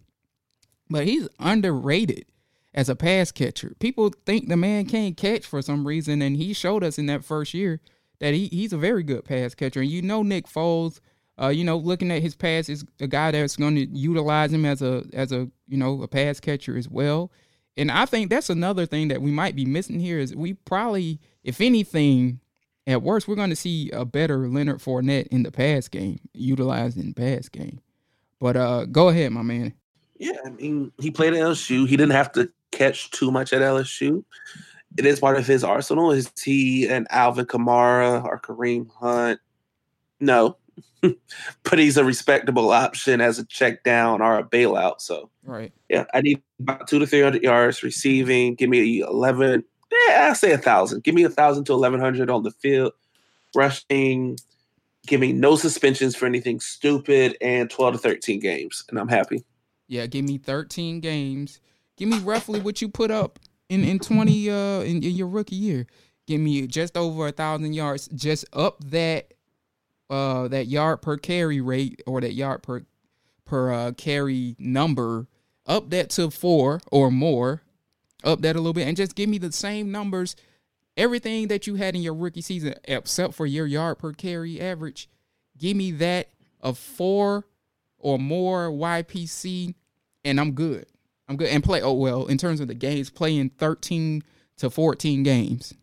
but 0.89 1.05
he's 1.05 1.27
underrated 1.39 2.25
as 2.73 2.87
a 2.87 2.95
pass 2.95 3.31
catcher. 3.31 3.75
People 3.79 4.13
think 4.25 4.47
the 4.47 4.57
man 4.57 4.85
can't 4.85 5.17
catch 5.17 5.45
for 5.45 5.61
some 5.61 5.85
reason, 5.85 6.21
and 6.21 6.37
he 6.37 6.53
showed 6.53 6.83
us 6.83 6.97
in 6.97 7.07
that 7.07 7.25
first 7.25 7.53
year 7.53 7.81
that 8.19 8.33
he, 8.33 8.47
he's 8.47 8.73
a 8.73 8.77
very 8.77 9.03
good 9.03 9.25
pass 9.25 9.55
catcher. 9.55 9.81
And 9.81 9.89
you 9.89 10.01
know 10.01 10.23
Nick 10.23 10.47
Foles, 10.47 10.99
uh, 11.41 11.47
you 11.47 11.63
know, 11.63 11.77
looking 11.77 12.11
at 12.11 12.21
his 12.21 12.35
pass 12.35 12.69
is 12.69 12.85
a 12.99 13.07
guy 13.07 13.31
that's 13.31 13.55
going 13.55 13.75
to 13.75 13.85
utilize 13.87 14.53
him 14.53 14.65
as 14.65 14.81
a 14.81 15.03
as 15.13 15.31
a 15.31 15.49
you 15.67 15.77
know 15.77 16.01
a 16.01 16.07
pass 16.07 16.39
catcher 16.39 16.77
as 16.77 16.87
well. 16.87 17.31
And 17.77 17.91
I 17.91 18.05
think 18.05 18.29
that's 18.29 18.49
another 18.49 18.85
thing 18.85 19.07
that 19.09 19.21
we 19.21 19.31
might 19.31 19.55
be 19.55 19.65
missing 19.65 19.99
here 19.99 20.19
is 20.19 20.35
we 20.35 20.53
probably, 20.53 21.19
if 21.43 21.61
anything, 21.61 22.39
at 22.87 23.03
worst, 23.03 23.27
we're 23.27 23.35
going 23.35 23.51
to 23.51 23.55
see 23.55 23.89
a 23.91 24.03
better 24.03 24.47
Leonard 24.47 24.79
Fournette 24.79 25.27
in 25.27 25.43
the 25.43 25.51
pass 25.51 25.87
game, 25.87 26.19
utilized 26.33 26.97
in 26.97 27.07
the 27.07 27.13
pass 27.13 27.47
game. 27.47 27.79
But 28.39 28.57
uh, 28.57 28.85
go 28.85 29.09
ahead, 29.09 29.31
my 29.31 29.43
man. 29.43 29.73
Yeah, 30.17 30.37
I 30.45 30.49
mean, 30.49 30.91
he 30.99 31.11
played 31.11 31.33
at 31.33 31.39
LSU. 31.39 31.87
He 31.87 31.95
didn't 31.95 32.11
have 32.11 32.31
to 32.33 32.51
catch 32.71 33.11
too 33.11 33.31
much 33.31 33.53
at 33.53 33.61
LSU. 33.61 34.23
It 34.97 35.05
is 35.05 35.19
part 35.19 35.37
of 35.37 35.45
his 35.45 35.63
arsenal. 35.63 36.11
Is 36.11 36.31
he 36.43 36.87
an 36.87 37.07
Alvin 37.09 37.45
Kamara 37.45 38.23
or 38.23 38.39
Kareem 38.39 38.89
Hunt? 38.99 39.39
No, 40.19 40.57
but 41.01 41.79
he's 41.79 41.97
a 41.97 42.03
respectable 42.03 42.71
option 42.71 43.21
as 43.21 43.39
a 43.39 43.45
check 43.45 43.83
down 43.83 44.21
or 44.21 44.37
a 44.37 44.43
bailout. 44.43 45.01
So 45.01 45.29
Right. 45.43 45.71
yeah, 45.89 46.05
I 46.13 46.21
need 46.21 46.41
about 46.59 46.87
two 46.87 46.99
to 46.99 47.07
three 47.07 47.21
hundred 47.21 47.43
yards 47.43 47.83
receiving. 47.83 48.55
Give 48.55 48.69
me 48.69 49.01
eleven. 49.01 49.63
Yeah, 49.91 50.29
I 50.29 50.33
say 50.33 50.51
a 50.51 50.57
thousand. 50.57 51.03
Give 51.03 51.15
me 51.15 51.23
a 51.23 51.29
thousand 51.29 51.63
to 51.65 51.73
eleven 51.73 51.99
hundred 51.99 52.29
on 52.29 52.43
the 52.43 52.51
field. 52.51 52.93
Rushing. 53.55 54.37
Give 55.07 55.19
me 55.21 55.31
no 55.33 55.55
suspensions 55.55 56.15
for 56.15 56.25
anything 56.25 56.59
stupid 56.59 57.35
and 57.41 57.69
twelve 57.69 57.93
to 57.93 57.99
thirteen 57.99 58.39
games, 58.39 58.83
and 58.89 58.99
I'm 58.99 59.07
happy. 59.07 59.43
Yeah, 59.87 60.05
give 60.05 60.23
me 60.23 60.37
13 60.37 60.99
games. 60.99 61.59
Give 61.97 62.09
me 62.09 62.19
roughly 62.19 62.59
what 62.59 62.79
you 62.79 62.89
put 62.89 63.09
up 63.09 63.39
in 63.69 63.83
in 63.83 63.97
20 63.97 64.49
uh 64.51 64.53
in, 64.81 64.97
in 65.03 65.15
your 65.15 65.27
rookie 65.27 65.55
year. 65.55 65.87
Give 66.27 66.39
me 66.39 66.67
just 66.67 66.95
over 66.95 67.27
a 67.27 67.31
thousand 67.31 67.73
yards. 67.73 68.07
Just 68.13 68.45
up 68.53 68.77
that 68.91 69.33
uh 70.09 70.47
that 70.47 70.67
yard 70.67 71.01
per 71.01 71.17
carry 71.17 71.61
rate 71.61 72.01
or 72.05 72.21
that 72.21 72.33
yard 72.33 72.63
per 72.63 72.83
per 73.49 73.73
uh, 73.73 73.91
carry 73.91 74.55
number. 74.59 75.27
Up 75.65 75.89
that 75.89 76.09
to 76.11 76.31
four 76.31 76.81
or 76.91 77.11
more. 77.11 77.61
Up 78.23 78.41
that 78.41 78.55
a 78.55 78.59
little 78.59 78.73
bit, 78.73 78.87
and 78.87 78.97
just 78.97 79.15
give 79.15 79.29
me 79.29 79.37
the 79.37 79.51
same 79.51 79.91
numbers. 79.91 80.35
Everything 80.97 81.47
that 81.47 81.67
you 81.67 81.75
had 81.75 81.95
in 81.95 82.01
your 82.01 82.13
rookie 82.13 82.41
season, 82.41 82.75
except 82.83 83.33
for 83.33 83.45
your 83.45 83.65
yard 83.65 83.99
per 83.99 84.11
carry 84.11 84.59
average, 84.59 85.07
give 85.57 85.77
me 85.77 85.91
that 85.91 86.29
of 86.59 86.77
four 86.77 87.45
or 87.97 88.19
more 88.19 88.69
YPC, 88.69 89.75
and 90.25 90.39
I'm 90.39 90.51
good. 90.51 90.85
I'm 91.27 91.37
good. 91.37 91.49
And 91.49 91.63
play, 91.63 91.81
oh, 91.81 91.93
well, 91.93 92.25
in 92.25 92.37
terms 92.37 92.59
of 92.59 92.67
the 92.67 92.73
games, 92.73 93.09
playing 93.09 93.51
13 93.51 94.23
to 94.57 94.69
14 94.69 95.23
games. 95.23 95.73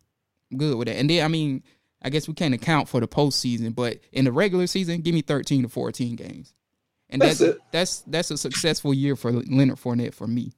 I'm 0.51 0.59
good 0.59 0.77
with 0.77 0.89
that. 0.89 0.97
And 0.97 1.09
then, 1.09 1.25
I 1.25 1.29
mean, 1.29 1.63
I 2.03 2.11
guess 2.11 2.29
we 2.29 2.35
can't 2.35 2.55
account 2.55 2.89
for 2.89 3.01
the 3.01 3.09
postseason, 3.09 3.75
but 3.75 3.99
in 4.13 4.25
the 4.27 4.33
regular 4.33 4.67
season, 4.67 5.01
give 5.01 5.15
me 5.15 5.23
13 5.23 5.63
to 5.63 5.69
14 5.69 6.15
games. 6.17 6.53
And 7.09 7.23
That's 7.23 7.39
that's 7.39 7.59
that's 7.71 8.01
that's 8.01 8.31
a 8.33 8.39
successful 8.39 8.93
year 8.93 9.15
for 9.17 9.31
Leonard 9.33 9.79
Fournette 9.79 10.13
for 10.15 10.27
me. 10.27 10.53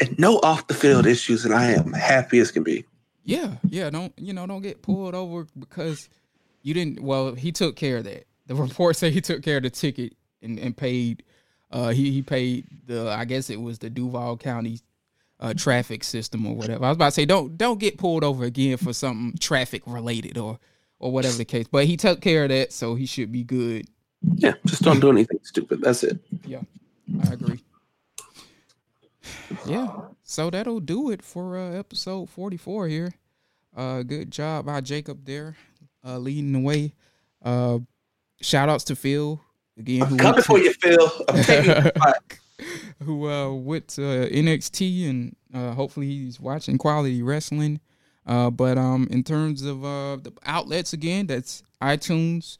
and 0.00 0.18
no 0.18 0.38
off 0.42 0.66
the 0.66 0.74
field 0.74 1.06
issues, 1.06 1.44
and 1.44 1.54
I 1.54 1.72
am 1.72 1.92
happy 1.92 2.38
as 2.40 2.50
can 2.50 2.62
be. 2.62 2.84
Yeah, 3.24 3.54
yeah. 3.68 3.88
Don't 3.90 4.12
you 4.18 4.32
know? 4.32 4.46
Don't 4.46 4.62
get 4.62 4.82
pulled 4.82 5.14
over 5.14 5.46
because 5.58 6.08
you 6.62 6.74
didn't. 6.74 7.00
Well, 7.00 7.34
he 7.34 7.52
took 7.52 7.76
care 7.76 7.98
of 7.98 8.04
that. 8.04 8.26
The 8.46 8.54
report 8.56 8.96
say 8.96 9.10
he 9.10 9.20
took 9.20 9.42
care 9.42 9.56
of 9.58 9.62
the 9.62 9.70
ticket 9.70 10.14
and, 10.42 10.58
and 10.58 10.76
paid. 10.76 11.22
Uh, 11.70 11.88
he 11.88 12.10
he 12.10 12.20
paid 12.22 12.66
the. 12.86 13.08
I 13.10 13.24
guess 13.24 13.48
it 13.48 13.60
was 13.60 13.78
the 13.78 13.88
Duval 13.90 14.36
County 14.36 14.80
uh, 15.42 15.52
traffic 15.52 16.04
system 16.04 16.46
or 16.46 16.54
whatever. 16.54 16.84
I 16.84 16.88
was 16.88 16.96
about 16.96 17.06
to 17.06 17.12
say 17.12 17.24
don't 17.26 17.58
don't 17.58 17.80
get 17.80 17.98
pulled 17.98 18.24
over 18.24 18.44
again 18.44 18.76
for 18.78 18.92
something 18.92 19.36
traffic 19.38 19.82
related 19.86 20.38
or 20.38 20.58
or 21.00 21.10
whatever 21.10 21.36
the 21.36 21.44
case. 21.44 21.66
But 21.70 21.86
he 21.86 21.96
took 21.96 22.20
care 22.20 22.44
of 22.44 22.50
that, 22.50 22.72
so 22.72 22.94
he 22.94 23.04
should 23.06 23.32
be 23.32 23.42
good. 23.42 23.86
Yeah, 24.36 24.54
just 24.64 24.82
don't 24.82 25.00
do 25.00 25.10
anything 25.10 25.40
stupid. 25.42 25.82
That's 25.82 26.04
it. 26.04 26.18
Yeah, 26.46 26.60
I 27.28 27.32
agree. 27.32 27.60
Yeah, 29.66 29.90
so 30.22 30.48
that'll 30.48 30.80
do 30.80 31.10
it 31.10 31.22
for 31.22 31.58
uh, 31.58 31.72
episode 31.72 32.30
44 32.30 32.88
here. 32.88 33.12
Uh, 33.76 34.02
good 34.02 34.30
job 34.30 34.66
by 34.66 34.80
Jacob 34.80 35.24
there, 35.24 35.56
uh, 36.04 36.18
leading 36.18 36.52
the 36.52 36.60
way. 36.60 36.94
Uh, 37.42 37.80
shout 38.40 38.68
outs 38.68 38.84
to 38.84 38.96
Phil 38.96 39.40
again, 39.76 40.06
who 40.06 40.16
Coming 40.16 40.42
for 40.42 40.58
you, 40.58 40.72
Phil. 40.74 41.10
I'm 41.28 41.42
taking. 41.42 41.90
who 43.02 43.28
uh, 43.28 43.52
went 43.52 43.88
to 43.88 44.00
NXT 44.00 45.08
and 45.08 45.36
uh, 45.54 45.72
hopefully 45.72 46.06
he's 46.06 46.40
watching 46.40 46.78
quality 46.78 47.22
wrestling. 47.22 47.80
Uh, 48.26 48.50
but 48.50 48.78
um, 48.78 49.08
in 49.10 49.24
terms 49.24 49.62
of 49.62 49.84
uh, 49.84 50.16
the 50.16 50.32
outlets 50.44 50.92
again, 50.92 51.26
that's 51.26 51.62
iTunes. 51.80 52.58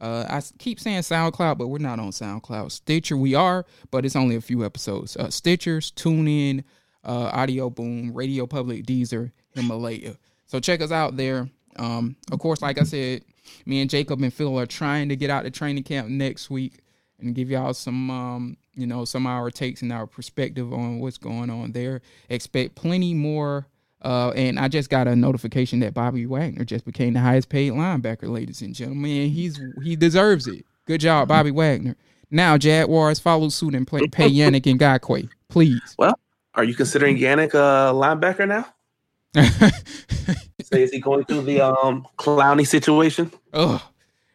Uh, 0.00 0.24
I 0.28 0.42
keep 0.58 0.80
saying 0.80 1.00
SoundCloud, 1.00 1.58
but 1.58 1.66
we're 1.66 1.78
not 1.78 1.98
on 1.98 2.10
SoundCloud. 2.10 2.70
Stitcher, 2.70 3.16
we 3.16 3.34
are, 3.34 3.66
but 3.90 4.06
it's 4.06 4.16
only 4.16 4.36
a 4.36 4.40
few 4.40 4.64
episodes. 4.64 5.16
Uh, 5.16 5.26
Stitchers, 5.26 5.92
TuneIn, 5.92 6.64
uh, 7.04 7.30
Audio 7.32 7.68
Boom, 7.68 8.12
Radio 8.14 8.46
Public, 8.46 8.86
Deezer, 8.86 9.32
Himalaya. 9.54 10.16
So 10.46 10.58
check 10.58 10.80
us 10.80 10.90
out 10.90 11.16
there. 11.16 11.50
Um, 11.76 12.16
of 12.32 12.38
course, 12.38 12.62
like 12.62 12.80
I 12.80 12.84
said, 12.84 13.22
me 13.66 13.80
and 13.80 13.90
Jacob 13.90 14.22
and 14.22 14.32
Phil 14.32 14.58
are 14.58 14.66
trying 14.66 15.08
to 15.10 15.16
get 15.16 15.28
out 15.28 15.42
to 15.42 15.50
training 15.50 15.84
camp 15.84 16.08
next 16.08 16.50
week 16.50 16.80
and 17.18 17.34
give 17.34 17.50
y'all 17.50 17.74
some, 17.74 18.10
um, 18.10 18.56
you 18.80 18.86
know, 18.86 19.04
some 19.04 19.26
of 19.26 19.30
our 19.32 19.50
takes 19.50 19.82
and 19.82 19.92
our 19.92 20.06
perspective 20.06 20.72
on 20.72 20.98
what's 21.00 21.18
going 21.18 21.50
on 21.50 21.72
there. 21.72 22.00
Expect 22.28 22.74
plenty 22.74 23.14
more. 23.14 23.66
Uh, 24.02 24.30
and 24.30 24.58
I 24.58 24.68
just 24.68 24.88
got 24.88 25.06
a 25.06 25.14
notification 25.14 25.80
that 25.80 25.92
Bobby 25.92 26.24
Wagner 26.24 26.64
just 26.64 26.86
became 26.86 27.12
the 27.12 27.20
highest 27.20 27.50
paid 27.50 27.72
linebacker, 27.72 28.30
ladies 28.30 28.62
and 28.62 28.74
gentlemen. 28.74 29.10
And 29.10 29.30
He's 29.30 29.60
he 29.82 29.94
deserves 29.94 30.46
it. 30.46 30.64
Good 30.86 31.02
job, 31.02 31.28
Bobby 31.28 31.50
Wagner. 31.50 31.96
Now 32.30 32.56
Jaguars 32.56 33.18
follow 33.18 33.48
suit 33.50 33.74
and 33.74 33.86
play, 33.86 34.06
pay 34.06 34.30
Yannick 34.30 34.70
and 34.70 34.80
Ngakoue, 34.80 35.28
please. 35.48 35.94
Well, 35.98 36.18
are 36.54 36.64
you 36.64 36.74
considering 36.74 37.18
Yannick 37.18 37.52
a 37.52 37.92
linebacker 37.92 38.48
now? 38.48 38.66
Say, 40.62 40.82
is 40.82 40.90
he 40.90 41.00
going 41.00 41.24
through 41.24 41.42
the 41.42 41.60
um 41.60 42.06
Clowney 42.18 42.66
situation? 42.66 43.30
Oh, 43.52 43.86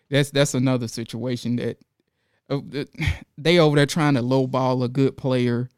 that's 0.09 0.29
that's 0.29 0.53
another 0.53 0.87
situation 0.87 1.55
that- 1.55 1.79
they 3.37 3.59
over 3.59 3.75
there 3.75 3.85
trying 3.85 4.15
to 4.15 4.21
lowball 4.21 4.83
a 4.83 4.87
good 4.87 5.17
player. 5.17 5.69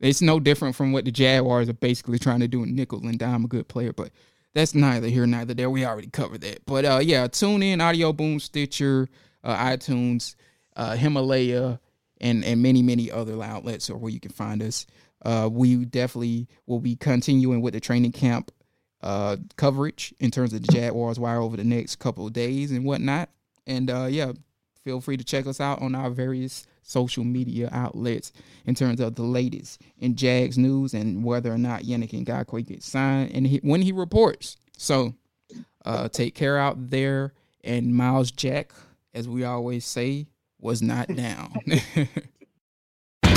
It's 0.00 0.20
no 0.20 0.40
different 0.40 0.74
from 0.74 0.92
what 0.92 1.04
the 1.04 1.12
Jaguars 1.12 1.68
are 1.68 1.74
basically 1.74 2.18
trying 2.18 2.40
to 2.40 2.48
do 2.48 2.62
in 2.62 2.74
nickel 2.74 3.06
and 3.06 3.18
dime 3.18 3.44
a 3.44 3.48
good 3.48 3.68
player, 3.68 3.92
but 3.92 4.10
that's 4.54 4.74
neither 4.74 5.08
here 5.08 5.26
neither 5.26 5.54
there. 5.54 5.70
We 5.70 5.84
already 5.84 6.08
covered 6.08 6.40
that. 6.42 6.66
But 6.66 6.84
uh, 6.84 7.00
yeah, 7.02 7.26
tune 7.28 7.62
in, 7.62 7.80
Audio 7.80 8.12
Boom, 8.12 8.40
Stitcher, 8.40 9.08
uh, 9.44 9.56
iTunes, 9.56 10.34
uh, 10.76 10.96
Himalaya, 10.96 11.80
and 12.20 12.44
and 12.44 12.62
many 12.62 12.82
many 12.82 13.10
other 13.10 13.42
outlets 13.42 13.88
or 13.88 13.96
where 13.96 14.12
you 14.12 14.20
can 14.20 14.32
find 14.32 14.62
us. 14.62 14.86
Uh, 15.24 15.48
we 15.50 15.84
definitely 15.84 16.48
will 16.66 16.80
be 16.80 16.96
continuing 16.96 17.60
with 17.60 17.74
the 17.74 17.80
training 17.80 18.12
camp 18.12 18.50
uh, 19.02 19.36
coverage 19.56 20.12
in 20.18 20.30
terms 20.30 20.52
of 20.52 20.62
the 20.62 20.72
Jaguars 20.72 21.18
wire 21.18 21.40
over 21.40 21.56
the 21.56 21.64
next 21.64 21.96
couple 21.96 22.26
of 22.26 22.32
days 22.32 22.72
and 22.72 22.84
whatnot. 22.84 23.30
And 23.66 23.90
uh, 23.90 24.06
yeah, 24.10 24.32
feel 24.84 25.00
free 25.00 25.16
to 25.16 25.24
check 25.24 25.46
us 25.46 25.60
out 25.60 25.80
on 25.82 25.94
our 25.94 26.10
various 26.10 26.66
social 26.82 27.24
media 27.24 27.68
outlets 27.72 28.32
in 28.66 28.74
terms 28.74 29.00
of 29.00 29.14
the 29.14 29.22
latest 29.22 29.80
in 29.98 30.16
Jags 30.16 30.58
news 30.58 30.94
and 30.94 31.24
whether 31.24 31.52
or 31.52 31.58
not 31.58 31.82
Yannick 31.82 32.12
and 32.12 32.26
Ngakoue 32.26 32.66
gets 32.66 32.86
signed 32.86 33.30
and 33.34 33.46
he, 33.46 33.58
when 33.58 33.82
he 33.82 33.92
reports. 33.92 34.56
So 34.76 35.14
uh, 35.84 36.08
take 36.08 36.34
care 36.34 36.58
out 36.58 36.90
there. 36.90 37.32
And 37.64 37.94
Myles 37.94 38.32
Jack, 38.32 38.72
as 39.14 39.28
we 39.28 39.44
always 39.44 39.84
say, 39.84 40.26
was 40.58 40.82
not 40.82 41.08
down. 41.14 41.52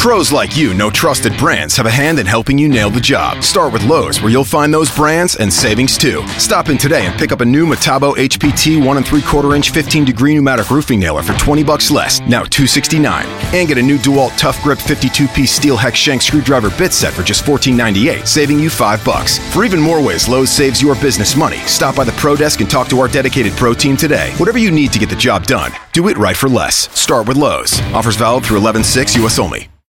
Pros 0.06 0.32
like 0.32 0.56
you 0.56 0.76
know 0.76 0.91
trusted 0.91 1.36
brands 1.36 1.76
have 1.76 1.88
a 1.88 1.90
hand 1.90 2.19
in 2.19 2.27
helping 2.27 2.60
you 2.60 2.69
nail 2.69 2.91
the 2.91 3.02
job. 3.02 3.44
Start 3.44 3.73
with 3.73 3.84
Lowe's, 3.86 4.22
where 4.22 4.30
you'll 4.30 4.44
find 4.44 4.72
those 4.72 4.95
brands 4.95 5.36
and 5.38 5.52
savings 5.52 5.98
too. 5.98 6.23
Stop 6.38 6.69
in 6.69 6.77
today 6.77 7.07
and 7.07 7.18
pick 7.18 7.32
up 7.32 7.41
a 7.41 7.45
new 7.45 7.65
Metabo 7.65 8.14
HPT 8.15 8.86
1 8.86 8.98
and 8.98 9.03
3 9.03 9.22
quarter 9.23 9.56
inch 9.56 9.72
15 9.72 10.06
degree 10.06 10.36
pneumatic 10.36 10.69
roofing 10.69 10.99
nailer 10.99 11.23
for 11.23 11.34
20 11.40 11.64
bucks 11.64 11.90
less, 11.90 12.19
now 12.19 12.44
269. 12.44 13.26
And 13.56 13.68
get 13.68 13.80
a 13.80 13.82
new 13.82 13.98
DeWalt 13.98 14.38
Tough 14.38 14.61
Grip 14.61 14.77
52 14.77 15.27
piece 15.30 15.52
steel 15.52 15.76
hex 15.76 15.98
shank 15.98 16.22
screwdriver 16.22 16.69
bit 16.77 16.94
set 16.94 17.11
for 17.11 17.23
just 17.23 17.44
14.98, 17.44 18.27
saving 18.27 18.60
you 18.60 18.69
5 18.69 19.03
bucks. 19.03 19.40
For 19.56 19.65
even 19.65 19.82
more 19.82 20.06
ways 20.06 20.27
Lowe's 20.27 20.52
saves 20.52 20.84
your 20.84 20.94
business 21.02 21.36
money, 21.36 21.57
stop 21.65 21.95
by 21.95 22.03
the 22.03 22.11
Pro 22.11 22.36
Desk 22.36 22.61
and 22.61 22.69
talk 22.69 22.90
to 22.90 22.99
our 22.99 23.07
dedicated 23.07 23.53
Pro 23.53 23.73
team 23.73 23.98
today. 23.98 24.34
Whatever 24.38 24.60
you 24.60 24.69
need 24.69 24.94
to 24.94 24.99
get 24.99 25.10
the 25.10 25.15
job 25.15 25.45
done, 25.45 25.72
do 25.94 26.10
it 26.10 26.18
right 26.18 26.38
for 26.38 26.48
less. 26.48 26.95
Start 26.95 27.27
with 27.27 27.38
Lowe's. 27.38 27.82
Offers 27.91 28.18
valid 28.18 28.45
through 28.45 28.57
11 28.57 28.84
6 28.84 29.15
US 29.15 29.40
only. 29.40 29.68